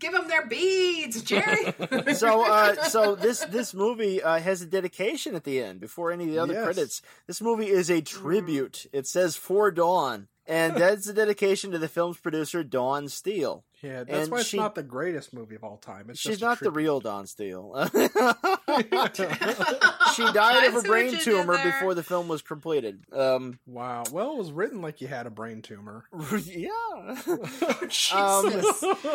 Give 0.00 0.12
them 0.12 0.28
their 0.28 0.46
beads, 0.46 1.22
Jerry. 1.22 1.74
so, 2.14 2.44
uh, 2.50 2.82
so 2.84 3.14
this 3.14 3.44
this 3.44 3.74
movie 3.74 4.22
uh, 4.22 4.38
has 4.40 4.62
a 4.62 4.66
dedication 4.66 5.34
at 5.34 5.44
the 5.44 5.62
end 5.62 5.78
before 5.80 6.10
any 6.10 6.24
of 6.24 6.30
the 6.30 6.38
other 6.38 6.54
Yes. 6.54 6.64
credits. 6.64 7.02
This 7.26 7.40
movie 7.40 7.68
is 7.68 7.90
a 7.90 8.00
tribute. 8.00 8.86
It 8.92 9.06
says 9.06 9.36
for 9.36 9.70
Dawn, 9.70 10.28
and 10.46 10.74
that's 10.76 11.06
a 11.06 11.12
dedication 11.12 11.70
to 11.72 11.78
the 11.78 11.88
film's 11.88 12.18
producer 12.18 12.64
Dawn 12.64 13.08
Steel. 13.08 13.64
Yeah, 13.82 14.04
that's 14.04 14.24
And 14.24 14.30
why 14.32 14.40
it's 14.40 14.48
she- 14.48 14.58
not 14.58 14.74
the 14.74 14.82
greatest 14.82 15.32
movie 15.32 15.54
of 15.54 15.64
all 15.64 15.78
time. 15.78 16.10
It's 16.10 16.20
She's 16.20 16.38
just 16.38 16.42
a 16.42 16.44
not 16.44 16.60
the 16.60 16.70
real 16.70 17.00
Don 17.00 17.26
Steele. 17.26 17.88
she 17.92 18.08
died 20.32 20.68
of 20.68 20.76
a 20.76 20.82
brain 20.82 21.06
what 21.06 21.12
you 21.12 21.14
did 21.18 21.20
tumor 21.22 21.58
before 21.62 21.94
the 21.94 22.02
film 22.02 22.28
was 22.28 22.42
completed. 22.42 23.00
Um, 23.12 23.58
Wow. 23.66 24.04
Well, 24.12 24.32
it 24.32 24.38
was 24.38 24.52
written 24.52 24.82
like 24.82 25.00
you 25.00 25.08
had 25.08 25.26
a 25.26 25.30
brain 25.30 25.62
tumor. 25.62 26.04
yeah. 26.44 27.16
Jesus. 27.88 28.12
Um, 28.12 28.46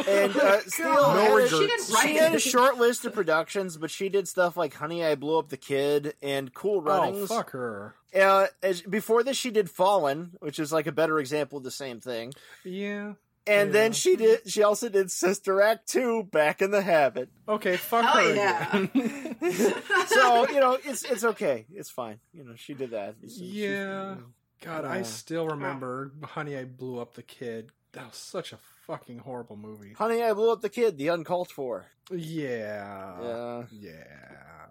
and 0.07 0.35
uh, 0.35 0.59
Steel 0.61 0.95
God. 0.95 1.19
had, 1.19 1.29
No 1.29 1.47
she 1.47 1.67
didn't 1.67 1.89
write 1.93 2.07
she 2.07 2.15
had 2.15 2.35
a 2.35 2.39
short 2.39 2.77
list 2.77 3.05
of 3.05 3.13
productions, 3.13 3.77
but 3.77 3.91
she 3.91 4.09
did 4.09 4.27
stuff 4.27 4.57
like 4.57 4.73
"Honey, 4.73 5.03
I 5.05 5.15
Blew 5.15 5.37
Up 5.37 5.49
the 5.49 5.57
Kid" 5.57 6.15
and 6.21 6.53
"Cool 6.53 6.77
Oh, 6.77 6.81
Runnings." 6.81 7.29
fuck 7.29 7.51
her. 7.51 7.95
Uh, 8.13 8.47
as, 8.63 8.81
before 8.81 9.23
this, 9.23 9.37
she 9.37 9.51
did 9.51 9.69
"Fallen," 9.69 10.31
which 10.39 10.59
is 10.59 10.71
like 10.71 10.87
a 10.87 10.91
better 10.91 11.19
example 11.19 11.57
of 11.57 11.63
the 11.63 11.71
same 11.71 11.99
thing. 11.99 12.33
Yeah. 12.63 13.13
And 13.47 13.71
then 13.73 13.91
she 13.93 14.15
did. 14.15 14.49
She 14.49 14.63
also 14.63 14.89
did 14.89 15.11
Sister 15.11 15.61
Act 15.61 15.87
two, 15.87 16.23
"Back 16.23 16.61
in 16.61 16.71
the 16.71 16.81
Habit." 16.81 17.29
Okay, 17.47 17.77
fuck 17.77 18.03
Hell 18.05 18.23
her. 18.23 18.33
yeah. 18.35 18.77
again. 18.77 19.35
So 20.07 20.47
you 20.49 20.59
know, 20.59 20.77
it's 20.83 21.03
it's 21.03 21.23
okay. 21.23 21.65
It's 21.73 21.89
fine. 21.89 22.19
You 22.33 22.43
know, 22.43 22.55
she 22.55 22.73
did 22.73 22.91
that. 22.91 23.09
It's- 23.23 23.37
she's- 23.37 23.41
Yeah. 23.53 24.15
God, 24.61 24.85
I 24.85 25.01
Uh, 25.01 25.03
still 25.03 25.47
remember 25.47 26.11
Honey, 26.23 26.57
I 26.57 26.63
Blew 26.63 26.99
Up 26.99 27.13
the 27.13 27.21
Kid. 27.23 27.69
That 27.91 28.07
was 28.07 28.15
such 28.17 28.51
a 28.51 28.57
fucking 28.87 29.19
horrible 29.19 29.57
movie. 29.57 29.93
Honey, 29.93 30.23
I 30.23 30.33
blew 30.33 30.51
up 30.51 30.61
the 30.61 30.69
kid. 30.69 30.97
The 30.97 31.07
uncalled 31.09 31.49
for. 31.49 31.85
Yeah. 32.11 33.15
Yeah. 33.21 33.63
Yeah. 33.71 34.67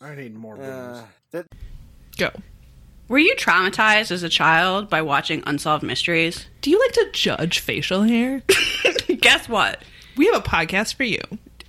I 0.00 0.14
need 0.14 0.34
more 0.34 0.56
booze. 0.56 0.66
Uh, 0.66 1.04
that 1.32 1.46
Go. 2.16 2.30
Were 3.08 3.18
you 3.18 3.34
traumatized 3.36 4.10
as 4.10 4.22
a 4.22 4.28
child 4.28 4.90
by 4.90 5.00
watching 5.00 5.42
Unsolved 5.46 5.82
Mysteries? 5.82 6.46
Do 6.60 6.68
you 6.70 6.78
like 6.78 6.92
to 6.92 7.08
judge 7.12 7.60
facial 7.60 8.02
hair? 8.02 8.42
Guess 9.20 9.48
what? 9.48 9.82
we 10.18 10.26
have 10.26 10.34
a 10.34 10.40
podcast 10.40 10.94
for 10.94 11.04
you. 11.04 11.20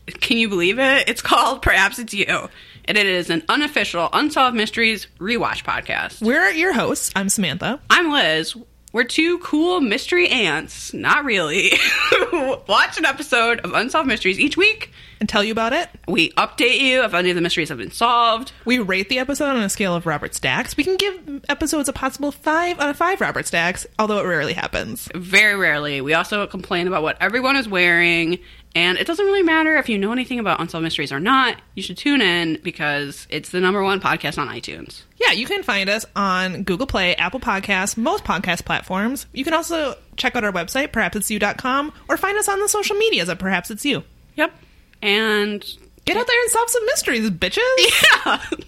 Can 0.08 0.38
you 0.38 0.50
believe 0.50 0.80
it? 0.80 1.08
It's 1.08 1.22
called 1.22 1.62
Perhaps 1.62 2.00
It's 2.00 2.14
You. 2.14 2.50
And 2.86 2.98
it 2.98 3.06
is 3.06 3.30
an 3.30 3.44
unofficial 3.48 4.10
Unsolved 4.12 4.58
Mysteries 4.58 5.08
rewatch 5.20 5.64
podcast. 5.64 6.22
We're 6.22 6.50
your 6.50 6.74
hosts. 6.74 7.12
I'm 7.16 7.30
Samantha. 7.30 7.80
I'm 7.90 8.12
Liz. 8.12 8.58
We're 8.92 9.04
two 9.04 9.38
cool 9.40 9.82
mystery 9.82 10.28
ants, 10.30 10.96
not 10.96 11.24
really, 11.24 11.72
watch 12.68 12.98
an 12.98 13.06
episode 13.06 13.60
of 13.60 13.74
Unsolved 13.74 14.08
Mysteries 14.08 14.40
each 14.40 14.58
week 14.58 14.92
and 15.20 15.30
tell 15.30 15.44
you 15.44 15.52
about 15.52 15.74
it. 15.74 15.90
We 16.08 16.32
update 16.32 16.80
you 16.80 17.04
if 17.04 17.14
any 17.14 17.30
of 17.30 17.36
the 17.36 17.42
mysteries 17.42 17.70
have 17.70 17.78
been 17.78 17.92
solved. 17.92 18.52
We 18.66 18.80
rate 18.80 19.10
the 19.10 19.20
episode 19.20 19.50
on 19.50 19.58
a 19.58 19.70
scale 19.70 19.94
of 19.94 20.08
Robert 20.08 20.34
Stacks. 20.34 20.76
We 20.76 20.84
can 20.84 20.96
give 20.98 21.46
episodes 21.50 21.88
a 21.88 21.94
possible 21.94 22.32
five 22.32 22.80
out 22.80 22.90
of 22.90 22.98
five 22.98 23.22
Robert 23.22 23.46
Stacks, 23.46 23.86
although 24.00 24.20
it 24.20 24.26
rarely 24.26 24.54
happens. 24.54 25.08
Very 25.14 25.56
rarely. 25.56 26.02
We 26.02 26.16
also 26.16 26.48
complain 26.48 26.88
about 26.88 27.04
what 27.04 27.18
everyone 27.22 27.58
is 27.58 27.68
wearing. 27.70 28.40
And 28.76 28.98
it 28.98 29.08
doesn't 29.08 29.26
really 29.26 29.42
matter 29.42 29.78
if 29.78 29.90
you 29.90 29.98
know 29.98 30.12
anything 30.12 30.40
about 30.40 30.62
Unsolved 30.62 30.84
Mysteries 30.84 31.12
or 31.12 31.20
not. 31.20 31.58
You 31.74 31.82
should 31.82 31.98
tune 31.98 32.22
in 32.22 32.60
because 32.64 33.28
it's 33.30 33.50
the 33.50 33.60
number 33.60 33.84
one 33.84 34.00
podcast 34.00 34.38
on 34.38 34.48
iTunes. 34.48 35.02
Yeah, 35.20 35.32
you 35.32 35.46
can 35.48 35.64
find 35.64 35.90
us 35.90 36.06
on 36.16 36.64
Google 36.64 36.86
Play, 36.86 37.16
Apple 37.16 37.40
Podcasts, 37.40 37.98
most 37.98 38.24
podcast 38.24 38.66
platforms. 38.66 39.26
You 39.34 39.44
can 39.44 39.54
also 39.54 39.96
check 40.18 40.36
out 40.36 40.44
our 40.44 40.52
website, 40.52 40.90
perhapsitsyou.com, 40.90 41.94
or 42.08 42.18
find 42.18 42.38
us 42.38 42.48
on 42.48 42.60
the 42.60 42.70
social 42.70 42.96
medias 42.96 43.28
at 43.28 43.40
Perhaps 43.40 43.72
It's 43.72 43.86
You. 43.86 44.04
Yep. 44.36 44.54
And 45.02 45.66
Get 46.10 46.18
out 46.18 46.26
there 46.26 46.42
and 46.42 46.50
solve 46.50 46.70
some 46.72 46.86
mysteries, 46.88 47.30
bitches! 47.30 47.62
yeah. 48.26 48.66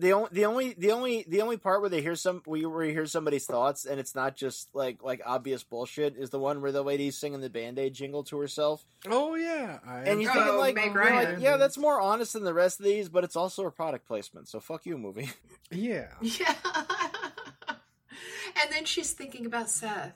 The 0.00 0.12
only, 0.12 0.28
the 0.32 0.44
only, 0.44 0.74
the 0.76 0.92
only, 0.92 1.24
the 1.28 1.40
only 1.42 1.56
part 1.56 1.80
where 1.80 1.88
they 1.90 2.02
hear 2.02 2.16
some, 2.16 2.42
where 2.44 2.60
you, 2.60 2.68
where 2.70 2.84
you 2.84 2.92
hear 2.92 3.06
somebody's 3.06 3.46
thoughts, 3.46 3.84
and 3.86 3.98
it's 3.98 4.14
not 4.14 4.36
just 4.36 4.68
like 4.74 5.02
like 5.02 5.20
obvious 5.24 5.62
bullshit, 5.64 6.16
is 6.16 6.30
the 6.30 6.38
one 6.38 6.60
where 6.60 6.72
the 6.72 6.82
lady's 6.82 7.16
singing 7.16 7.40
the 7.40 7.48
Band 7.50 7.78
Aid 7.78 7.94
jingle 7.94 8.22
to 8.24 8.38
herself, 8.38 8.84
Oh 9.08 9.34
yeah, 9.36 9.78
I 9.86 10.00
and 10.00 10.20
you're 10.20 10.30
Oh, 10.30 10.34
thinking 10.34 10.56
like, 10.58 10.76
you're 10.84 11.14
like, 11.14 11.40
yeah, 11.40 11.56
that's 11.56 11.78
more 11.78 12.00
honest 12.00 12.34
than 12.34 12.44
the 12.44 12.54
rest 12.54 12.78
of 12.80 12.84
these, 12.86 13.08
but 13.08 13.24
it's 13.24 13.36
also 13.36 13.64
a 13.66 13.70
product 13.70 14.06
placement. 14.06 14.48
So 14.48 14.60
fuck 14.60 14.84
you, 14.86 14.98
movie. 14.98 15.30
yeah. 15.70 16.08
Yeah. 16.20 16.54
and 18.62 18.72
then 18.72 18.84
she's 18.84 19.12
thinking 19.12 19.46
about 19.46 19.68
Seth. 19.68 20.12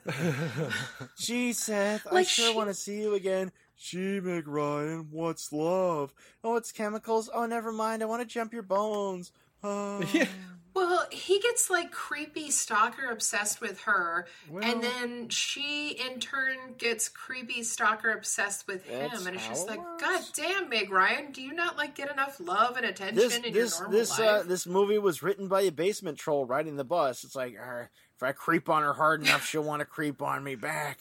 Gee, 1.17 1.53
Seth, 1.53 2.07
I 2.11 2.23
sure 2.23 2.49
she- 2.51 2.55
want 2.55 2.69
to 2.69 2.73
see 2.73 2.99
you 3.01 3.13
again. 3.13 3.51
Gee, 3.77 4.19
Meg 4.19 4.47
Ryan, 4.47 5.07
what's 5.09 5.51
love? 5.51 6.13
Oh, 6.43 6.55
it's 6.55 6.71
chemicals. 6.71 7.29
Oh, 7.33 7.45
never 7.47 7.71
mind. 7.71 8.03
I 8.03 8.05
want 8.05 8.21
to 8.21 8.27
jump 8.27 8.53
your 8.53 8.61
bones. 8.61 9.31
Oh. 9.63 10.03
Yeah. 10.13 10.27
Well, 10.73 11.05
he 11.11 11.37
gets 11.41 11.69
like 11.69 11.91
creepy 11.91 12.49
stalker 12.49 13.11
obsessed 13.11 13.59
with 13.59 13.81
her, 13.81 14.25
Well- 14.49 14.63
and 14.63 14.81
then 14.81 15.27
she 15.27 15.89
in 15.89 16.21
turn 16.21 16.55
gets 16.77 17.09
creepy 17.09 17.61
stalker 17.63 18.09
obsessed 18.09 18.67
with 18.67 18.85
him, 18.85 19.27
and 19.27 19.35
it's 19.35 19.45
just 19.49 19.67
like, 19.67 19.79
works. 19.79 20.01
God 20.01 20.21
damn, 20.33 20.69
Meg 20.69 20.89
Ryan, 20.89 21.33
do 21.33 21.41
you 21.41 21.51
not 21.51 21.75
like 21.75 21.93
get 21.95 22.09
enough 22.09 22.39
love 22.39 22.77
and 22.77 22.85
attention 22.85 23.17
this 23.17 23.35
in 23.35 23.41
this 23.51 23.53
your 23.53 23.81
normal 23.81 23.99
this 23.99 24.17
life? 24.17 24.29
uh, 24.29 24.43
this 24.43 24.65
movie 24.65 24.97
was 24.97 25.21
written 25.21 25.49
by 25.49 25.59
a 25.63 25.71
basement 25.73 26.17
troll 26.17 26.45
riding 26.45 26.77
the 26.77 26.85
bus. 26.85 27.25
It's 27.25 27.35
like, 27.35 27.53
"Arr, 27.59 27.89
if 28.15 28.23
I 28.23 28.31
creep 28.31 28.69
on 28.69 28.81
her 28.83 28.93
hard 28.93 29.21
enough, 29.23 29.45
she'll 29.45 29.63
want 29.63 29.81
to 29.81 29.85
creep 29.85 30.21
on 30.21 30.41
me 30.41 30.55
back. 30.55 30.99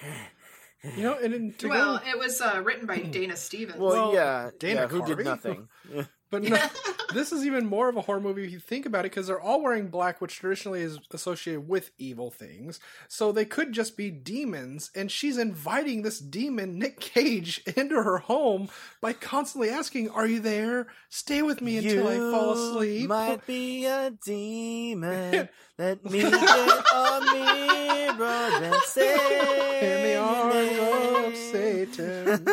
You 0.96 1.02
know, 1.02 1.18
and 1.20 1.32
then 1.34 1.54
well, 1.68 1.98
go, 1.98 2.08
it 2.08 2.16
was 2.16 2.40
uh, 2.40 2.60
written 2.64 2.86
by 2.86 2.98
Dana 2.98 3.36
Stevens. 3.36 3.80
Well, 3.80 4.12
Well, 4.12 4.14
yeah, 4.14 4.50
Dana 4.60 4.82
yeah, 4.82 4.86
who 4.86 5.00
Carvey? 5.02 5.16
did 5.16 5.24
nothing? 5.24 5.68
but 6.30 6.42
no, 6.42 6.58
this 7.14 7.32
is 7.32 7.46
even 7.46 7.66
more 7.66 7.88
of 7.88 7.96
a 7.96 8.00
horror 8.00 8.20
movie 8.20 8.44
if 8.44 8.50
you 8.52 8.58
think 8.58 8.86
about 8.86 9.00
it, 9.00 9.10
because 9.10 9.26
they're 9.26 9.40
all 9.40 9.62
wearing 9.62 9.88
black, 9.88 10.20
which 10.20 10.36
traditionally 10.36 10.82
is 10.82 10.98
associated 11.12 11.68
with 11.68 11.90
evil 11.98 12.30
things. 12.30 12.80
So 13.08 13.32
they 13.32 13.44
could 13.44 13.72
just 13.72 13.96
be 13.96 14.10
demons, 14.10 14.90
and 14.94 15.10
she's 15.10 15.38
inviting 15.38 16.02
this 16.02 16.18
demon, 16.18 16.78
Nick 16.78 17.00
Cage, 17.00 17.62
into 17.76 18.02
her 18.02 18.18
home 18.18 18.68
by 19.00 19.12
constantly 19.12 19.70
asking, 19.70 20.10
"Are 20.10 20.26
you 20.26 20.40
there? 20.40 20.88
Stay 21.08 21.42
with 21.42 21.60
me 21.60 21.78
until 21.78 22.08
I 22.08 22.16
fall 22.16 22.52
asleep." 22.52 23.08
Might 23.08 23.46
be 23.46 23.86
a 23.86 24.10
demon. 24.10 25.48
Let 25.78 26.04
me 26.04 26.22
get 26.22 26.34
a 26.34 27.20
mirror 27.32 28.26
and 28.26 28.74
say 28.82 29.14
in 29.80 30.02
the 30.02 30.16
arms 30.16 30.78
of. 30.80 31.08
Satan. 31.36 32.46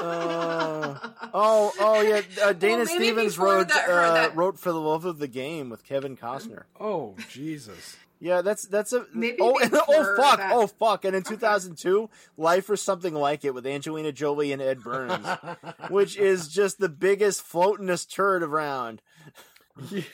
Uh, 0.00 0.98
oh, 1.38 1.72
oh 1.78 2.00
yeah. 2.00 2.22
Uh, 2.42 2.52
Dana 2.54 2.78
Well, 2.78 2.86
Stevens 2.86 3.38
wrote 3.38 3.68
that- 3.68 3.88
uh, 3.88 4.14
that- 4.14 4.34
wrote 4.36 4.58
for 4.58 4.72
the 4.72 4.80
love 4.80 5.04
of 5.04 5.18
the 5.18 5.28
game 5.28 5.68
with 5.70 5.84
Kevin 5.84 6.16
Costner. 6.16 6.64
oh 6.80 7.14
Jesus! 7.30 7.96
Yeah, 8.18 8.40
that's 8.40 8.66
that's 8.66 8.94
a 8.94 9.04
Maybe 9.12 9.36
oh 9.40 9.58
and, 9.58 9.72
oh 9.88 10.16
fuck 10.16 10.38
that- 10.38 10.52
oh 10.54 10.66
fuck 10.66 11.04
and 11.04 11.14
in 11.14 11.22
2002 11.22 12.08
Life 12.38 12.70
or 12.70 12.76
something 12.76 13.12
like 13.14 13.44
it 13.44 13.52
with 13.54 13.66
Angelina 13.66 14.10
Jolie 14.10 14.52
and 14.52 14.62
Ed 14.62 14.82
Burns, 14.82 15.26
which 15.90 16.16
is 16.16 16.48
just 16.48 16.78
the 16.78 16.88
biggest 16.88 17.46
floatingest 17.46 18.10
turd 18.10 18.42
around. 18.42 19.02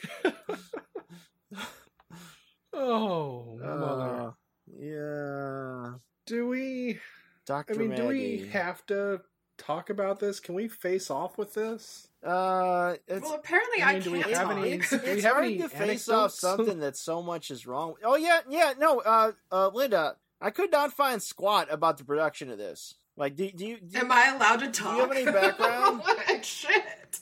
Oh 2.75 3.57
mother! 3.61 4.27
Uh, 4.27 4.31
yeah, 4.79 5.93
do 6.25 6.47
we? 6.47 6.99
Doctor 7.45 7.75
I 7.75 7.77
mean, 7.77 7.95
do 7.95 8.07
we 8.07 8.49
have 8.51 8.83
to 8.87 9.21
talk 9.65 9.89
about 9.89 10.19
this? 10.19 10.39
Can 10.39 10.55
we 10.55 10.67
face 10.67 11.09
off 11.11 11.37
with 11.37 11.53
this? 11.53 12.07
Uh, 12.23 12.95
it's, 13.07 13.21
well, 13.23 13.35
apparently 13.35 13.81
I 13.81 13.89
I, 13.89 13.93
mean, 13.95 14.01
do 14.03 14.11
we 14.11 14.19
have 14.21 14.31
talk. 14.47 14.57
any- 14.57 14.71
it's, 14.73 14.89
do 14.91 14.97
we 15.03 15.03
it's 15.09 15.23
have 15.23 15.33
hard 15.33 15.45
any 15.45 15.57
to 15.59 15.69
face 15.69 16.07
off 16.09 16.31
something 16.31 16.79
that 16.79 16.95
so 16.95 17.21
much 17.21 17.51
is 17.51 17.67
wrong. 17.67 17.95
Oh 18.03 18.15
yeah, 18.15 18.39
yeah, 18.49 18.73
no, 18.79 18.99
uh, 18.99 19.31
uh, 19.51 19.69
Linda, 19.73 20.15
I 20.39 20.49
could 20.49 20.71
not 20.71 20.93
find 20.93 21.21
squat 21.21 21.67
about 21.69 21.97
the 21.97 22.05
production 22.05 22.49
of 22.49 22.57
this. 22.57 22.95
Like, 23.15 23.35
do, 23.35 23.51
do 23.51 23.65
you? 23.67 23.77
Do 23.79 23.99
Am 23.99 24.11
I 24.11 24.33
allowed 24.35 24.61
to 24.61 24.71
talk? 24.71 24.95
you 24.95 25.01
have 25.01 25.11
any 25.11 25.25
background? 25.31 25.99
What 25.99 26.45
Shit. 26.45 27.19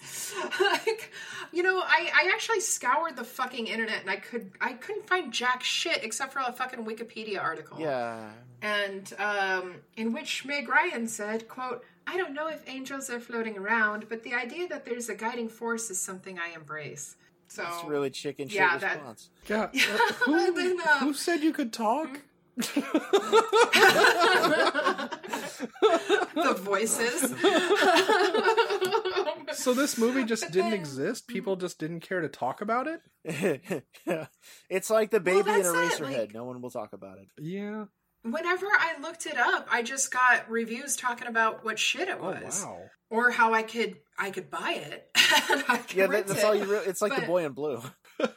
Like, 0.62 1.12
you 1.52 1.64
know, 1.64 1.80
I, 1.80 2.10
I 2.16 2.32
actually 2.34 2.62
scoured 2.62 3.18
the 3.18 3.26
fucking 3.26 3.68
internet 3.68 4.00
and 4.02 4.10
I 4.10 4.16
could 4.16 4.52
I 4.62 4.74
couldn't 4.74 5.08
find 5.08 5.34
jack 5.34 5.64
shit 5.64 6.04
except 6.04 6.32
for 6.32 6.40
a 6.40 6.54
fucking 6.54 6.86
Wikipedia 6.86 7.42
article. 7.42 7.78
yeah, 7.80 8.30
And 8.62 9.12
um, 9.20 9.76
in 9.98 10.14
which 10.14 10.46
Meg 10.46 10.70
Ryan 10.70 11.08
said, 11.08 11.50
"quote 11.50 11.84
I 12.08 12.18
don't 12.18 12.34
know 12.34 12.48
if 12.48 12.64
angels 12.68 13.10
are 13.10 13.20
floating 13.20 13.58
around, 13.58 14.08
but 14.10 14.24
the 14.24 14.34
idea 14.34 14.68
that 14.68 14.86
there's 14.86 15.10
a 15.10 15.16
guiding 15.16 15.50
force 15.50 15.90
is 15.90 16.00
something 16.02 16.40
I 16.40 16.54
embrace." 16.56 17.16
So 17.48 17.64
it's 17.68 17.84
really 17.86 18.10
chicken 18.10 18.48
shit 18.48 18.58
Yeah, 18.58 18.78
that- 18.78 18.96
response. 18.98 19.30
God, 19.48 19.76
uh, 19.76 19.80
who, 20.26 20.48
And 20.48 20.58
then, 20.58 20.80
uh, 20.80 21.00
who 21.00 21.14
said 21.14 21.42
you 21.42 21.52
could 21.54 21.74
talk? 21.74 22.22
the 22.58 22.82
voices. 26.62 27.22
So 29.54 29.74
this 29.74 29.98
movie 29.98 30.24
just 30.26 30.52
didn't 30.52 30.74
exist. 30.74 31.28
People 31.28 31.56
just 31.56 31.80
didn't 31.80 32.02
care 32.02 32.22
to 32.22 32.30
talk 32.30 32.62
about 32.62 32.88
it. 32.88 33.02
yeah. 34.06 34.28
it's 34.70 34.90
like 34.90 35.12
the 35.12 35.20
baby 35.20 35.40
in 35.40 35.46
that's 35.46 35.68
it, 35.68 35.74
Eraserhead. 35.76 36.18
like- 36.20 36.34
no 36.34 36.46
one 36.46 36.62
will 36.62 36.72
talk 36.72 36.94
about 36.94 37.18
it. 37.20 37.28
Yeah. 37.38 37.86
Whenever 38.24 38.68
I 38.68 39.00
looked 39.02 39.26
it 39.26 39.38
up, 39.38 39.68
I 39.72 39.82
just 39.82 40.12
got 40.12 40.50
reviews 40.50 40.96
talking 40.96 41.28
about 41.28 41.64
what 41.66 41.80
shit 41.80 42.08
it 42.08 42.18
Oh 42.20 42.32
was. 42.32 42.64
wow. 42.64 42.80
or 43.10 43.32
how 43.32 43.54
I 43.54 43.64
could 43.64 43.98
I 44.18 44.30
could 44.32 44.50
buy 44.52 44.74
it. 44.78 45.10
could 45.88 45.96
Yeah, 45.98 46.08
that, 46.08 46.28
that's 46.28 46.40
it. 46.40 46.46
all 46.46 46.54
you. 46.56 46.66
Re- 46.66 46.84
it's 46.86 47.02
like 47.02 47.16
the 47.16 47.26
boy 47.26 47.46
in 47.46 47.54
blue. 47.54 47.82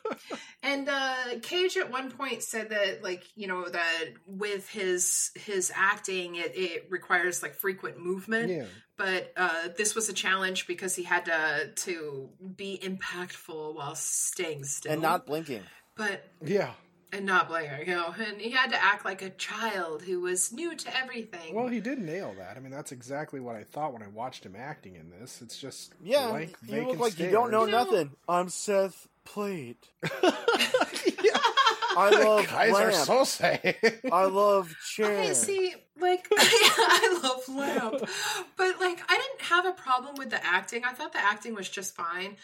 And 0.62 0.88
uh, 0.88 1.14
Cage 1.42 1.76
at 1.76 1.90
one 1.92 2.10
point 2.10 2.42
said 2.42 2.70
that, 2.70 3.02
like 3.02 3.22
you 3.36 3.46
know, 3.46 3.68
that 3.68 4.04
with 4.26 4.66
his 4.70 5.30
his 5.34 5.70
acting, 5.74 6.36
it, 6.36 6.52
it 6.56 6.86
requires 6.88 7.42
like 7.42 7.54
frequent 7.54 7.98
movement. 7.98 8.48
Yeah. 8.50 8.64
But 8.96 9.32
uh, 9.36 9.68
this 9.76 9.94
was 9.94 10.08
a 10.08 10.14
challenge 10.14 10.66
because 10.66 10.94
he 10.96 11.02
had 11.02 11.26
to 11.26 11.70
to 11.84 12.30
be 12.56 12.80
impactful 12.82 13.74
while 13.74 13.94
staying 13.94 14.64
still 14.64 14.92
and 14.92 15.02
not 15.02 15.26
blinking. 15.26 15.62
but 15.96 16.24
Yeah. 16.42 16.70
And 17.14 17.24
not 17.26 17.48
Blair, 17.48 17.82
you 17.86 17.94
know, 17.94 18.12
and 18.18 18.40
he 18.40 18.50
had 18.50 18.70
to 18.72 18.82
act 18.82 19.04
like 19.04 19.22
a 19.22 19.30
child 19.30 20.02
who 20.02 20.20
was 20.20 20.52
new 20.52 20.74
to 20.76 20.96
everything. 20.96 21.54
Well, 21.54 21.68
he 21.68 21.80
did 21.80 21.98
nail 21.98 22.34
that. 22.38 22.56
I 22.56 22.60
mean, 22.60 22.72
that's 22.72 22.92
exactly 22.92 23.40
what 23.40 23.54
I 23.56 23.62
thought 23.62 23.92
when 23.92 24.02
I 24.02 24.08
watched 24.08 24.44
him 24.44 24.54
acting 24.56 24.96
in 24.96 25.10
this. 25.10 25.40
It's 25.40 25.58
just 25.58 25.94
Yeah, 26.02 26.28
blank, 26.28 26.56
you 26.66 26.76
look 26.76 26.84
vacant 26.86 27.00
like 27.00 27.18
you 27.18 27.30
don't 27.30 27.50
know 27.50 27.66
stares. 27.66 27.84
You 27.86 27.90
know- 27.92 27.98
nothing. 27.98 28.10
I'm 28.28 28.48
Seth 28.48 29.08
Plate. 29.24 29.88
yeah. 30.02 30.30
I 31.96 32.10
love 32.10 32.48
Guys 32.48 32.74
are 32.74 32.90
so 32.92 33.22
sad. 33.22 33.76
I 34.10 34.24
love 34.24 34.74
chair. 34.94 35.06
Okay, 35.12 35.32
see, 35.32 35.74
like 36.00 36.26
I 36.36 37.20
love 37.22 37.48
Lamp, 37.56 38.08
but 38.56 38.80
like 38.80 39.00
I 39.08 39.16
didn't 39.16 39.42
have 39.42 39.64
a 39.64 39.72
problem 39.72 40.16
with 40.18 40.30
the 40.30 40.44
acting. 40.44 40.82
I 40.84 40.92
thought 40.92 41.12
the 41.12 41.22
acting 41.22 41.54
was 41.54 41.68
just 41.68 41.94
fine. 41.94 42.36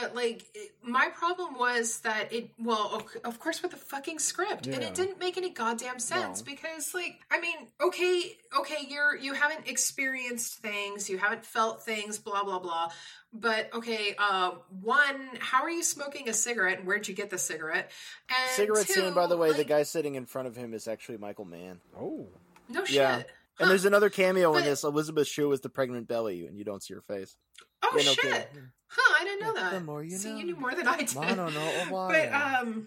But 0.00 0.14
like 0.16 0.44
it, 0.54 0.72
my 0.82 1.08
problem 1.14 1.56
was 1.56 2.00
that 2.00 2.32
it 2.32 2.50
well 2.58 2.90
of- 2.96 3.16
of 3.24 3.38
course 3.38 3.62
with 3.62 3.70
the 3.70 3.76
fucking 3.76 4.18
script 4.18 4.66
and 4.66 4.82
it 4.82 4.92
didn't 4.94 5.20
make 5.20 5.36
any 5.36 5.50
goddamn 5.50 6.00
sense 6.00 6.40
No. 6.40 6.44
because 6.44 6.92
like 6.94 7.20
I 7.30 7.38
mean 7.40 7.54
okay 7.80 8.36
okay 8.58 8.86
you're 8.88 9.14
you 9.16 9.34
haven't 9.34 9.68
experienced 9.68 10.58
things 10.58 11.08
you 11.08 11.18
haven't 11.18 11.46
felt 11.46 11.84
things 11.84 12.18
blah 12.18 12.42
blah 12.42 12.58
blah 12.58 12.88
but 13.32 13.72
okay 13.72 14.16
uh 14.18 14.52
one 14.82 15.28
how 15.38 15.62
are 15.62 15.70
you 15.70 15.84
smoking 15.84 16.28
a 16.28 16.32
cigarette 16.34 16.78
and 16.78 16.86
where'd 16.88 17.06
you 17.06 17.14
get 17.14 17.30
the 17.30 17.38
cigarette 17.38 17.90
and 18.28 18.50
Cigarette 18.56 18.86
two, 18.88 18.94
scene, 18.94 19.14
by 19.14 19.26
the 19.28 19.36
way, 19.36 19.52
the 19.52 19.64
guy 19.64 19.84
sitting 19.84 20.16
in 20.16 20.26
front 20.26 20.48
of 20.48 20.56
him 20.56 20.74
is 20.74 20.88
actually 20.88 21.18
Michael 21.18 21.44
Mann. 21.44 21.80
oh. 21.96 22.26
no 22.68 22.84
shit 22.84 22.96
Yeah. 22.96 23.22
And 23.60 23.70
there's 23.70 23.84
another 23.84 24.10
cameo 24.10 24.54
in 24.56 24.64
this. 24.64 24.84
Elizabeth 24.84 25.26
Shue 25.28 25.52
is 25.52 25.60
the 25.60 25.68
pregnant 25.68 26.08
belly, 26.08 26.46
and 26.46 26.56
you 26.58 26.64
don't 26.64 26.82
see 26.82 26.94
her 26.94 27.02
face. 27.02 27.36
Oh 27.82 27.94
Yeah, 27.96 28.04
no 28.04 28.12
shit! 28.12 28.22
kidding. 28.22 28.70
Huh? 28.88 29.16
I 29.20 29.24
didn't 29.24 29.40
know 29.40 29.54
Yeah, 29.54 29.70
that. 29.70 29.72
the 29.78 29.84
more 29.84 30.02
you 30.02 30.16
See, 30.16 30.30
know. 30.30 30.36
you 30.38 30.44
knew 30.44 30.56
more 30.56 30.74
than 30.74 30.86
I 30.88 30.96
did. 30.98 31.16
I 31.16 31.34
don't 31.34 31.54
know 31.54 31.84
why. 31.88 32.28
But 32.30 32.32
um, 32.62 32.86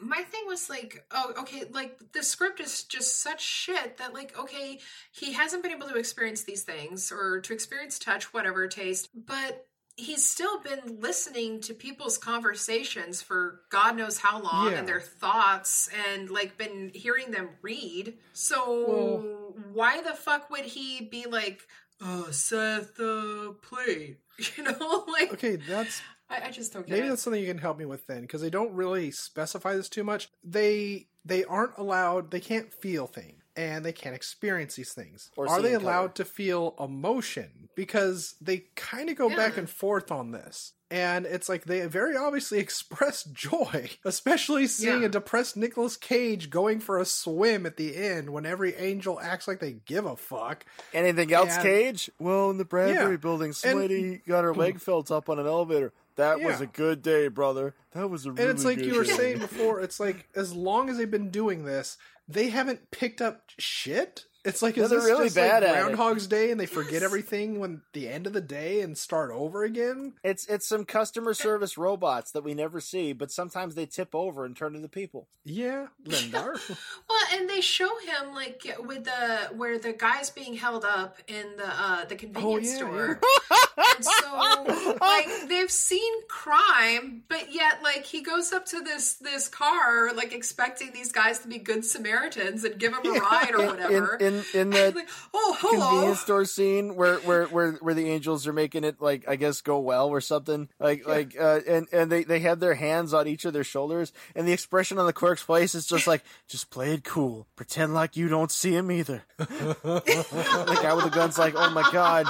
my 0.00 0.20
thing 0.22 0.42
was 0.46 0.68
like, 0.68 1.04
oh, 1.10 1.32
okay, 1.40 1.64
like 1.70 1.98
the 2.12 2.22
script 2.22 2.60
is 2.60 2.84
just 2.84 3.22
such 3.22 3.42
shit 3.42 3.96
that, 3.98 4.12
like, 4.12 4.38
okay, 4.38 4.80
he 5.12 5.32
hasn't 5.32 5.62
been 5.62 5.72
able 5.72 5.88
to 5.88 5.94
experience 5.96 6.42
these 6.42 6.62
things 6.62 7.10
or 7.10 7.40
to 7.40 7.52
experience 7.54 7.98
touch, 7.98 8.34
whatever 8.34 8.68
taste, 8.68 9.08
but 9.14 9.66
he's 9.96 10.24
still 10.28 10.60
been 10.60 11.00
listening 11.00 11.60
to 11.62 11.74
people's 11.74 12.18
conversations 12.18 13.20
for 13.22 13.60
God 13.70 13.96
knows 13.96 14.18
how 14.18 14.40
long 14.42 14.72
Yeah. 14.72 14.78
and 14.78 14.88
their 14.88 15.00
thoughts 15.00 15.88
and 16.10 16.30
like 16.30 16.56
been 16.58 16.90
hearing 16.94 17.30
them 17.30 17.50
read. 17.62 18.18
So 18.32 18.84
Well- 18.88 19.54
why 19.72 20.00
the 20.02 20.14
fuck 20.14 20.50
would 20.50 20.64
he 20.64 21.02
be 21.10 21.26
like, 21.26 21.60
oh, 22.00 22.30
Seth, 22.30 22.98
uh, 23.00 23.52
plate? 23.62 24.18
You 24.56 24.64
know, 24.64 25.04
like, 25.12 25.34
Okay, 25.34 25.56
that's 25.56 26.00
I, 26.30 26.46
I 26.46 26.50
just 26.50 26.72
don't 26.72 26.86
get 26.86 26.92
maybe 26.94 27.06
it. 27.06 27.10
that's 27.10 27.22
something 27.22 27.40
you 27.40 27.46
can 27.46 27.58
help 27.58 27.78
me 27.78 27.84
with 27.84 28.06
then, 28.06 28.22
because 28.22 28.40
they 28.40 28.48
don't 28.50 28.72
really 28.72 29.10
specify 29.10 29.76
this 29.76 29.90
too 29.90 30.02
much. 30.02 30.30
They 30.42 31.06
they 31.24 31.44
aren't 31.44 31.76
allowed. 31.76 32.30
They 32.30 32.40
can't 32.40 32.72
feel 32.72 33.06
things, 33.06 33.41
and 33.56 33.84
they 33.84 33.92
can't 33.92 34.14
experience 34.14 34.74
these 34.76 34.92
things. 34.92 35.30
Or 35.36 35.48
Are 35.48 35.60
they 35.60 35.72
in 35.74 35.80
color. 35.80 35.90
allowed 35.92 36.14
to 36.16 36.24
feel 36.24 36.74
emotion? 36.80 37.68
Because 37.74 38.34
they 38.40 38.64
kind 38.76 39.10
of 39.10 39.16
go 39.16 39.28
back 39.28 39.56
and 39.56 39.68
forth 39.68 40.10
on 40.10 40.30
this. 40.32 40.72
And 40.90 41.24
it's 41.24 41.48
like 41.48 41.64
they 41.64 41.86
very 41.86 42.16
obviously 42.16 42.58
express 42.60 43.24
joy, 43.24 43.88
especially 44.04 44.66
seeing 44.66 45.00
Yeah. 45.00 45.06
a 45.06 45.10
depressed 45.10 45.56
Nicolas 45.56 45.96
Cage 45.96 46.50
going 46.50 46.80
for 46.80 46.98
a 46.98 47.06
swim 47.06 47.64
at 47.64 47.78
the 47.78 47.96
end 47.96 48.28
when 48.30 48.44
every 48.44 48.74
angel 48.76 49.18
acts 49.18 49.48
like 49.48 49.58
they 49.60 49.72
give 49.86 50.04
a 50.04 50.16
fuck. 50.16 50.66
Anything 50.92 51.32
else, 51.32 51.54
And- 51.54 51.62
Cage? 51.62 52.10
Well, 52.18 52.50
in 52.50 52.58
the 52.58 52.66
Bradbury 52.66 53.12
Yeah. 53.12 53.16
building, 53.16 53.52
somebody 53.54 54.18
got 54.26 54.44
her 54.44 54.54
leg 54.54 54.80
felt 54.80 55.10
up 55.10 55.30
on 55.30 55.38
an 55.38 55.46
elevator. 55.46 55.92
That 56.16 56.42
was 56.42 56.60
a 56.60 56.66
good 56.66 57.00
day, 57.00 57.28
brother. 57.28 57.74
That 57.92 58.08
was 58.10 58.26
a 58.26 58.32
really 58.32 58.42
And 58.42 58.50
it's 58.50 58.66
like 58.66 58.78
you 58.80 58.94
were 58.96 59.04
day. 59.04 59.12
saying 59.16 59.38
before, 59.38 59.80
it's 59.80 59.98
like 59.98 60.28
as 60.36 60.52
long 60.54 60.90
as 60.90 60.98
they've 60.98 61.10
been 61.10 61.30
doing 61.30 61.64
this, 61.64 61.96
they 62.32 62.50
haven't 62.50 62.90
picked 62.90 63.20
up 63.20 63.42
shit. 63.58 64.24
It's 64.44 64.60
like 64.62 64.76
Yeah, 64.76 64.84
is 64.84 64.90
they're 64.90 64.98
this 65.00 65.08
really 65.08 65.24
just 65.26 65.36
bad 65.36 65.62
like 65.62 65.70
at 65.70 65.78
it. 65.78 65.96
Groundhog's 65.96 66.26
Day 66.26 66.50
and 66.50 66.58
they 66.60 66.66
forget 66.66 67.02
everything 67.02 67.60
when 67.60 67.82
the 67.92 68.08
end 68.08 68.26
of 68.26 68.32
the 68.32 68.40
day 68.40 68.80
and 68.80 68.98
start 68.98 69.30
over 69.30 69.62
again? 69.62 70.14
It's 70.24 70.46
it's 70.46 70.66
some 70.66 70.84
customer 70.84 71.32
service 71.34 71.78
robots 71.78 72.32
that 72.32 72.42
we 72.42 72.54
never 72.54 72.80
see, 72.80 73.12
but 73.12 73.30
sometimes 73.30 73.74
they 73.74 73.86
tip 73.86 74.14
over 74.14 74.44
and 74.44 74.56
turn 74.56 74.74
into 74.74 74.88
people. 74.88 75.28
Yeah, 75.44 75.86
Lindar. 76.04 76.58
Well, 77.08 77.18
and 77.38 77.48
they 77.48 77.60
show 77.60 77.90
him 77.98 78.34
like 78.34 78.64
with 78.84 79.04
the 79.04 79.54
where 79.56 79.78
the 79.78 79.92
guy's 79.92 80.30
being 80.30 80.54
held 80.54 80.84
up 80.84 81.18
in 81.28 81.44
the 81.56 81.66
uh 81.66 82.04
the 82.06 82.16
convenience 82.16 82.70
yeah, 82.70 82.76
store. 82.76 83.20
and 83.96 84.04
so 84.04 84.96
like 85.00 85.48
they've 85.48 85.70
seen 85.70 86.12
crime, 86.28 87.22
but 87.28 87.52
yet 87.52 87.82
like 87.82 88.04
he 88.04 88.22
goes 88.22 88.52
up 88.52 88.66
to 88.66 88.80
this 88.80 89.14
this 89.14 89.48
car 89.48 90.12
like 90.14 90.32
expecting 90.32 90.92
these 90.92 91.12
guys 91.12 91.40
to 91.40 91.48
be 91.48 91.58
good 91.58 91.84
Samaritans 91.84 92.64
and 92.64 92.78
give 92.78 92.92
him 92.92 93.04
a 93.04 93.18
ride 93.20 93.54
or 93.54 93.62
In 93.62 93.66
whatever. 93.68 94.16
In, 94.32 94.44
in 94.60 94.70
that 94.70 94.94
like, 94.96 95.08
oh, 95.34 95.56
convenience 95.60 96.20
store 96.20 96.44
scene 96.44 96.94
where, 96.96 97.16
where 97.18 97.46
where 97.46 97.72
where 97.72 97.94
the 97.94 98.08
angels 98.08 98.46
are 98.46 98.52
making 98.52 98.84
it 98.84 99.00
like 99.00 99.28
I 99.28 99.36
guess 99.36 99.60
go 99.60 99.78
well 99.78 100.08
or 100.08 100.20
something. 100.20 100.68
Like 100.78 101.06
like 101.06 101.36
uh, 101.38 101.60
and 101.66 101.86
and 101.92 102.10
they 102.10 102.24
they 102.24 102.40
have 102.40 102.60
their 102.60 102.74
hands 102.74 103.14
on 103.14 103.28
each 103.28 103.44
of 103.44 103.52
their 103.52 103.64
shoulders 103.64 104.12
and 104.34 104.46
the 104.46 104.52
expression 104.52 104.98
on 104.98 105.06
the 105.06 105.12
clerk's 105.12 105.42
face 105.42 105.74
is 105.74 105.86
just 105.86 106.06
like 106.06 106.22
just 106.48 106.70
play 106.70 106.92
it 106.94 107.04
cool. 107.04 107.46
Pretend 107.56 107.94
like 107.94 108.16
you 108.16 108.28
don't 108.28 108.50
see 108.50 108.74
him 108.74 108.90
either. 108.90 109.22
The 109.82 110.78
guy 110.82 110.94
with 110.94 111.04
the 111.04 111.10
gun's 111.10 111.38
like 111.38 111.54
oh 111.56 111.70
my 111.70 111.88
god. 111.92 112.26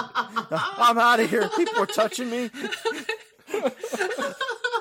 I'm 0.50 0.98
out 0.98 1.20
of 1.20 1.30
here. 1.30 1.48
People 1.56 1.82
are 1.82 1.86
touching 1.86 2.30
me 2.30 2.50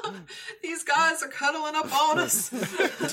These 0.62 0.84
guys 0.84 1.24
are 1.24 1.28
cuddling 1.28 1.76
up 1.76 1.94
on 1.94 2.20
us. 2.20 2.50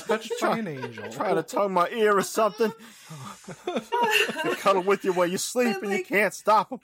Touched 0.07 0.33
by 0.41 0.59
an 0.59 0.67
angel. 0.67 1.09
trying 1.11 1.35
to 1.35 1.43
tongue 1.43 1.73
my 1.73 1.89
ear 1.89 2.17
or 2.17 2.21
something. 2.21 2.71
They 3.65 4.55
cuddle 4.55 4.83
with 4.83 5.03
you 5.03 5.13
while 5.13 5.27
you 5.27 5.37
sleep 5.37 5.75
And, 5.75 5.83
and 5.85 5.93
you 5.93 6.03
can't 6.03 6.33
stop 6.33 6.69
them 6.69 6.79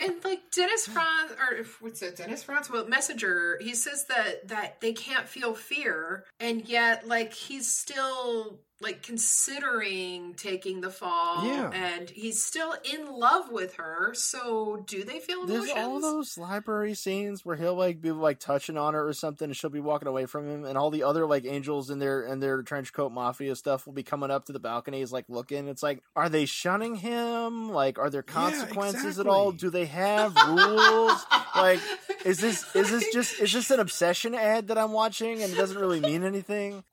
and 0.00 0.14
like 0.24 0.50
Dennis 0.54 0.86
Franz 0.86 1.32
or 1.32 1.64
what's 1.80 2.02
it 2.02 2.16
Dennis 2.16 2.42
Franz? 2.42 2.70
Well 2.70 2.86
messenger. 2.86 3.58
He 3.60 3.74
says 3.74 4.06
that 4.06 4.48
that 4.48 4.80
they 4.80 4.92
can't 4.92 5.28
feel 5.28 5.54
fear 5.54 6.24
and 6.40 6.66
yet 6.68 7.06
like 7.06 7.32
he's 7.32 7.70
still 7.70 8.60
like 8.80 9.02
considering 9.02 10.34
taking 10.34 10.80
the 10.82 10.90
fall 10.90 11.46
Yeah. 11.46 11.70
and 11.72 12.10
he's 12.10 12.44
still 12.44 12.74
in 12.84 13.06
love 13.06 13.50
with 13.50 13.74
her 13.76 14.12
so 14.14 14.84
do 14.86 15.02
they 15.02 15.18
feel 15.18 15.46
There's 15.46 15.64
emotions 15.70 15.78
all 15.86 16.00
those 16.00 16.36
library 16.38 16.94
scenes 16.94 17.44
where 17.44 17.56
he'll 17.56 17.74
like 17.74 18.00
be 18.00 18.10
like 18.10 18.38
touching 18.38 18.76
on 18.76 18.94
her 18.94 19.06
or 19.08 19.12
something, 19.12 19.46
and 19.46 19.56
she'll 19.56 19.70
be 19.70 19.80
walking 19.80 20.08
away 20.08 20.26
from 20.26 20.48
him, 20.48 20.64
and 20.64 20.76
all 20.76 20.90
the 20.90 21.02
other 21.02 21.26
like 21.26 21.44
angels 21.46 21.90
in 21.90 21.98
their 21.98 22.22
in 22.22 22.40
their 22.40 22.62
trench 22.62 22.92
coat 22.92 23.12
mafia 23.12 23.54
stuff 23.56 23.86
will 23.86 23.92
be 23.92 24.02
coming 24.02 24.30
up 24.30 24.46
to 24.46 24.52
the 24.52 24.58
balconies, 24.58 25.12
like 25.12 25.24
looking. 25.28 25.68
It's 25.68 25.82
like, 25.82 26.02
are 26.14 26.28
they 26.28 26.44
shunning 26.44 26.96
him? 26.96 27.70
Like, 27.70 27.98
are 27.98 28.10
there 28.10 28.22
consequences 28.22 29.18
at 29.18 29.26
all? 29.26 29.52
Do 29.52 29.70
they 29.70 29.86
have 29.86 30.34
rules? 30.48 31.24
like, 31.56 31.80
is 32.24 32.38
this 32.38 32.64
is 32.74 32.90
this 32.90 33.12
just 33.12 33.40
is 33.40 33.52
this 33.52 33.70
an 33.70 33.80
obsession 33.80 34.34
ad 34.34 34.68
that 34.68 34.78
I'm 34.78 34.92
watching 34.92 35.42
and 35.42 35.52
it 35.52 35.56
doesn't 35.56 35.78
really 35.78 36.00
mean 36.00 36.24
anything? 36.24 36.84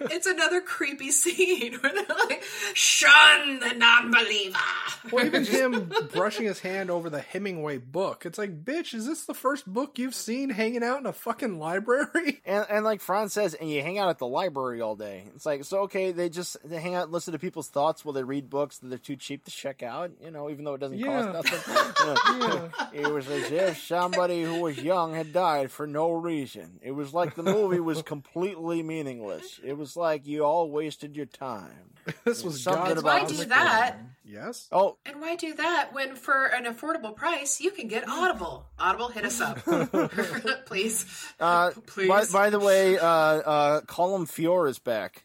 It's 0.00 0.26
another 0.26 0.60
creepy 0.60 1.10
scene 1.10 1.74
where 1.80 1.92
they're 1.92 2.16
like 2.28 2.42
shun 2.74 3.60
the 3.60 3.74
non-believer 3.74 4.58
Well, 5.10 5.26
even 5.26 5.44
him 5.44 5.90
brushing 6.12 6.46
his 6.46 6.60
hand 6.60 6.90
over 6.90 7.10
the 7.10 7.20
Hemingway 7.20 7.78
book. 7.78 8.24
It's 8.26 8.38
like, 8.38 8.64
bitch, 8.64 8.94
is 8.94 9.06
this 9.06 9.24
the 9.24 9.34
first 9.34 9.66
book 9.66 9.98
you've 9.98 10.14
seen 10.14 10.50
hanging 10.50 10.82
out 10.82 11.00
in 11.00 11.06
a 11.06 11.12
fucking 11.12 11.58
library? 11.58 12.40
And 12.52 12.66
and 12.68 12.84
like 12.84 13.00
Franz 13.00 13.32
says, 13.32 13.54
and 13.54 13.70
you 13.70 13.82
hang 13.82 13.98
out 13.98 14.08
at 14.08 14.18
the 14.18 14.26
library 14.26 14.80
all 14.80 14.96
day. 14.96 15.24
It's 15.34 15.46
like 15.46 15.64
so 15.64 15.80
okay, 15.82 16.10
they 16.12 16.28
just 16.28 16.56
they 16.68 16.80
hang 16.80 16.94
out 16.94 17.04
and 17.04 17.12
listen 17.12 17.32
to 17.32 17.38
people's 17.38 17.68
thoughts 17.68 18.04
while 18.04 18.12
they 18.12 18.24
read 18.24 18.50
books 18.50 18.78
that 18.78 18.88
they're 18.88 18.98
too 18.98 19.16
cheap 19.16 19.44
to 19.44 19.50
check 19.50 19.82
out, 19.82 20.10
you 20.22 20.30
know, 20.30 20.50
even 20.50 20.64
though 20.64 20.74
it 20.74 20.78
doesn't 20.80 20.98
Yeah. 20.98 21.32
cost 21.32 21.52
nothing. 21.52 22.16
You 22.32 22.38
know, 22.38 22.70
It 22.92 23.06
was 23.12 23.28
as 23.28 23.50
if 23.50 23.78
somebody 23.78 24.42
who 24.42 24.60
was 24.60 24.78
young 24.78 25.14
had 25.14 25.32
died 25.32 25.70
for 25.70 25.86
no 25.86 26.12
reason. 26.12 26.80
It 26.82 26.92
was 26.92 27.14
like 27.14 27.34
the 27.36 27.42
movie 27.42 27.80
was 27.80 28.02
completely 28.02 28.82
meaningless. 28.82 29.60
It 29.62 29.71
was 29.76 29.96
like 29.96 30.26
you 30.26 30.44
all 30.44 30.70
wasted 30.70 31.16
your 31.16 31.26
time. 31.26 31.90
This 32.24 32.42
was 32.42 32.60
Something 32.62 32.84
God's 32.84 33.00
about 33.00 33.22
why 33.22 33.28
do 33.28 33.36
that 33.44 33.92
plan. 33.92 34.10
Yes. 34.24 34.68
Oh, 34.72 34.96
and 35.06 35.20
why 35.20 35.36
do 35.36 35.54
that 35.54 35.90
when 35.92 36.16
for 36.16 36.46
an 36.46 36.64
affordable 36.64 37.14
price 37.14 37.60
you 37.60 37.70
can 37.70 37.86
get 37.86 38.08
audible 38.08 38.66
audible 38.76 39.08
hit 39.08 39.24
us 39.24 39.40
up 39.40 39.58
please 40.66 41.06
uh, 41.38 41.70
please 41.86 42.08
by, 42.08 42.24
by 42.32 42.50
the 42.50 42.58
way, 42.58 42.98
uh, 42.98 43.06
uh, 43.06 43.80
Colm 43.82 44.28
Feore 44.28 44.68
is 44.68 44.80
back. 44.80 45.24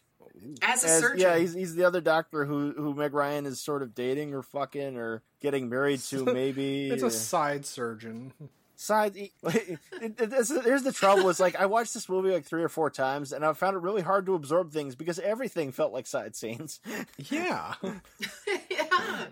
as 0.62 0.84
a 0.84 0.88
As- 0.88 1.00
surgeon 1.00 1.20
yeah, 1.20 1.36
he's 1.38 1.52
he's 1.54 1.74
the 1.74 1.82
other 1.84 2.00
doctor 2.00 2.44
who 2.44 2.72
who 2.76 2.94
Meg 2.94 3.12
Ryan 3.12 3.46
is 3.46 3.60
sort 3.60 3.82
of 3.82 3.94
dating 3.94 4.32
or 4.34 4.42
fucking 4.42 4.96
or 4.96 5.22
getting 5.40 5.68
married 5.68 5.98
to. 6.00 6.24
Maybe 6.24 6.90
It's 6.90 7.02
a 7.02 7.10
side 7.10 7.66
surgeon. 7.66 8.32
Side. 8.78 9.16
It, 10.00 10.14
it, 10.20 10.32
here's 10.64 10.82
the 10.84 10.92
trouble: 10.92 11.28
is 11.28 11.40
like 11.40 11.56
I 11.56 11.66
watched 11.66 11.92
this 11.92 12.08
movie 12.08 12.30
like 12.30 12.44
three 12.44 12.62
or 12.62 12.68
four 12.68 12.88
times, 12.88 13.32
and 13.32 13.44
I 13.44 13.52
found 13.52 13.76
it 13.76 13.80
really 13.80 14.02
hard 14.02 14.26
to 14.26 14.34
absorb 14.34 14.70
things 14.70 14.94
because 14.94 15.18
everything 15.18 15.72
felt 15.72 15.92
like 15.92 16.06
side 16.06 16.36
scenes. 16.36 16.80
Yeah. 17.30 17.74
yeah. 18.70 19.26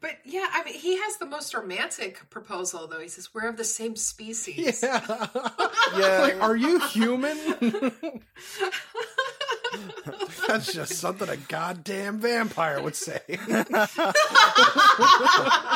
But 0.00 0.18
yeah, 0.24 0.46
I 0.52 0.64
mean, 0.64 0.74
he 0.74 0.96
has 0.96 1.18
the 1.18 1.26
most 1.26 1.54
romantic 1.54 2.28
proposal, 2.30 2.88
though. 2.88 3.00
He 3.00 3.08
says, 3.08 3.32
"We're 3.32 3.48
of 3.48 3.56
the 3.56 3.64
same 3.64 3.96
species." 3.96 4.82
Yeah. 4.82 5.26
Yeah, 5.96 6.18
like, 6.20 6.42
are 6.42 6.56
you 6.56 6.80
human? 6.80 7.38
That's 10.48 10.72
just 10.72 10.94
something 10.96 11.28
a 11.28 11.36
goddamn 11.36 12.18
vampire 12.20 12.82
would 12.82 12.96
say. 12.96 13.20
Meg 13.28 13.40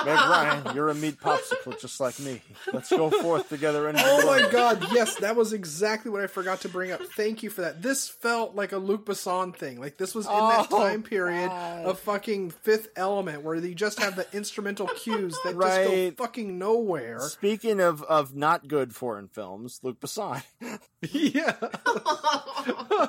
Ryan, 0.06 0.74
you're 0.74 0.88
a 0.88 0.94
meat 0.94 1.20
popsicle 1.20 1.80
just 1.80 2.00
like 2.00 2.18
me. 2.20 2.40
Let's 2.72 2.90
go 2.90 3.10
forth 3.10 3.48
together. 3.48 3.88
And 3.88 3.98
Oh 4.00 4.26
my 4.26 4.48
god, 4.50 4.86
yes, 4.92 5.16
that 5.16 5.36
was 5.36 5.52
exactly 5.52 6.10
what 6.10 6.20
I 6.20 6.26
forgot 6.26 6.60
to 6.62 6.68
bring 6.68 6.92
up. 6.92 7.00
Thank 7.16 7.42
you 7.42 7.50
for 7.50 7.62
that. 7.62 7.82
This 7.82 8.08
felt 8.08 8.54
like 8.54 8.72
a 8.72 8.78
Luc 8.78 9.04
Besson 9.06 9.54
thing. 9.54 9.80
Like 9.80 9.96
this 9.96 10.14
was 10.14 10.26
in 10.26 10.32
that 10.32 10.68
Oh, 10.70 10.78
time 10.88 11.02
period 11.02 11.48
God. 11.48 11.84
of 11.86 11.98
fucking 12.00 12.50
Fifth 12.50 12.88
Element 12.96 13.42
where 13.42 13.54
you 13.56 13.74
just 13.74 14.00
have 14.00 14.16
the 14.16 14.26
instrumental 14.36 14.86
cues 14.88 15.36
that 15.44 15.58
just 15.58 15.88
go 15.88 16.10
fucking 16.12 16.58
nowhere. 16.58 17.20
Speaking 17.20 17.80
of 17.80 18.02
of 18.02 18.34
not 18.34 18.68
good 18.68 18.94
foreign 18.94 19.28
films, 19.28 19.80
Luc 19.82 20.00
Besson. 20.00 20.42
yeah. 21.00 21.54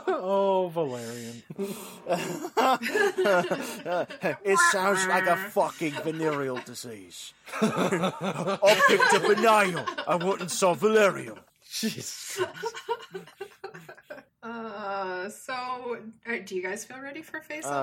oh, 0.07 0.69
Valerian. 0.86 1.43
it 4.43 4.57
sounds 4.71 5.05
like 5.07 5.27
a 5.27 5.36
fucking 5.36 5.93
venereal 6.03 6.59
disease. 6.65 7.34
I 7.61 8.82
picked 8.88 9.13
up 9.13 9.23
a 9.23 9.36
nail. 9.41 9.86
I 10.07 10.15
wouldn't 10.15 10.51
saw 10.51 10.75
Valerium. 10.75 11.39
Jesus. 11.69 12.41
Uh, 14.41 15.27
so, 15.29 15.53
uh, 15.53 16.35
do 16.45 16.55
you 16.55 16.63
guys 16.63 16.85
feel 16.85 16.99
ready 17.01 17.21
for 17.21 17.41
Face 17.41 17.65
Off? 17.65 17.73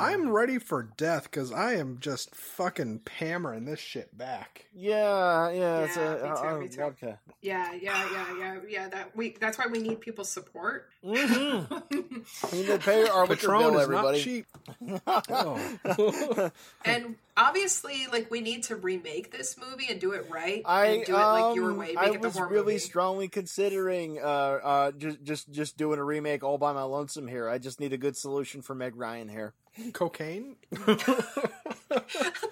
Uh, 0.00 0.04
I'm 0.04 0.28
ready 0.30 0.58
for 0.58 0.82
death 0.98 1.24
because 1.24 1.50
I 1.52 1.74
am 1.76 1.96
just 2.00 2.34
fucking 2.34 3.00
hammering 3.18 3.64
this 3.64 3.80
shit 3.80 4.16
back. 4.16 4.66
yeah, 4.74 5.48
yeah. 5.50 5.84
it's 5.84 5.96
Yeah, 5.96 6.02
a, 6.02 6.12
me 6.14 6.28
too, 6.28 6.46
uh, 6.46 6.58
me 6.58 6.68
too. 6.68 6.76
vodka. 6.80 7.18
yeah, 7.40 7.72
yeah, 7.72 8.06
yeah, 8.12 8.38
yeah, 8.38 8.58
yeah. 8.68 8.88
That 8.90 9.16
we. 9.16 9.36
That's 9.40 9.56
why 9.56 9.66
we 9.72 9.78
need 9.78 10.00
people's 10.02 10.28
support. 10.30 10.90
Mm-hmm. 11.02 11.76
We 12.52 12.58
need 12.58 12.66
to 12.66 12.78
pay 12.78 13.08
our 13.08 13.22
liquor 13.26 13.36
Patron 13.48 13.58
bill, 13.72 13.80
everybody. 13.80 14.18
not 14.18 14.24
cheap. 14.24 14.46
Oh. 15.30 16.50
and 16.84 17.16
obviously, 17.36 18.06
like, 18.12 18.30
we 18.30 18.40
need 18.40 18.64
to 18.64 18.76
remake 18.76 19.30
this 19.30 19.56
movie 19.58 19.86
and 19.90 20.00
do 20.00 20.12
it 20.12 20.26
right 20.30 20.62
I 20.64 20.86
and 20.86 21.04
do 21.04 21.12
it 21.14 21.18
like 21.18 21.56
your 21.56 21.70
um, 21.72 21.78
way. 21.78 21.88
Make 21.88 21.98
I 21.98 22.06
it 22.10 22.20
the 22.20 22.28
was 22.28 22.36
horror 22.36 22.48
really 22.48 22.74
movie. 22.74 22.78
strongly 22.78 23.28
considering 23.28 24.18
uh, 24.18 24.24
uh, 24.24 24.92
just 24.92 25.22
just 25.22 25.50
just 25.50 25.76
doing 25.76 25.98
a 25.98 26.04
remake 26.04 26.42
all 26.42 26.58
by 26.58 26.72
my 26.72 26.82
lonesome 26.82 27.28
here. 27.28 27.48
I 27.48 27.58
just 27.58 27.80
need 27.80 27.92
a 27.92 27.98
good 27.98 28.16
solution 28.16 28.62
for 28.62 28.74
Meg 28.74 28.96
Ryan 28.96 29.28
here. 29.28 29.54
Cocaine? 29.92 30.56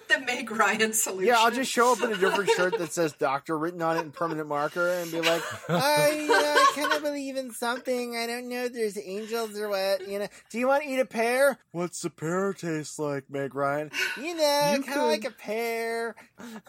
the 0.09 0.21
Meg 0.27 0.51
Ryan 0.51 0.93
solution. 0.93 1.29
Yeah, 1.29 1.39
I'll 1.39 1.51
just 1.51 1.71
show 1.71 1.93
up 1.93 2.03
in 2.03 2.13
a 2.13 2.17
different 2.17 2.51
shirt 2.51 2.79
that 2.79 2.93
says 2.93 3.13
"Doctor" 3.13 3.59
written 3.59 3.83
on 3.83 3.97
it 3.97 4.01
in 4.01 4.11
permanent 4.11 4.49
marker 4.49 4.89
and 4.89 5.11
be 5.11 5.21
like, 5.21 5.43
"I, 5.69 6.11
you 6.21 6.29
know, 6.29 6.35
I 6.35 6.73
kind 6.75 6.93
of 6.93 7.03
believe 7.03 7.37
in 7.37 7.51
something. 7.53 8.17
I 8.17 8.27
don't 8.27 8.49
know 8.49 8.65
if 8.65 8.73
there's 8.73 8.99
angels 8.99 9.57
or 9.59 9.69
what. 9.69 10.07
You 10.09 10.21
know, 10.21 10.29
do 10.51 10.59
you 10.59 10.69
want 10.69 10.83
to 10.83 10.89
eat 10.89 10.99
a 10.99 11.05
pear? 11.05 11.59
What's 11.73 12.05
a 12.05 12.11
pear 12.11 12.53
taste 12.53 12.99
like, 12.99 13.31
Meg 13.31 13.55
Ryan? 13.55 13.91
You 14.21 14.37
know, 14.37 14.83
kind 14.87 15.01
of 15.01 15.07
like 15.07 15.25
a 15.25 15.31
pear. 15.31 16.15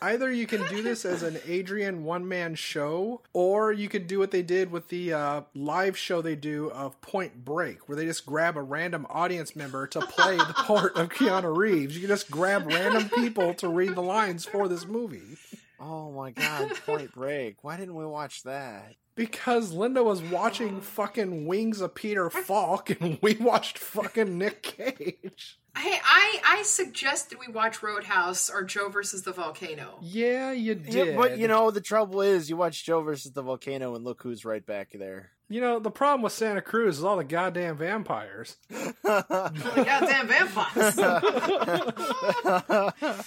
Either 0.02 0.32
you 0.32 0.48
can 0.48 0.68
do 0.68 0.82
this 0.82 1.06
as 1.06 1.24
an 1.24 1.38
Adrian 1.46 2.04
one 2.04 2.28
man 2.28 2.56
show, 2.56 3.22
or 3.34 3.72
you 3.72 3.90
could 3.90 4.08
do 4.08 4.20
what 4.20 4.32
they 4.32 4.42
did 4.42 4.72
with 4.72 4.90
the 4.90 5.14
uh, 5.14 5.42
live 5.54 5.98
show 5.98 6.22
they 6.22 6.36
do 6.36 6.70
of 6.72 7.00
Point 7.02 7.44
Break, 7.46 7.88
where 7.88 7.96
they 7.96 8.06
just 8.06 8.26
grab 8.26 8.58
a 8.58 8.62
random 8.62 9.06
audience 9.10 9.56
member 9.56 9.88
to 9.88 10.00
play 10.02 10.38
the 10.38 10.54
part 10.56 10.96
of 10.96 11.10
Keanu 11.10 11.56
Reeves. 11.56 11.96
You 11.96 12.02
can 12.02 12.10
just 12.10 12.30
grab 12.30 12.61
random 12.66 13.10
people 13.16 13.54
to 13.56 13.68
read 13.68 13.96
the 13.96 14.02
lines 14.02 14.46
for 14.46 14.68
this 14.68 14.86
movie. 14.86 15.38
Oh 15.80 16.12
my 16.12 16.32
God, 16.32 16.74
Point 16.86 17.12
Break. 17.16 17.64
Why 17.64 17.78
didn't 17.78 17.96
we 17.96 18.06
watch 18.06 18.44
that? 18.44 18.94
Because 19.16 19.74
Linda 19.74 20.04
was 20.04 20.22
watching 20.22 20.80
fucking 20.80 21.46
Wings 21.46 21.82
of 21.82 21.96
Peter 21.96 22.30
Falk, 22.30 22.90
and 23.02 23.18
we 23.22 23.36
watched 23.36 23.78
fucking 23.78 24.38
Nick 24.38 24.62
Cage. 24.64 25.60
Hey, 25.78 25.98
I 26.04 26.42
I 26.46 26.64
suggested 26.64 27.38
we 27.40 27.48
watch 27.52 27.82
Roadhouse 27.82 28.50
or 28.50 28.64
Joe 28.64 28.90
versus 28.90 29.24
the 29.24 29.32
Volcano. 29.32 29.98
Yeah, 30.02 30.52
you 30.52 30.76
did. 30.76 31.08
Yeah, 31.08 31.16
but 31.16 31.38
you 31.38 31.48
know 31.48 31.72
the 31.72 31.80
trouble 31.82 32.22
is, 32.22 32.50
you 32.50 32.58
watch 32.58 32.84
Joe 32.84 33.02
versus 33.02 33.32
the 33.32 33.42
volcano, 33.42 33.96
and 33.96 34.04
look 34.04 34.22
who's 34.22 34.44
right 34.44 34.66
back 34.66 34.90
there. 34.94 35.32
you 35.48 35.62
know 35.62 35.80
the 35.80 35.90
problem 35.90 36.22
with 36.24 36.34
Santa 36.34 36.62
Cruz 36.62 36.98
is 36.98 37.04
all 37.06 37.16
the 37.18 37.24
goddamn 37.24 37.78
vampires. 37.78 38.58
the 38.70 39.84
Goddamn 39.86 40.28
vampires. 40.28 40.98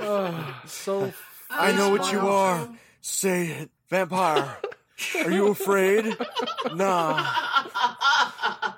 Ugh, 0.00 0.54
so 0.66 1.12
I 1.50 1.72
know 1.72 1.90
what 1.90 2.12
you 2.12 2.20
are. 2.20 2.68
Say 3.00 3.48
it, 3.48 3.70
vampire. 3.88 4.58
Are 5.24 5.30
you 5.30 5.48
afraid? 5.48 6.16
Nah. 6.74 7.24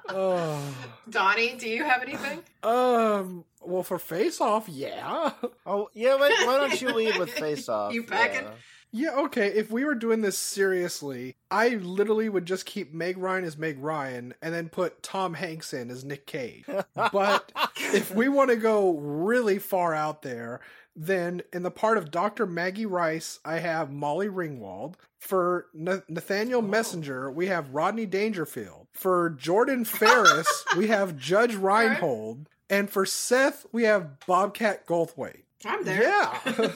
Donnie, 1.11 1.57
do 1.57 1.69
you 1.69 1.85
have 1.85 2.03
anything? 2.03 2.43
Um. 2.63 3.45
Well, 3.65 3.83
for 3.85 3.99
Face 3.99 4.41
Off, 4.41 4.69
yeah, 4.69 5.31
Oh 5.67 5.89
yeah. 5.95 6.17
Why, 6.17 6.31
why 6.45 6.59
don't 6.59 6.81
you 6.81 6.93
lead 6.93 7.17
with 7.17 7.31
face 7.31 7.69
off? 7.69 7.93
You 7.93 8.03
packing? 8.03 8.47
yeah. 8.91 9.15
Okay, 9.17 9.47
if 9.49 9.71
we 9.71 9.85
were 9.85 9.95
doing 9.95 10.21
this 10.21 10.37
seriously, 10.37 11.37
I 11.51 11.69
literally 11.69 12.29
would 12.29 12.45
just 12.45 12.67
keep 12.67 12.93
Meg 12.93 13.19
Ryan 13.19 13.45
as 13.45 13.57
Meg 13.57 13.79
Ryan, 13.79 14.35
and 14.43 14.53
then 14.53 14.69
put 14.69 15.03
Tom 15.03 15.35
Hanks 15.35 15.73
in 15.73 15.91
as 15.91 16.05
Nick 16.05 16.27
Cage. 16.27 16.65
But 16.95 17.53
if 17.77 18.13
we 18.13 18.29
want 18.29 18.51
to 18.51 18.57
go 18.57 18.95
really 18.99 19.61
far 19.61 19.95
out 19.95 20.23
there, 20.23 20.61
then 20.95 21.43
in 21.53 21.63
the 21.63 21.71
part 21.71 21.99
of 21.99 22.11
Dr. 22.11 22.47
Maggie 22.47 22.87
Rice, 22.87 23.41
I 23.45 23.59
have 23.61 23.91
Molly 23.91 24.29
Ringwald. 24.29 24.95
For 25.19 25.67
Na- 25.73 26.01
Nathaniel 26.09 26.63
Messenger, 26.63 27.31
we 27.31 27.47
have 27.47 27.71
Rodney 27.75 28.07
Dangerfield. 28.07 28.89
For 28.93 29.31
Jordan 29.31 29.85
Farris, 29.87 30.65
we 30.77 30.89
have 30.89 31.17
Judge 31.17 31.55
Reinhold. 31.55 32.49
And 32.69 32.91
for 32.91 33.07
Seth, 33.07 33.65
we 33.73 33.85
have 33.85 34.19
Bobcat 34.27 34.87
Goldthwait. 34.87 35.43
I'm 35.65 35.85
there. 35.85 36.03
Yeah. 36.03 36.39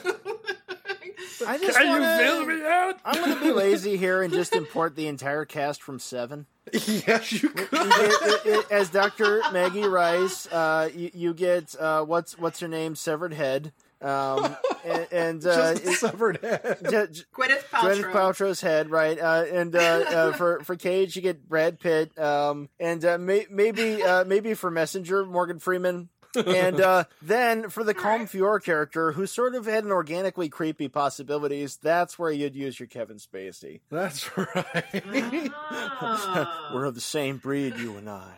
I 1.45 1.57
just 1.57 1.77
Can 1.77 1.87
wanna, 1.87 2.17
you 2.17 2.23
fill 2.25 2.45
me 2.45 2.61
out? 2.65 2.99
I'm 3.05 3.15
going 3.23 3.37
to 3.37 3.43
be 3.43 3.51
lazy 3.51 3.97
here 3.97 4.21
and 4.23 4.33
just 4.33 4.55
import 4.55 4.95
the 4.95 5.07
entire 5.07 5.45
cast 5.45 5.83
from 5.83 5.99
Seven. 5.99 6.45
yes, 6.73 7.31
you 7.31 7.49
could. 7.49 7.67
You 7.71 7.89
get- 7.89 8.11
it- 8.21 8.45
it- 8.45 8.71
as 8.71 8.89
Dr. 8.89 9.41
Maggie 9.53 9.83
Rice, 9.87 10.47
uh, 10.47 10.89
you, 10.95 11.11
you 11.13 11.33
get 11.33 11.75
uh, 11.79 12.03
what's 12.03 12.37
what's 12.37 12.59
her 12.59 12.67
name, 12.67 12.95
severed 12.95 13.33
head, 13.33 13.71
um, 14.01 14.55
and, 14.85 15.07
and 15.11 15.45
uh, 15.45 15.73
Just 15.75 15.85
a 15.85 15.91
severed 15.93 16.39
head. 16.41 16.77
it- 16.81 17.11
j- 17.11 17.21
Gwyneth 17.35 17.63
Paltrow. 17.71 17.81
Gwyneth 18.03 18.11
Paltrow's 18.11 18.61
head, 18.61 18.89
right? 18.91 19.19
Uh, 19.19 19.45
and 19.51 19.75
uh, 19.75 19.79
uh, 19.79 20.31
for 20.33 20.59
for 20.63 20.75
Cage, 20.75 21.15
you 21.15 21.21
get 21.21 21.47
Brad 21.47 21.79
Pitt, 21.79 22.17
um, 22.19 22.69
and 22.79 23.03
uh, 23.05 23.17
may, 23.17 23.45
maybe 23.49 24.03
uh, 24.03 24.23
maybe 24.25 24.53
for 24.53 24.69
Messenger, 24.71 25.25
Morgan 25.25 25.59
Freeman. 25.59 26.09
and 26.35 26.79
uh, 26.81 27.05
then 27.23 27.69
for 27.69 27.83
the 27.83 27.95
Colm 27.95 28.29
Feore 28.29 28.59
character, 28.63 29.13
who 29.13 29.25
sort 29.25 29.55
of 29.55 29.65
had 29.65 29.85
an 29.85 29.91
organically 29.91 30.49
creepy 30.49 30.87
possibilities, 30.87 31.77
that's 31.77 32.19
where 32.19 32.29
you'd 32.29 32.53
use 32.55 32.79
your 32.79 32.85
Kevin 32.85 33.17
Spacey. 33.17 33.79
That's 33.89 34.29
right. 34.37 35.51
Ah. 35.55 36.71
We're 36.73 36.85
of 36.85 36.95
the 36.95 37.01
same 37.01 37.37
breed, 37.37 37.77
you 37.77 37.97
and 37.97 38.09
I. 38.09 38.33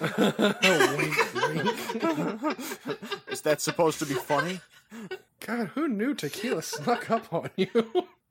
Is 3.28 3.40
that 3.42 3.60
supposed 3.60 3.98
to 4.00 4.06
be 4.06 4.14
funny? 4.14 4.60
God, 5.46 5.68
who 5.68 5.88
knew 5.88 6.14
tequila 6.14 6.62
snuck 6.62 7.10
up 7.10 7.32
on 7.32 7.50
you? 7.56 7.68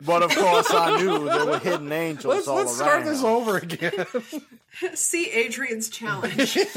But 0.06 0.24
of 0.24 0.36
course, 0.36 0.68
I 0.74 0.98
knew 1.02 1.24
there 1.26 1.46
were 1.46 1.60
hidden 1.60 1.92
angels 1.92 2.34
let's 2.34 2.48
all 2.48 2.56
let's 2.58 2.80
around. 2.82 2.90
start 2.90 3.06
this 3.06 3.24
over 3.24 3.58
again. 3.58 4.06
See 4.96 5.30
Adrian's 5.32 5.88
challenge. 5.90 6.58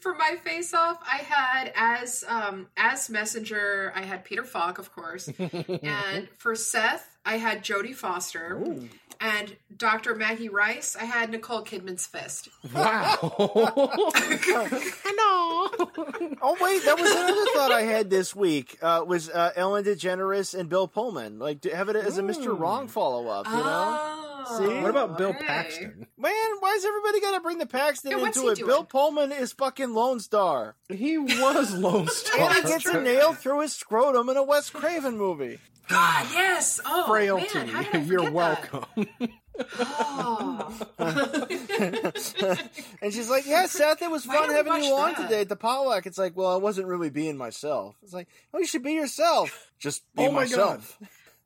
For 0.00 0.14
my 0.14 0.36
face 0.42 0.72
off, 0.74 0.98
I 1.02 1.18
had 1.18 1.72
as 1.76 2.24
um 2.26 2.68
as 2.76 3.08
messenger, 3.10 3.92
I 3.94 4.02
had 4.02 4.24
Peter 4.24 4.44
Falk, 4.44 4.78
of 4.78 4.92
course. 4.94 5.28
and 5.28 6.28
for 6.38 6.54
Seth, 6.54 7.18
I 7.24 7.36
had 7.36 7.62
Jodie 7.62 7.94
Foster. 7.94 8.62
And 9.22 9.54
Dr. 9.76 10.14
Maggie 10.14 10.48
Rice, 10.48 10.96
I 10.98 11.04
had 11.04 11.30
Nicole 11.30 11.62
Kidman's 11.62 12.06
fist. 12.06 12.48
wow. 12.74 13.18
Oh 16.42 16.56
wait, 16.60 16.84
that 16.84 16.98
was 16.98 17.10
another 17.10 17.44
thought 17.54 17.70
I 17.72 17.82
had 17.82 18.08
this 18.10 18.34
week. 18.34 18.78
Uh, 18.80 19.04
was 19.06 19.28
uh, 19.28 19.52
Ellen 19.56 19.84
DeGeneres 19.84 20.58
and 20.58 20.68
Bill 20.68 20.88
Pullman 20.88 21.38
like 21.38 21.60
to 21.62 21.74
have 21.76 21.88
it 21.88 21.96
as 21.96 22.18
a 22.18 22.22
Mr. 22.22 22.58
Wrong 22.58 22.88
follow 22.88 23.28
up? 23.28 23.46
You 23.46 23.52
know, 23.52 23.60
Oh, 23.62 24.29
See? 24.46 24.80
what 24.80 24.90
about 24.90 25.18
Bill 25.18 25.32
hey. 25.32 25.44
Paxton? 25.46 26.06
man, 26.18 26.32
why's 26.60 26.84
everybody 26.84 27.20
got 27.20 27.34
to 27.34 27.40
bring 27.40 27.58
the 27.58 27.66
Paxton 27.66 28.10
Yeah, 28.12 28.24
into 28.26 28.48
it? 28.48 28.56
doing? 28.56 28.66
Bill 28.68 28.84
Pullman 28.84 29.32
is 29.32 29.52
fucking 29.52 29.92
Lone 29.94 30.20
Star, 30.20 30.76
He 30.88 31.18
was 31.18 31.74
Lone 31.74 32.08
Star. 32.08 32.40
and 32.50 32.54
he 32.54 32.62
gets 32.62 32.86
a 32.86 33.00
nail 33.00 33.32
through 33.34 33.60
his 33.60 33.72
scrotum 33.74 34.28
in 34.28 34.36
a 34.36 34.42
Wes 34.42 34.70
Craven 34.70 35.16
movie. 35.18 35.58
God, 35.88 36.26
yes. 36.32 36.80
Oh, 36.86 37.06
Frailty. 37.08 37.58
Man, 37.58 37.68
how 37.68 37.82
did 37.82 37.96
I 37.96 37.98
You're 38.04 38.30
welcome. 38.30 38.84
That? 38.96 39.30
Oh. 39.78 40.72
And 43.02 43.12
she's 43.14 43.30
like, 43.30 43.46
"Yeah, 43.46 43.66
Seth, 43.66 44.02
it 44.02 44.10
was 44.10 44.26
Why 44.26 44.36
fun 44.36 44.50
having 44.50 44.84
you 44.84 44.94
on 44.94 45.14
that? 45.14 45.22
today 45.22 45.40
at 45.42 45.48
the 45.48 45.56
potluck." 45.56 46.06
It's 46.06 46.18
like, 46.18 46.36
well, 46.36 46.52
I 46.52 46.56
wasn't 46.56 46.86
really 46.86 47.10
being 47.10 47.36
myself. 47.36 47.96
It's 48.02 48.12
like, 48.12 48.28
oh, 48.52 48.58
you 48.58 48.66
should 48.66 48.82
be 48.82 48.92
yourself. 48.92 49.72
Just 49.78 50.02
be 50.14 50.24
Oh 50.24 50.30
my 50.30 50.42
myself. 50.42 50.98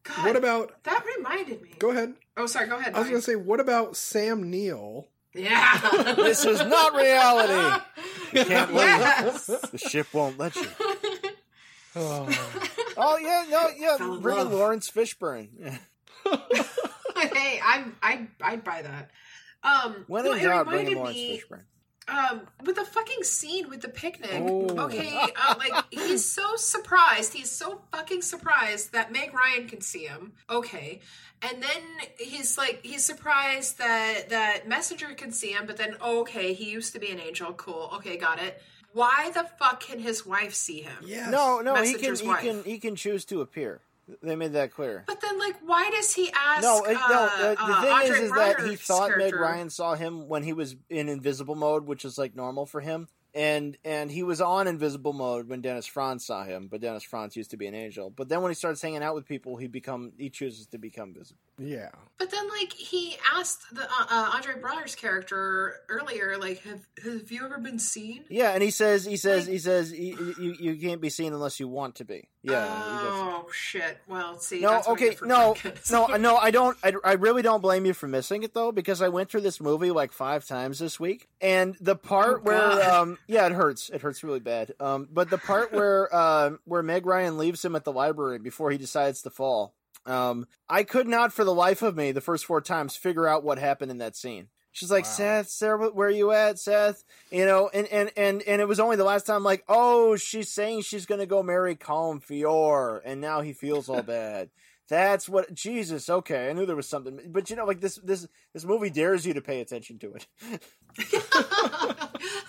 God, 0.05 0.27
what 0.27 0.37
about? 0.37 0.85
that 0.85 1.05
reminded 1.17 1.63
me. 1.63 1.71
Go 1.79 1.91
ahead. 1.91 2.15
Oh, 2.37 2.47
sorry. 2.47 2.69
Go 2.69 2.77
ahead. 2.77 2.95
I 2.95 3.01
was 3.01 3.09
gonna 3.09 3.23
say, 3.23 3.37
what 3.37 3.61
about 3.61 3.97
Sam 3.97 4.51
Neill? 4.51 5.09
Yeah. 5.35 6.15
This 6.17 6.45
is 6.45 6.59
not 6.61 6.95
reality. 6.95 7.83
You 8.33 8.45
can't 8.45 8.71
leave. 8.75 8.81
yes. 8.85 9.47
The 9.47 9.79
ship 9.79 10.13
won't 10.13 10.39
let 10.39 10.57
you. 10.57 10.67
Oh. 11.97 12.29
Oh 12.97 13.19
yeah, 13.19 13.45
no, 13.49 13.69
yeah. 13.77 13.97
For 13.97 14.19
Bring 14.19 14.39
in. 14.41 14.51
Laurence 14.51 14.91
Fishburne. 14.91 15.49
hey, 16.25 17.61
I'm 17.65 17.95
I 18.03 18.27
I'd 18.41 18.65
buy 18.65 18.83
that. 18.83 19.11
Um, 19.63 20.05
When 20.09 20.25
no, 20.25 20.33
in 20.33 20.39
it 20.39 20.43
bring 20.43 20.51
in 20.53 20.59
reminded 20.59 20.97
Laurence 20.97 21.17
me 21.17 21.39
Fishburne. 21.41 21.63
Um 22.09 22.43
with 22.65 22.77
the 22.77 22.85
fucking 22.85 23.23
scene 23.23 23.69
with 23.69 23.81
the 23.81 23.89
picnic. 23.89 24.43
Oh. 24.47 24.85
Okay, 24.87 25.17
uh, 25.37 25.55
like 25.59 25.85
he's 25.91 26.25
so 26.25 26.57
surprised. 26.57 27.33
He's 27.33 27.51
so 27.51 27.81
fucking 27.93 28.23
surprised 28.23 28.93
that 28.93 29.13
Meg 29.13 29.33
Ryan 29.35 29.69
can 29.69 29.81
see 29.81 30.05
him. 30.05 30.33
Okay, 30.51 31.01
and 31.43 31.63
then 31.63 31.83
he's 32.19 32.59
like 32.59 32.81
he's 32.83 33.05
surprised 33.05 33.79
that 33.79 34.29
that 34.31 34.69
Messenger 34.69 35.15
can 35.15 35.33
see 35.33 35.53
him. 35.53 35.67
But 35.67 35.77
then 35.77 35.97
okay, 36.03 36.53
he 36.53 36.71
used 36.71 36.93
to 36.95 36.99
be 36.99 37.11
an 37.11 37.21
angel. 37.21 37.53
Cool. 37.55 37.91
Okay, 37.95 38.17
got 38.17 38.43
it. 38.43 38.61
Why 38.93 39.33
the 39.35 39.45
fuck 39.59 39.81
can 39.81 39.99
his 39.99 40.25
wife 40.25 40.55
see 40.55 40.83
him? 40.83 40.97
Yes. 41.05 41.29
No, 41.29 41.61
no, 41.61 41.75
he 41.75 41.95
can, 41.95 42.13
Messenger's 42.13 42.21
he 42.21 42.35
can, 42.49 42.63
he 42.63 42.79
can 42.79 42.95
choose 42.95 43.25
to 43.27 43.41
appear. 43.41 43.81
They 44.23 44.37
made 44.37 44.53
that 44.53 44.73
clear. 44.73 45.05
But 45.07 45.21
then, 45.21 45.39
like, 45.39 45.57
why 45.65 45.91
does 45.91 46.13
he 46.13 46.31
ask? 46.35 46.63
No, 46.63 46.85
it, 46.85 46.93
no. 46.93 46.99
uh, 47.01 47.39
The, 47.39 47.55
the 47.55 47.63
uh, 47.63 47.81
thing 47.83 47.93
Andre 47.93 48.17
is, 48.19 48.25
is 48.25 48.31
that 48.33 48.57
he 48.59 48.63
Braugher's 48.63 48.81
thought 48.83 49.11
Meg 49.17 49.35
Ryan 49.35 49.71
saw 49.71 49.95
him 49.95 50.29
when 50.29 50.43
he 50.43 50.53
was 50.53 50.77
in 50.91 51.09
invisible 51.09 51.55
mode, 51.55 51.87
which 51.87 52.05
is 52.05 52.19
like 52.19 52.37
normal 52.37 52.67
for 52.67 52.81
him, 52.83 53.09
and 53.35 53.79
and 53.83 54.11
he 54.11 54.23
was 54.23 54.41
on 54.43 54.67
invisible 54.69 55.15
mode 55.15 55.49
when 55.49 55.63
Dennis 55.63 55.87
Franz 55.87 56.27
saw 56.27 56.45
him. 56.45 56.69
But 56.71 56.83
Dennis 56.83 57.03
Franz 57.03 57.35
used 57.35 57.51
to 57.53 57.57
be 57.57 57.67
an 57.67 57.75
angel. 57.75 58.11
But 58.11 58.29
then 58.29 58.43
when 58.43 58.51
he 58.51 58.55
starts 58.55 58.83
hanging 58.83 59.03
out 59.03 59.15
with 59.15 59.27
people, 59.27 59.57
he 59.57 59.69
become 59.69 60.13
he 60.19 60.29
chooses 60.29 60.67
to 60.69 60.79
become 60.79 61.15
visible. 61.15 61.41
Yeah. 61.59 61.89
But 62.19 62.31
then, 62.31 62.47
like, 62.49 62.73
he 62.75 63.17
asked 63.35 63.63
the 63.73 63.83
uh, 63.85 64.07
uh, 64.11 64.31
Andre 64.35 64.61
Braugher's 64.61 64.95
character 64.95 65.77
earlier, 65.89 66.37
like, 66.39 66.61
have 66.65 66.81
have 67.03 67.33
you 67.33 67.45
ever 67.45 67.59
been 67.59 67.79
seen? 67.79 68.25
Yeah, 68.29 68.51
and 68.51 68.63
he 68.63 68.71
says 68.71 69.05
he 69.07 69.17
says 69.17 69.45
Like- 69.47 69.53
he 69.53 69.59
says 69.59 69.93
you, 69.93 70.35
you 70.39 70.57
you 70.61 70.77
can't 70.77 71.01
be 71.01 71.09
seen 71.11 71.33
unless 71.33 71.59
you 71.59 71.69
want 71.69 71.95
to 71.97 72.05
be. 72.05 72.29
Yeah. 72.45 72.67
Oh 72.69 73.47
shit! 73.53 73.99
Well, 74.07 74.39
see. 74.39 74.61
No, 74.61 74.71
that's 74.73 74.89
okay, 74.89 75.17
no, 75.23 75.57
no, 75.91 76.07
no. 76.17 76.37
I 76.37 76.51
don't. 76.51 76.77
I, 76.85 76.93
I 77.03 77.13
really 77.15 77.41
don't 77.41 77.63
blame 77.63 77.87
you 77.87 77.95
for 77.95 78.07
missing 78.07 78.43
it 78.43 78.53
though, 78.53 78.71
because 78.71 79.01
I 79.01 79.09
went 79.09 79.31
through 79.31 79.41
this 79.41 79.63
movie 79.63 79.91
like 79.91 80.13
five 80.13 80.47
times 80.47 80.79
this 80.79 81.01
week, 81.01 81.29
and 81.41 81.75
the 81.81 81.97
part 81.97 82.41
Oh, 82.41 82.43
where, 82.43 82.91
um, 82.91 83.19
yeah, 83.27 83.47
it 83.47 83.53
hurts. 83.53 83.89
It 83.89 84.03
hurts 84.03 84.23
really 84.23 84.41
bad. 84.41 84.73
Um, 84.79 85.09
but 85.11 85.31
the 85.31 85.39
part 85.39 85.73
where, 85.73 86.15
um, 86.15 86.59
where 86.65 86.83
Meg 86.83 87.07
Ryan 87.07 87.39
leaves 87.39 87.65
him 87.65 87.75
at 87.77 87.85
the 87.85 87.93
library 87.93 88.39
before 88.39 88.71
he 88.71 88.77
decides 88.77 89.23
to 89.23 89.31
fall, 89.31 89.75
um, 90.05 90.47
I 90.69 90.85
could 90.85 91.09
not 91.09 91.33
for 91.33 91.45
the 91.45 91.55
life 91.55 91.81
of 91.81 91.97
me 91.97 92.13
the 92.13 92.21
first 92.21 92.45
four 92.45 92.61
times 92.61 92.95
figure 92.95 93.27
out 93.27 93.43
what 93.43 93.59
happened 93.59 93.91
in 93.91 93.99
that 93.99 94.17
scene. 94.17 94.49
She's 94.75 94.91
like, 94.91 95.05
Wow. 95.05 95.11
Seth, 95.11 95.49
Sarah, 95.51 95.89
where 95.91 96.11
you 96.11 96.33
at, 96.33 96.59
Seth? 96.59 97.05
You 97.31 97.47
know, 97.47 97.71
and, 97.73 97.87
and, 97.87 98.11
and, 98.17 98.43
and 98.43 98.61
it 98.61 98.67
was 98.67 98.81
only 98.81 98.97
the 98.97 99.05
last 99.05 99.25
time, 99.25 99.45
like, 99.45 99.63
oh, 99.69 100.17
she's 100.17 100.51
saying 100.51 100.83
she's 100.83 101.07
gonna 101.07 101.27
go 101.27 101.45
marry 101.45 101.77
Colm 101.77 102.21
Feore, 102.21 103.01
and 103.05 103.21
now 103.21 103.41
he 103.41 103.53
feels 103.53 103.89
all 103.89 104.03
bad. 104.19 104.51
That's 104.89 105.29
what 105.29 105.55
Jesus. 105.55 106.11
Okay, 106.11 106.51
I 106.51 106.53
knew 106.53 106.67
there 106.67 106.75
was 106.75 106.89
something, 106.89 107.21
but 107.29 107.49
you 107.51 107.57
know, 107.57 107.65
like 107.65 107.81
this, 107.81 107.97
this, 108.03 108.27
this 108.53 108.65
movie 108.65 108.91
dares 108.91 109.25
you 109.25 109.33
to 109.35 109.41
pay 109.41 109.61
attention 109.61 109.99
to 110.01 110.15
it. 110.15 110.27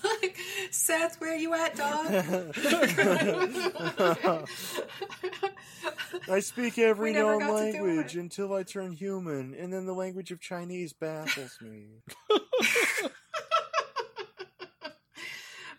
like, 0.04 0.36
Seth, 0.72 1.22
where 1.22 1.38
you 1.38 1.54
at, 1.54 1.76
dog? 1.76 2.08
I 6.30 6.40
speak 6.40 6.78
every 6.78 7.14
known 7.18 7.40
got 7.40 7.48
to 7.58 7.72
do 7.72 7.84
language 7.84 8.16
until 8.16 8.54
I 8.54 8.64
turn 8.64 8.92
human, 8.92 9.54
and 9.54 9.72
then 9.72 9.86
the 9.86 9.94
language 9.94 10.32
of 10.32 10.40
Chinese 10.40 10.94
baffles 10.94 11.58
me. 11.62 12.02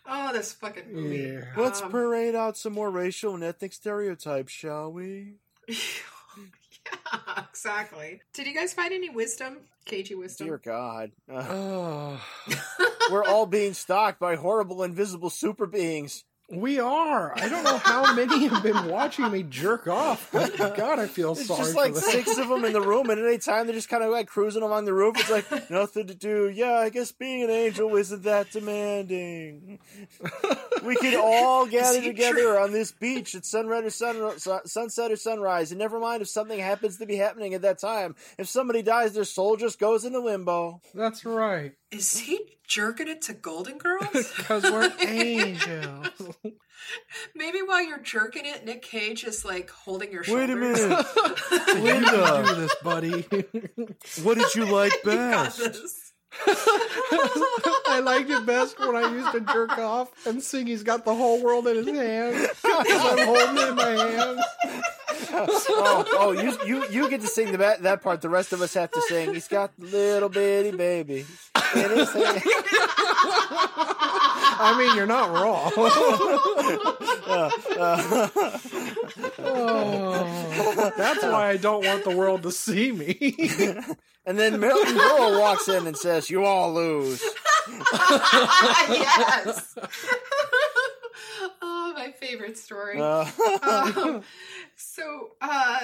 oh, 0.07 0.31
this 0.33 0.53
fucking 0.53 0.93
movie. 0.93 1.17
Yeah. 1.17 1.45
Let's 1.55 1.81
Um, 1.81 1.91
parade 1.91 2.35
out 2.35 2.57
some 2.57 2.73
more 2.73 2.89
racial 2.89 3.35
and 3.35 3.43
ethnic 3.43 3.73
stereotypes, 3.73 4.51
shall 4.51 4.91
we? 4.91 5.35
yeah, 5.67 5.75
exactly. 7.49 8.21
Did 8.33 8.47
you 8.47 8.53
guys 8.53 8.73
find 8.73 8.93
any 8.93 9.09
wisdom? 9.09 9.57
Cagey 9.85 10.15
wisdom. 10.15 10.47
Dear 10.47 10.61
God, 10.63 11.11
Uh, 11.29 12.17
we're 13.11 13.23
all 13.23 13.45
being 13.45 13.73
stalked 13.73 14.19
by 14.19 14.35
horrible 14.35 14.83
invisible 14.83 15.29
super 15.29 15.65
beings. 15.65 16.23
We 16.49 16.79
are. 16.79 17.33
I 17.37 17.49
don't 17.49 17.63
know 17.63 17.77
how 17.77 18.13
many 18.13 18.47
have 18.47 18.63
been 18.63 18.87
watching 18.87 19.29
me 19.31 19.43
jerk 19.43 19.87
off. 19.87 20.29
But 20.31 20.55
God, 20.57 20.97
I 20.99 21.07
feel 21.07 21.33
It's 21.33 21.45
sorry 21.45 21.59
just 21.63 21.75
like 21.75 21.95
six 21.95 22.37
of 22.37 22.47
them 22.47 22.63
in 22.63 22.73
the 22.73 22.81
room, 22.81 23.09
and 23.09 23.19
at 23.19 23.25
any 23.27 23.37
time 23.37 23.67
they're 23.67 23.75
just 23.75 23.89
kind 23.89 24.03
of 24.03 24.11
like 24.11 24.27
cruising 24.27 24.63
along 24.63 24.85
the 24.85 24.93
roof. 24.93 25.15
It's 25.19 25.29
like 25.29 25.69
nothing 25.69 26.07
to 26.07 26.15
do. 26.15 26.49
Yeah, 26.49 26.73
I 26.73 26.89
guess 26.89 27.11
being 27.11 27.43
an 27.43 27.49
angel 27.49 27.95
isn't 27.95 28.23
that 28.23 28.51
demanding. 28.51 29.79
We 30.83 30.95
could 30.95 31.15
all 31.15 31.65
gather 31.69 32.01
together 32.01 32.35
true? 32.35 32.57
on 32.57 32.71
this 32.71 32.91
beach 32.91 33.35
at 33.35 33.45
sunrise 33.45 33.83
or 33.83 33.89
sun, 33.89 34.39
su- 34.39 34.59
sunset 34.65 35.11
or 35.11 35.15
sunrise, 35.17 35.71
and 35.71 35.79
never 35.79 35.99
mind 35.99 36.21
if 36.21 36.29
something 36.29 36.59
happens 36.59 36.97
to 36.97 37.05
be 37.05 37.15
happening 37.17 37.53
at 37.55 37.63
that 37.63 37.79
time. 37.79 38.15
If 38.37 38.47
somebody 38.47 38.81
dies, 38.83 39.13
their 39.13 39.23
soul 39.25 39.57
just 39.57 39.79
goes 39.79 40.05
into 40.05 40.19
limbo. 40.19 40.81
That's 40.93 41.25
right. 41.25 41.73
Is 41.91 42.17
he 42.19 42.39
jerking 42.67 43.07
it 43.07 43.21
to 43.23 43.33
Golden 43.33 43.77
Girls? 43.77 44.07
Because 44.37 44.63
we're 44.63 44.91
angels. 45.05 46.07
Maybe 47.35 47.59
while 47.65 47.83
you're 47.85 47.99
jerking 48.01 48.45
it, 48.45 48.65
Nick 48.65 48.81
Cage 48.81 49.23
is 49.23 49.43
like 49.43 49.69
holding 49.69 50.11
your 50.11 50.23
Wait 50.27 50.49
a 50.49 50.53
shoulders. 50.53 50.79
minute, 50.79 51.05
Do 51.67 51.81
Linda. 51.81 52.55
this, 52.55 52.75
buddy. 52.83 53.21
What 54.23 54.37
did 54.37 54.53
you 54.55 54.65
like 54.65 54.93
you 55.03 55.11
got 55.11 55.45
best? 55.45 55.59
this. 55.59 56.13
I 57.89 57.99
liked 58.03 58.29
it 58.29 58.45
best 58.45 58.79
when 58.79 58.95
I 58.95 59.11
used 59.11 59.31
to 59.31 59.41
jerk 59.41 59.77
off 59.77 60.09
and 60.27 60.41
sing 60.43 60.67
he's 60.67 60.83
got 60.83 61.03
the 61.05 61.15
whole 61.15 61.41
world 61.43 61.67
in 61.67 61.77
his 61.77 61.87
hands. 61.87 62.47
Because 62.61 62.85
I'm 62.89 63.25
holding 63.25 63.57
it 63.57 63.69
in 63.69 63.75
my 63.75 63.89
hands. 63.89 64.41
Oh, 65.09 66.05
oh, 66.11 66.31
you 66.31 66.57
you 66.65 66.87
you 66.89 67.09
get 67.09 67.21
to 67.21 67.27
sing 67.27 67.51
the 67.51 67.57
that, 67.57 67.83
that 67.83 68.01
part. 68.01 68.21
The 68.21 68.29
rest 68.29 68.53
of 68.53 68.61
us 68.61 68.73
have 68.73 68.91
to 68.91 69.01
sing. 69.01 69.33
He's 69.33 69.47
got 69.47 69.71
little 69.79 70.29
bitty 70.29 70.75
baby. 70.75 71.25
in 71.75 71.89
his 71.89 72.11
hand. 72.13 72.41
I 74.59 74.75
mean, 74.77 74.95
you're 74.95 75.05
not 75.05 75.29
wrong. 75.31 75.71
Oh, 79.39 80.91
that's 80.97 81.23
why 81.23 81.49
I 81.49 81.57
don't 81.57 81.85
want 81.85 82.03
the 82.03 82.15
world 82.15 82.43
to 82.43 82.51
see 82.51 82.91
me. 82.91 83.37
And 84.25 84.37
then 84.37 84.59
Milton 84.59 84.97
Berle 84.97 85.39
walks 85.39 85.69
in 85.69 85.87
and 85.87 85.95
says, 85.95 86.29
"You 86.29 86.43
all 86.43 86.73
lose." 86.73 87.23
yes. 88.89 89.75
oh, 91.61 91.93
my 91.95 92.11
favorite 92.11 92.57
story. 92.57 92.99
Uh, 92.99 93.25
um, 93.63 94.23
so, 94.77 95.31
uh, 95.41 95.79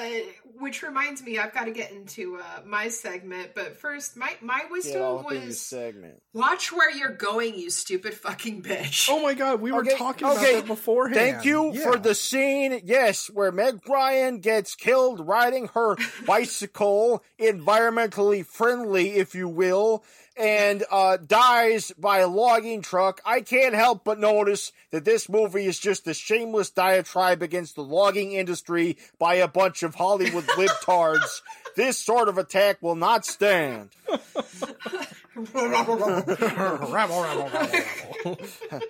which 0.59 0.83
reminds 0.83 1.23
me, 1.23 1.39
I've 1.39 1.53
got 1.53 1.65
to 1.65 1.71
get 1.71 1.91
into 1.91 2.37
uh, 2.37 2.61
my 2.65 2.87
segment, 2.89 3.51
but 3.55 3.75
first, 3.77 4.15
my 4.15 4.35
my 4.41 4.59
get 4.59 4.67
all 4.67 4.71
wisdom 4.71 5.17
up 5.17 5.25
was 5.47 5.59
segment. 5.59 6.21
watch 6.33 6.71
where 6.71 6.91
you're 6.91 7.15
going, 7.15 7.55
you 7.55 7.69
stupid 7.71 8.13
fucking 8.13 8.61
bitch. 8.61 9.07
oh 9.09 9.21
my 9.21 9.33
god, 9.33 9.61
we 9.61 9.71
were 9.71 9.81
Okay, 9.81 9.97
talking 9.97 10.27
okay. 10.27 10.35
about 10.35 10.61
that 10.61 10.67
beforehand. 10.67 11.15
Thank 11.15 11.45
you 11.45 11.73
Yeah. 11.73 11.83
for 11.83 11.97
the 11.97 12.13
scene, 12.15 12.81
yes, 12.85 13.27
where 13.31 13.51
Meg 13.51 13.79
Ryan 13.89 14.39
gets 14.39 14.75
killed 14.75 15.27
riding 15.27 15.69
her 15.73 15.95
bicycle, 16.27 17.23
environmentally 17.39 18.45
friendly, 18.45 19.13
if 19.15 19.33
you 19.33 19.47
will, 19.49 20.03
and 20.35 20.83
uh, 20.89 21.17
dies 21.17 21.91
by 21.97 22.19
a 22.19 22.27
logging 22.27 22.81
truck. 22.81 23.21
I 23.25 23.41
can't 23.41 23.75
help 23.75 24.03
but 24.03 24.19
notice 24.19 24.71
that 24.91 25.05
this 25.05 25.29
movie 25.29 25.65
is 25.65 25.79
just 25.79 26.07
a 26.07 26.13
shameless 26.13 26.71
diatribe 26.71 27.41
against 27.41 27.75
the 27.75 27.83
logging 27.83 28.31
industry 28.33 28.97
by 29.19 29.35
a 29.35 29.47
bunch 29.47 29.83
of 29.83 29.95
Hollywood 29.95 30.43
libtards. 30.57 31.41
This 31.75 31.97
sort 31.97 32.29
of 32.29 32.37
attack 32.37 32.81
will 32.81 32.95
not 32.95 33.25
stand. 33.25 33.89
rabble, 35.35 35.97
rabble, 35.97 36.91
rabble, 36.91 37.23
rabble. 37.23 37.49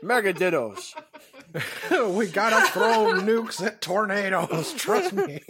Mega 0.02 0.34
dittos. 0.34 0.94
we 2.16 2.28
gotta 2.28 2.66
throw 2.72 3.14
nukes 3.22 3.64
at 3.64 3.80
tornadoes. 3.82 4.74
Trust 4.74 5.14
me. 5.14 5.39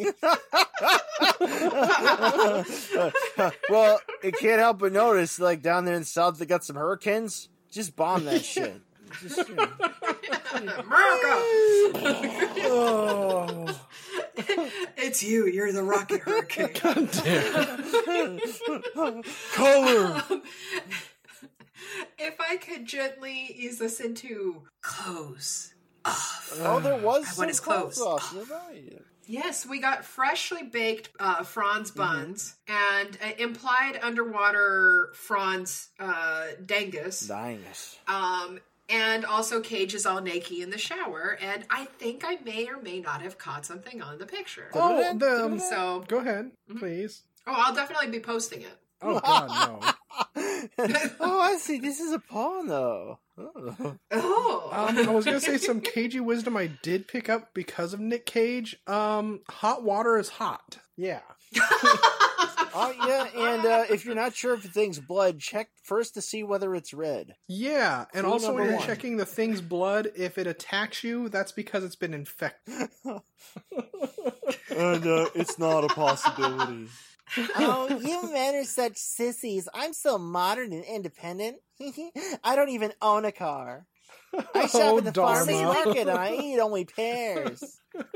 well, 3.70 4.02
it 4.22 4.38
can't 4.38 4.60
help 4.60 4.80
but 4.80 4.92
notice, 4.92 5.40
like 5.40 5.62
down 5.62 5.86
there 5.86 5.96
in 5.96 6.02
the 6.02 6.06
south, 6.06 6.40
they 6.40 6.46
got 6.46 6.66
some 6.66 6.76
hurricanes. 6.76 7.48
Just 7.72 7.96
bomb 7.96 8.26
that 8.26 8.44
shit. 8.46 8.82
Just, 9.22 9.48
you 9.48 9.56
know. 9.56 9.68
America! 10.54 11.42
Oh. 12.66 13.73
it's 14.98 15.24
you. 15.24 15.48
You're 15.48 15.72
the 15.72 15.84
rocket 15.84 16.22
hurricane. 16.22 16.70
Damn, 17.24 18.40
Color. 19.54 20.24
if 22.18 22.40
I 22.40 22.58
could 22.58 22.86
gently 22.86 23.54
ease 23.56 23.82
us 23.82 24.00
into 24.00 24.64
clothes. 24.82 25.74
Oh, 26.06 26.80
there 26.84 26.98
was 26.98 27.26
I 27.26 27.32
some 27.32 27.46
want 27.46 27.62
clothes. 27.62 27.98
sauce. 27.98 28.34
You're 28.34 28.46
right. 28.46 29.02
Yes, 29.26 29.66
we 29.66 29.80
got 29.80 30.04
freshly 30.04 30.64
baked 30.64 31.10
uh, 31.20 31.44
Franz 31.44 31.92
buns 31.92 32.56
and 32.68 33.18
uh, 33.24 33.32
implied 33.38 33.98
underwater 34.02 35.14
Franz 35.16 35.90
uh, 36.00 36.48
dangus. 36.66 37.28
Dingus. 37.28 37.98
Um, 38.08 38.60
and 38.90 39.26
also 39.26 39.62
Cage 39.62 39.94
is 39.94 40.06
all 40.06 40.22
naked 40.22 40.58
in 40.60 40.70
the 40.70 40.78
shower, 40.78 41.38
and 41.42 41.66
I 41.70 41.86
think 41.86 42.24
I 42.26 42.38
may 42.44 42.68
or 42.68 42.82
may 42.82 43.00
not 43.00 43.22
have 43.22 43.38
caught 43.38 43.66
something 43.66 44.02
on 44.02 44.18
the 44.18 44.26
picture. 44.26 44.70
Oh, 44.74 45.18
the, 45.18 45.46
um, 45.46 45.60
So, 45.60 46.04
go 46.08 46.18
ahead, 46.20 46.52
please. 46.78 47.24
oh, 47.48 47.54
I'll 47.56 47.76
definitely 47.76 48.08
be 48.08 48.20
posting 48.20 48.62
it. 48.62 48.78
Oh 49.02 49.20
God, 49.20 49.50
no. 49.50 49.80
oh, 51.20 51.42
I 51.42 51.58
see. 51.58 51.80
This 51.80 52.00
is 52.00 52.14
a 52.14 52.20
pawn, 52.20 52.68
though. 52.68 53.20
Oh. 53.38 53.98
Oh, 54.12 54.70
Um, 54.72 54.98
I 55.10 55.12
was 55.12 55.26
gonna 55.26 55.42
say 55.42 55.58
some 55.58 55.82
cagey 55.82 56.22
wisdom 56.22 56.56
I 56.56 56.68
did 56.68 57.08
pick 57.10 57.28
up 57.30 57.54
because 57.54 57.94
of 57.94 58.00
Nick 58.00 58.26
Cage. 58.26 58.78
Um, 58.88 59.42
hot 59.50 59.84
water 59.84 60.18
is 60.18 60.30
hot. 60.30 60.78
Yeah. 60.96 61.20
Oh 62.74 62.92
yeah, 62.92 63.28
and 63.36 63.66
uh, 63.66 63.84
if 63.90 64.06
you're 64.06 64.16
not 64.16 64.36
sure 64.36 64.54
if 64.54 64.64
the 64.64 64.70
thing's 64.70 65.00
blood, 65.00 65.40
check 65.40 65.70
first 65.84 66.16
to 66.16 66.22
see 66.22 66.44
whether 66.44 66.74
it's 66.76 66.94
red. 66.94 67.36
Yeah, 67.48 68.06
and 68.14 68.24
Clue 68.24 68.34
also 68.34 68.54
when 68.54 68.66
you're 68.66 68.76
one. 68.76 68.86
checking 68.86 69.18
the 69.18 69.26
thing's 69.26 69.62
blood, 69.62 70.12
if 70.16 70.38
it 70.38 70.48
attacks 70.48 71.04
you, 71.04 71.30
that's 71.30 71.52
because 71.52 71.84
it's 71.84 71.96
been 71.96 72.14
infected. 72.14 72.90
And 74.76 75.06
uh, 75.06 75.30
it's 75.36 75.60
not 75.60 75.84
a 75.84 75.88
possibility. 75.88 76.88
Oh, 77.56 78.00
you 78.02 78.34
men 78.34 78.56
are 78.56 78.64
such 78.64 78.98
sissies. 78.98 79.68
I'm 79.74 79.94
so 79.94 80.18
modern 80.18 80.74
and 80.74 80.84
independent. 80.84 81.58
I 82.44 82.56
don't 82.56 82.70
even 82.70 82.94
own 83.02 83.26
a 83.26 83.32
car. 83.32 83.86
I 84.34 84.42
oh, 84.56 84.68
shop 84.68 84.82
Oh, 84.82 84.98
at 85.00 85.04
the 85.06 85.12
farmer's 85.14 85.48
Dharma. 85.48 85.74
market 85.86 86.08
and 86.08 86.12
I 86.12 86.34
eat 86.36 86.60
only 86.60 86.86
pears. 86.86 87.80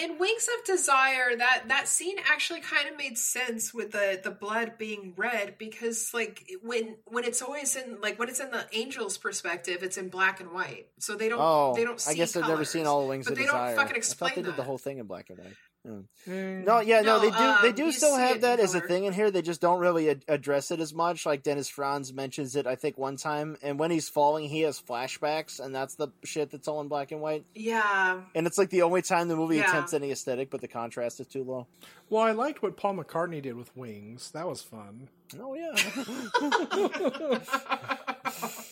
In 0.00 0.18
Wings 0.18 0.48
of 0.58 0.64
Desire, 0.66 1.36
that 1.36 1.64
that 1.68 1.86
scene 1.86 2.16
actually 2.28 2.60
kind 2.60 2.88
of 2.88 2.96
made 2.96 3.16
sense 3.16 3.72
with 3.72 3.92
the 3.92 4.20
the 4.22 4.30
blood 4.32 4.72
being 4.78 5.14
red 5.16 5.56
because 5.58 6.10
like 6.12 6.50
when 6.62 6.96
when 7.06 7.22
it's 7.24 7.42
always 7.42 7.76
in 7.76 8.00
like 8.00 8.18
when 8.18 8.28
it's 8.28 8.40
in 8.40 8.50
the 8.50 8.66
angel's 8.76 9.18
perspective, 9.18 9.82
it's 9.84 9.96
in 9.98 10.08
black 10.08 10.40
and 10.40 10.50
white, 10.52 10.88
so 10.98 11.14
they 11.14 11.28
don't 11.28 11.38
Oh, 11.40 11.74
they 11.76 11.84
don't. 11.84 12.00
See 12.00 12.10
I 12.10 12.14
guess 12.14 12.34
I've 12.36 12.48
never 12.48 12.64
seen 12.64 12.86
all 12.86 13.02
the 13.02 13.08
Wings 13.08 13.26
but 13.26 13.32
of 13.32 13.38
they 13.38 13.44
Desire. 13.44 13.68
don't 13.68 13.76
fucking 13.76 13.94
I 13.94 13.98
explain 13.98 14.30
thought 14.30 14.36
they 14.36 14.42
did 14.42 14.56
the 14.56 14.64
whole 14.64 14.78
thing 14.78 14.98
in 14.98 15.06
black 15.06 15.30
and 15.30 15.38
white. 15.38 15.54
Mm. 15.84 16.04
Mm. 16.28 16.64
No, 16.64 16.78
yeah, 16.78 17.00
no, 17.00 17.16
No, 17.16 17.22
they 17.22 17.30
do. 17.30 17.36
um, 17.36 17.56
they 17.62 17.72
do 17.72 17.90
still 17.90 18.16
have 18.16 18.42
that 18.42 18.60
as 18.60 18.76
a 18.76 18.80
thing 18.80 19.02
in 19.04 19.12
here. 19.12 19.32
They 19.32 19.42
just 19.42 19.60
don't 19.60 19.80
really 19.80 20.10
ad- 20.10 20.24
address 20.28 20.70
it 20.70 20.78
as 20.78 20.94
much. 20.94 21.26
Like 21.26 21.42
Dennis 21.42 21.68
Franz 21.68 22.12
mentions 22.12 22.54
it, 22.54 22.68
I 22.68 22.76
think, 22.76 22.96
one 22.96 23.16
time. 23.16 23.56
And 23.62 23.80
when 23.80 23.90
he's 23.90 24.08
falling, 24.08 24.48
he 24.48 24.60
has 24.60 24.80
flashbacks, 24.80 25.58
and 25.58 25.74
that's 25.74 25.96
the 25.96 26.08
shit 26.22 26.52
that's 26.52 26.68
all 26.68 26.80
in 26.82 26.86
black 26.86 27.10
and 27.10 27.20
white. 27.20 27.44
Yeah, 27.54 28.20
And 28.36 28.46
it's 28.46 28.58
like 28.58 28.70
the 28.70 28.82
only 28.82 29.02
time 29.02 29.26
the 29.26 29.34
movie 29.34 29.56
Yeah. 29.56 29.68
attempts 29.70 29.92
any 29.92 30.12
aesthetic, 30.12 30.50
but 30.50 30.60
the 30.60 30.68
contrast 30.68 31.18
is 31.18 31.26
too 31.26 31.42
low. 31.42 31.66
Well, 32.08 32.22
I 32.22 32.30
liked 32.30 32.62
what 32.62 32.76
Paul 32.76 32.94
McCartney 32.94 33.42
did 33.42 33.56
with 33.56 33.76
Wings. 33.76 34.30
That 34.30 34.46
was 34.46 34.62
fun. 34.62 35.08
Oh 35.40 35.54
yeah. 35.54 35.74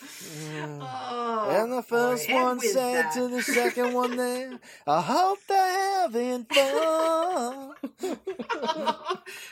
oh, 0.81 1.47
and 1.49 1.71
the 1.71 1.81
first 1.81 2.27
boy, 2.27 2.41
one 2.43 2.59
said 2.59 3.05
that- 3.05 3.13
to 3.13 3.27
the 3.27 3.41
second 3.41 3.93
one 3.93 4.15
there, 4.17 4.59
I 4.87 5.01
hope 5.01 5.39
they're 5.47 6.01
having 6.01 6.45
fun. 6.45 7.73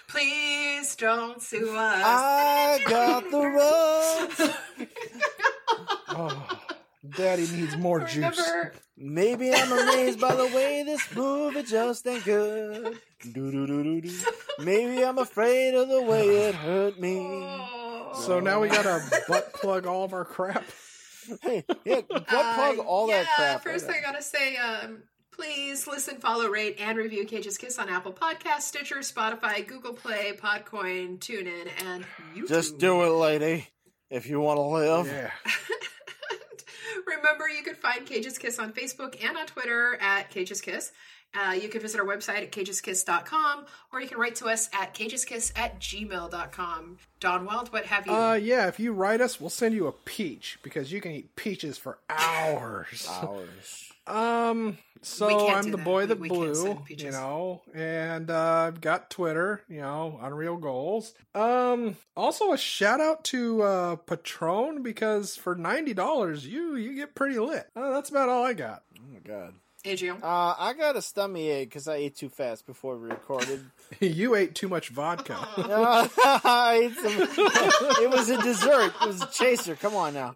Please 0.07 0.95
don't 0.95 1.41
sue 1.41 1.69
us. 1.75 2.03
I 2.05 2.79
got 2.85 3.29
the. 3.31 4.53
Oh, 6.09 6.59
Daddy 7.15 7.47
needs 7.47 7.77
more 7.77 8.01
juice. 8.01 8.39
Maybe 8.97 9.53
I'm 9.53 9.71
amazed 9.71 10.19
by 10.19 10.35
the 10.35 10.47
way 10.47 10.83
this 10.83 11.01
movie 11.15 11.63
just 11.63 12.05
ain't 12.05 12.25
good. 12.25 12.99
Maybe 14.59 15.03
I'm 15.05 15.17
afraid 15.17 15.73
of 15.75 15.87
the 15.87 16.01
way 16.01 16.27
it 16.27 16.55
hurt 16.55 16.99
me. 16.99 17.19
Oh. 17.19 17.78
So 18.19 18.39
now 18.39 18.61
we 18.61 18.69
gotta 18.69 19.01
butt 19.27 19.53
plug 19.53 19.85
all 19.85 20.03
of 20.03 20.13
our 20.13 20.25
crap. 20.25 20.63
Hey, 21.41 21.63
yeah, 21.85 22.01
butt 22.09 22.27
plug 22.27 22.79
Uh, 22.79 22.81
all 22.81 23.07
yeah, 23.07 23.23
that 23.23 23.35
crap. 23.35 23.63
First, 23.63 23.87
right 23.87 23.97
I 23.97 24.01
gotta 24.01 24.21
say, 24.21 24.57
um, 24.57 25.03
please 25.31 25.87
listen, 25.87 26.17
follow, 26.17 26.47
rate, 26.47 26.77
and 26.79 26.97
review 26.97 27.25
Cage's 27.25 27.57
Kiss 27.57 27.79
on 27.79 27.87
Apple 27.89 28.11
Podcasts, 28.13 28.61
Stitcher, 28.63 28.97
Spotify, 28.97 29.65
Google 29.65 29.93
Play, 29.93 30.33
Podcoin, 30.33 31.19
TuneIn, 31.19 31.69
and 31.85 32.05
YouTube. 32.35 32.47
Just 32.49 32.77
do 32.77 33.03
it, 33.03 33.09
lady, 33.11 33.67
if 34.09 34.27
you 34.27 34.39
want 34.39 34.57
to 34.57 34.61
live. 34.63 35.07
Yeah. 35.07 35.31
Remember, 37.07 37.47
you 37.47 37.63
can 37.63 37.75
find 37.75 38.05
Cage's 38.05 38.37
Kiss 38.37 38.59
on 38.59 38.73
Facebook 38.73 39.23
and 39.23 39.37
on 39.37 39.45
Twitter 39.45 39.97
at 40.01 40.29
Cage's 40.29 40.61
Kiss. 40.61 40.91
Uh, 41.37 41.51
you 41.53 41.69
can 41.69 41.79
visit 41.81 41.99
our 41.99 42.05
website 42.07 42.41
at 42.41 42.51
cageskiss.com 42.51 43.65
or 43.93 44.01
you 44.01 44.07
can 44.07 44.17
write 44.17 44.35
to 44.35 44.45
us 44.47 44.69
at 44.73 44.93
cageskiss 44.95 45.51
at 45.57 45.79
gmail.com. 45.79 46.97
Don 47.19 47.45
Wild, 47.45 47.71
what 47.71 47.85
have 47.85 48.07
you? 48.07 48.13
Uh, 48.13 48.33
yeah. 48.33 48.67
If 48.67 48.79
you 48.79 48.93
write 48.93 49.21
us, 49.21 49.39
we'll 49.39 49.49
send 49.51 49.75
you 49.75 49.87
a 49.87 49.91
peach 49.91 50.57
because 50.63 50.91
you 50.91 51.01
can 51.01 51.11
eat 51.11 51.35
peaches 51.35 51.77
for 51.77 51.99
hours. 52.09 53.07
Hours. 53.21 53.91
Um, 54.07 54.79
so 55.03 55.49
I'm 55.49 55.69
the 55.69 55.77
that. 55.77 55.83
boy 55.83 56.07
that 56.07 56.19
we 56.19 56.29
blew, 56.29 56.55
send 56.55 56.83
peaches. 56.83 57.03
you 57.05 57.11
know, 57.11 57.61
and 57.75 58.31
uh, 58.31 58.65
I've 58.67 58.81
got 58.81 59.11
Twitter, 59.11 59.61
you 59.69 59.81
know, 59.81 60.19
Unreal 60.19 60.57
Goals. 60.57 61.13
Um, 61.35 61.95
also 62.17 62.51
a 62.51 62.57
shout 62.57 62.99
out 62.99 63.23
to 63.25 63.61
uh, 63.61 63.95
Patron 63.97 64.81
because 64.81 65.35
for 65.35 65.53
ninety 65.53 65.93
dollars, 65.93 66.47
you 66.47 66.75
you 66.75 66.95
get 66.95 67.13
pretty 67.13 67.37
lit. 67.37 67.67
Uh, 67.75 67.91
that's 67.91 68.09
about 68.09 68.29
all 68.29 68.43
I 68.43 68.53
got. 68.53 68.81
Oh 68.97 69.13
my 69.13 69.19
god. 69.19 69.53
Adrian. 69.85 70.17
Uh, 70.21 70.55
I 70.57 70.73
got 70.77 70.95
a 70.95 71.01
stomach 71.01 71.41
ache 71.41 71.69
because 71.69 71.87
I 71.87 71.95
ate 71.95 72.15
too 72.15 72.29
fast 72.29 72.65
before 72.65 72.97
we 72.97 73.09
recorded. 73.09 73.63
you 73.99 74.35
ate 74.35 74.55
too 74.55 74.67
much 74.67 74.89
vodka. 74.89 75.37
I 75.57 76.91
some- 77.01 78.03
it 78.03 78.09
was 78.09 78.29
a 78.29 78.41
dessert. 78.41 78.93
It 79.01 79.07
was 79.07 79.21
a 79.21 79.27
chaser. 79.27 79.75
Come 79.75 79.95
on 79.95 80.13
now. 80.13 80.35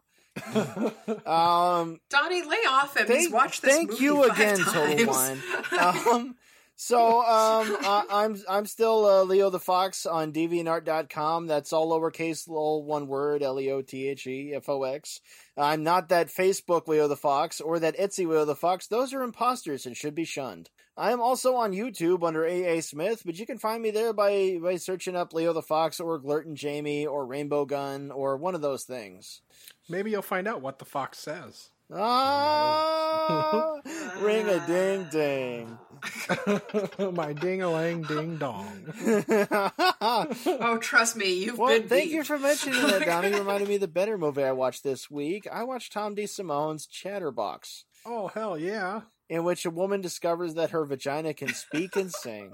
Um, 1.25 1.99
Donnie, 2.09 2.41
lay 2.43 2.57
off 2.67 2.97
him. 2.97 3.05
He's 3.07 3.25
thank, 3.25 3.33
watched 3.33 3.61
this 3.61 3.75
thank 3.75 3.91
movie 3.91 4.03
you 4.03 4.27
five 4.27 4.37
again, 4.37 4.57
times. 4.59 4.73
Total 4.73 5.07
Wine. 5.07 6.15
Um, 6.15 6.35
so 6.75 7.19
um, 7.19 7.77
I, 7.81 8.05
I'm 8.09 8.37
I'm 8.49 8.65
still 8.65 9.05
uh, 9.05 9.23
Leo 9.23 9.49
the 9.49 9.59
Fox 9.59 10.05
on 10.05 10.33
DeviantArt.com. 10.33 11.47
That's 11.47 11.71
all 11.71 11.91
lowercase, 11.91 12.49
all 12.49 12.83
one 12.83 13.07
word, 13.07 13.43
L 13.43 13.59
E 13.59 13.71
O 13.71 13.81
T 13.81 14.07
H 14.07 14.27
E 14.27 14.53
F 14.55 14.67
O 14.69 14.83
X. 14.83 15.21
I'm 15.57 15.83
not 15.83 16.09
that 16.09 16.27
Facebook 16.27 16.87
Leo 16.87 17.07
the 17.07 17.15
Fox 17.15 17.61
or 17.61 17.79
that 17.79 17.97
Etsy 17.97 18.27
Leo 18.27 18.45
the 18.45 18.55
Fox. 18.55 18.87
Those 18.87 19.13
are 19.13 19.21
imposters 19.21 19.85
and 19.85 19.95
should 19.95 20.15
be 20.15 20.25
shunned. 20.25 20.69
I 20.95 21.11
am 21.11 21.21
also 21.21 21.55
on 21.55 21.71
YouTube 21.73 22.23
under 22.23 22.45
AA 22.45 22.81
Smith, 22.81 23.23
but 23.25 23.39
you 23.39 23.47
can 23.47 23.57
find 23.57 23.81
me 23.81 23.91
there 23.91 24.13
by 24.13 24.59
by 24.61 24.75
searching 24.75 25.15
up 25.15 25.33
Leo 25.33 25.53
the 25.53 25.61
Fox 25.61 25.99
or 25.99 26.19
Glurton 26.19 26.53
Jamie 26.55 27.05
or 27.05 27.25
Rainbow 27.25 27.65
Gun 27.65 28.11
or 28.11 28.37
one 28.37 28.55
of 28.55 28.61
those 28.61 28.83
things. 28.83 29.41
Maybe 29.89 30.11
you'll 30.11 30.21
find 30.21 30.47
out 30.47 30.61
what 30.61 30.79
the 30.79 30.85
fox 30.85 31.19
says. 31.19 31.69
Ah, 31.91 33.73
ring 34.21 34.47
a 34.47 34.65
ding 34.65 35.07
ding. 35.11 35.77
My 37.13 37.33
ding 37.33 37.61
a 37.61 37.69
lang 37.71 38.01
ding 38.03 38.37
dong. 38.37 38.93
Oh, 40.05 40.77
trust 40.81 41.15
me, 41.15 41.33
you've 41.33 41.57
well, 41.57 41.69
been 41.79 41.87
thank 41.87 42.05
beat. 42.09 42.13
you 42.15 42.23
for 42.23 42.37
mentioning 42.37 42.81
that, 42.81 43.05
Donnie. 43.05 43.29
You 43.29 43.37
reminded 43.37 43.67
me 43.69 43.75
of 43.75 43.81
the 43.81 43.87
better 43.87 44.17
movie 44.17 44.43
I 44.43 44.51
watched 44.51 44.83
this 44.83 45.09
week. 45.09 45.47
I 45.51 45.63
watched 45.63 45.93
Tom 45.93 46.15
DeSimone's 46.15 46.85
Chatterbox, 46.85 47.85
Oh 48.05 48.27
hell 48.27 48.57
yeah! 48.57 49.01
in 49.29 49.43
which 49.43 49.65
a 49.65 49.69
woman 49.69 50.01
discovers 50.01 50.53
that 50.55 50.71
her 50.71 50.85
vagina 50.85 51.33
can 51.33 51.49
speak 51.53 51.95
and 51.95 52.11
sing. 52.11 52.51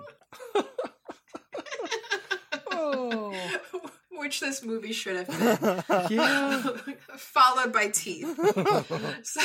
Oh 2.71 3.33
Which 4.19 4.41
this 4.41 4.63
movie 4.63 4.91
should 4.91 5.15
have 5.15 5.27
been. 5.27 5.83
yeah. 6.09 6.61
followed 7.17 7.71
by 7.71 7.87
teeth. 7.87 8.27
so, 9.23 9.41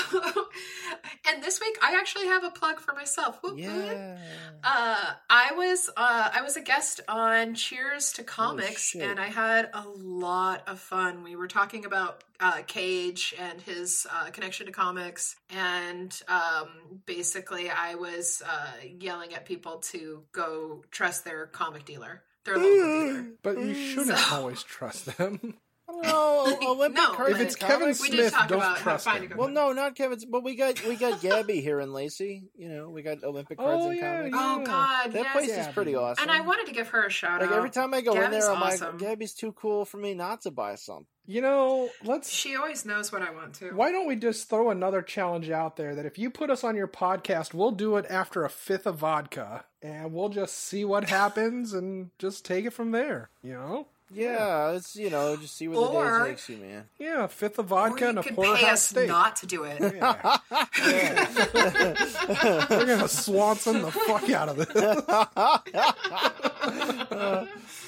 and 1.29 1.43
this 1.43 1.61
week 1.61 1.79
I 1.81 1.97
actually 1.97 2.27
have 2.27 2.43
a 2.43 2.51
plug 2.51 2.81
for 2.81 2.93
myself. 2.93 3.39
Whoop. 3.43 3.57
Yeah. 3.57 4.19
Uh, 4.65 5.13
I 5.31 5.53
was 5.57 5.89
uh, 5.97 6.31
I 6.35 6.43
was 6.43 6.57
a 6.57 6.61
guest 6.61 7.01
on 7.09 7.55
Cheers 7.55 8.15
to 8.15 8.25
Comics, 8.25 8.89
shit. 8.91 9.03
and 9.03 9.21
I 9.21 9.27
had 9.29 9.71
a 9.73 9.85
lot 9.89 10.63
of 10.67 10.81
fun. 10.81 11.23
We 11.23 11.37
were 11.37 11.49
talking 11.49 11.85
about 11.85 12.25
uh, 12.41 12.63
Cage 12.67 13.33
and 13.39 13.61
his 13.61 14.09
uh, 14.13 14.31
connection 14.31 14.67
to 14.67 14.73
comics, 14.73 15.37
and 15.51 16.21
um, 16.29 17.01
basically 17.07 17.71
I 17.71 17.95
was 17.95 18.43
uh, 18.45 18.73
yelling 18.99 19.35
at 19.35 19.45
people 19.47 19.77
to 19.93 20.25
go 20.33 20.83
trust 20.91 21.25
their 21.25 21.47
comic 21.47 21.85
dealer, 21.85 22.23
their 22.45 22.57
local 22.57 22.71
dealer. 22.71 23.27
But 23.43 23.59
you 23.59 23.75
shouldn't 23.75 24.19
So- 24.19 24.37
always 24.37 24.63
trust 24.63 25.17
them. 25.17 25.55
No, 26.07 26.59
Olympic 26.69 26.97
No, 26.97 27.13
Cards 27.15 27.33
if 27.35 27.41
it's 27.41 27.57
Kevin 27.57 27.81
Comics- 27.81 28.01
We 28.01 28.09
did 28.11 28.19
Smith, 28.21 28.33
talk 28.35 28.49
don't 28.49 28.59
about 28.59 28.77
trust 28.79 29.05
finding 29.05 29.31
him. 29.31 29.37
Well, 29.39 29.49
no, 29.49 29.73
not 29.73 29.95
Kevin's, 29.95 30.25
but 30.25 30.43
we 30.45 30.57
got 30.57 30.85
we 30.87 30.97
got 30.97 31.21
Gabby 31.21 31.61
here 31.61 31.81
in 31.81 31.93
Lacey. 31.93 32.45
You 32.57 32.69
know, 32.69 32.91
we 32.91 33.03
got 33.03 33.23
Olympic 33.25 33.59
oh, 33.61 33.65
Cards 33.65 33.85
Oh, 33.85 33.89
and 33.91 33.99
yeah, 33.99 34.29
Comics. 34.31 34.39
Oh 34.41 34.63
God, 34.65 35.13
That 35.13 35.23
yes. 35.23 35.33
place 35.33 35.49
Gabby. 35.49 35.61
is 35.61 35.75
pretty 35.75 35.95
awesome. 35.97 36.23
And 36.23 36.31
I 36.31 36.41
wanted 36.41 36.67
to 36.67 36.73
give 36.73 36.89
her 36.89 37.05
a 37.07 37.11
shout 37.11 37.41
like 37.41 37.51
out. 37.51 37.57
every 37.57 37.71
time 37.71 37.93
I 37.95 38.01
go 38.01 38.13
in 38.21 38.31
there, 38.31 38.51
I'm 38.51 38.63
awesome. 38.63 38.93
like, 38.93 38.99
Gabby's 38.99 39.35
too 39.35 39.53
cool 39.53 39.85
for 39.85 39.97
me 39.99 40.15
not 40.15 40.43
to 40.43 40.51
buy 40.51 40.75
something. 40.77 41.07
You 41.27 41.41
know, 41.41 41.89
let's. 42.05 42.31
She 42.31 42.55
always 42.55 42.85
knows 42.85 43.11
what 43.11 43.23
I 43.23 43.31
want 43.31 43.55
to. 43.55 43.71
Why 43.71 43.91
don't 43.93 44.07
we 44.07 44.15
just 44.15 44.51
throw 44.51 44.69
another 44.69 45.01
challenge 45.01 45.49
out 45.49 45.77
there 45.77 45.95
that 45.95 46.05
if 46.05 46.19
you 46.19 46.29
put 46.29 46.51
us 46.51 46.63
on 46.65 46.77
your 46.77 46.87
podcast, 46.87 47.55
we'll 47.55 47.71
do 47.71 47.97
it 47.97 48.05
after 48.11 48.45
a 48.45 48.51
fifth 48.51 48.85
of 48.87 48.97
vodka, 48.99 49.65
and 49.81 50.13
we'll 50.13 50.29
just 50.29 50.55
see 50.55 50.85
what 50.85 51.05
happens 51.09 51.73
and 51.73 52.11
just 52.19 52.45
take 52.45 52.67
it 52.67 52.75
from 52.75 52.91
there. 52.91 53.31
You 53.43 53.55
know? 53.55 53.87
Yeah, 54.15 54.73
it's 54.73 54.95
you 54.97 55.11
know, 55.11 55.37
just 55.37 55.57
see 55.57 55.69
where 55.69 55.79
the 55.81 56.23
day 56.23 56.29
takes 56.31 56.49
you, 56.49 56.57
man. 56.59 56.85
Yeah, 56.99 57.25
a 57.25 57.29
fifth 57.29 57.59
of 57.59 57.67
vodka 57.67 58.05
you 58.05 58.09
and 58.11 58.19
a 58.19 58.23
could 58.23 58.35
porterhouse 58.37 58.61
pay 58.61 58.71
us 58.71 58.83
steak. 58.83 59.09
not 59.09 59.37
to 59.37 59.47
do 59.47 59.65
it. 59.65 59.79
Yeah. 59.81 60.37
We're 62.71 62.87
gonna 62.87 63.09
Swanson 63.09 63.83
the 63.83 63.91
fuck 63.91 64.31
out 64.31 64.49
of 64.49 64.57
this. 64.57 64.69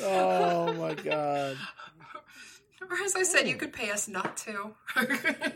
Oh 0.03 0.73
my 0.75 0.95
god. 0.95 1.57
Or 2.89 2.97
as 3.05 3.17
I 3.17 3.25
said, 3.25 3.49
you 3.49 3.57
could 3.57 3.73
pay 3.73 3.91
us 3.91 4.07
not 4.07 4.37
to. 4.39 4.73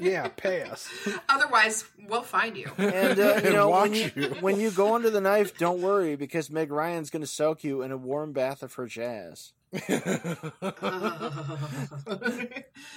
Yeah, 0.00 0.26
pay 0.36 0.62
us. 0.62 0.88
Otherwise, 1.28 1.84
we'll 2.08 2.22
find 2.22 2.56
you. 2.56 2.72
And 2.76 3.20
uh, 3.20 3.40
you 3.44 3.50
know 3.52 3.70
when 3.70 3.90
watch 3.90 3.98
you, 3.98 4.10
you. 4.16 4.28
when 4.40 4.58
you 4.58 4.72
go 4.72 4.96
under 4.96 5.10
the 5.10 5.20
knife, 5.20 5.56
don't 5.56 5.80
worry 5.80 6.16
because 6.16 6.50
Meg 6.50 6.72
Ryan's 6.72 7.08
going 7.08 7.22
to 7.22 7.28
soak 7.28 7.62
you 7.62 7.82
in 7.82 7.92
a 7.92 7.96
warm 7.96 8.32
bath 8.32 8.64
of 8.64 8.74
her 8.74 8.86
jazz. 8.86 9.52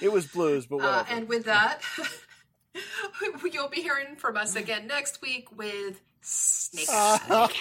It 0.00 0.12
was 0.12 0.26
blues, 0.26 0.66
but 0.66 0.76
whatever. 0.78 0.96
Uh, 0.98 1.04
and 1.08 1.28
with 1.28 1.44
that, 1.44 1.80
you'll 3.52 3.68
be 3.68 3.82
hearing 3.82 4.16
from 4.16 4.36
us 4.36 4.56
again 4.56 4.86
next 4.86 5.22
week 5.22 5.56
with 5.56 6.00
Snake 6.20 6.88
Eyes. 6.92 7.60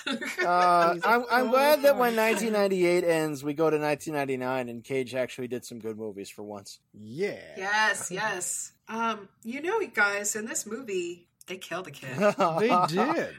Uh, 0.06 0.96
I'm, 1.04 1.24
I'm 1.30 1.50
glad 1.50 1.82
that 1.82 1.98
when 1.98 2.16
1998 2.16 3.04
ends, 3.04 3.44
we 3.44 3.52
go 3.52 3.68
to 3.68 3.76
1999, 3.76 4.70
and 4.70 4.82
Cage 4.82 5.14
actually 5.14 5.46
did 5.46 5.62
some 5.66 5.78
good 5.78 5.98
movies 5.98 6.30
for 6.30 6.42
once. 6.42 6.78
Yeah. 6.94 7.36
yes, 7.54 8.10
yes. 8.10 8.72
Um, 8.88 9.28
you 9.44 9.60
know, 9.60 9.78
guys, 9.92 10.36
in 10.36 10.46
this 10.46 10.64
movie, 10.64 11.28
they 11.48 11.58
killed 11.58 11.86
a 11.86 11.90
kid. 11.90 12.16
They 12.16 12.74
did. 12.88 13.34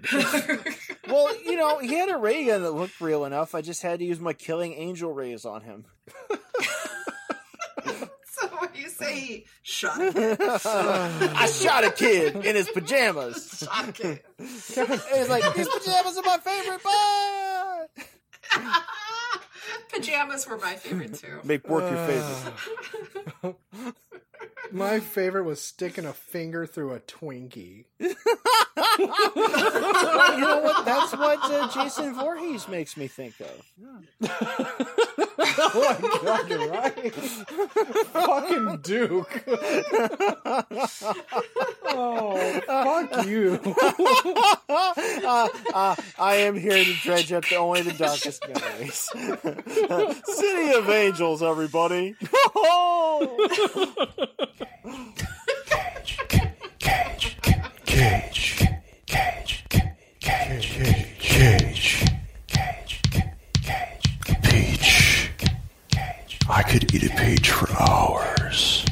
Well, 1.11 1.35
you 1.43 1.55
know, 1.57 1.79
he 1.79 1.93
had 1.93 2.09
a 2.09 2.17
ray 2.17 2.45
gun 2.45 2.63
that 2.63 2.71
looked 2.71 3.01
real 3.01 3.25
enough. 3.25 3.53
I 3.53 3.61
just 3.61 3.81
had 3.81 3.99
to 3.99 4.05
use 4.05 4.19
my 4.19 4.33
killing 4.33 4.73
angel 4.73 5.13
rays 5.13 5.45
on 5.45 5.61
him. 5.61 5.85
so 8.25 8.47
when 8.59 8.69
you 8.75 8.89
say 8.89 9.19
he 9.19 9.45
shot 9.61 9.99
a 10.01 10.11
kid, 10.13 10.37
I 10.41 11.47
shot 11.47 11.83
a 11.83 11.91
kid 11.91 12.35
in 12.37 12.55
his 12.55 12.69
pajamas. 12.69 13.59
shot 13.67 13.89
a 13.89 13.91
kid. 13.91 14.21
And 14.37 14.47
he's 14.47 15.29
like, 15.29 15.53
"These 15.53 15.67
pajamas 15.67 16.17
are 16.17 16.23
my 16.23 16.37
favorite 16.37 16.83
part." 16.83 17.89
Pajamas 19.89 20.47
were 20.47 20.57
my 20.57 20.75
favorite 20.75 21.13
too. 21.15 21.39
Make 21.43 21.67
work 21.67 21.89
your 21.91 22.07
favorite. 23.43 23.55
My 24.71 24.99
favorite 24.99 25.43
was 25.43 25.61
sticking 25.61 26.05
a 26.05 26.13
finger 26.13 26.65
through 26.65 26.93
a 26.93 26.99
Twinkie. 26.99 27.85
you 27.99 28.07
know 30.39 30.61
what? 30.63 30.85
That's 30.85 31.13
what 31.13 31.39
uh, 31.43 31.67
Jason 31.73 32.13
Voorhees 32.15 32.67
makes 32.67 32.95
me 32.95 33.07
think 33.07 33.35
of. 33.39 33.65
oh 35.59 35.97
my 36.01 36.19
god, 36.23 36.49
you're 36.49 36.69
right. 36.69 37.13
Fucking 38.13 38.77
Duke. 38.81 39.43
oh, 41.85 42.61
fuck 42.65 43.25
you. 43.25 43.59
uh, 44.69 45.49
uh, 45.73 45.95
I 46.19 46.35
am 46.35 46.55
here 46.55 46.83
to 46.83 46.93
dredge 47.01 47.31
up 47.33 47.45
the, 47.47 47.55
only 47.57 47.81
the 47.81 47.93
darkest 47.93 48.47
memories. 48.47 49.09
City 50.23 50.73
of 50.73 50.89
Angels, 50.89 51.43
everybody. 51.43 52.15
Peach. 64.43 65.31
I 66.49 66.63
could 66.63 66.93
eat 66.93 67.03
a 67.03 67.15
peach 67.15 67.49
for 67.49 67.71
hours. 67.81 68.85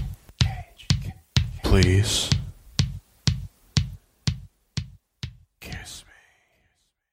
Please. 1.64 2.30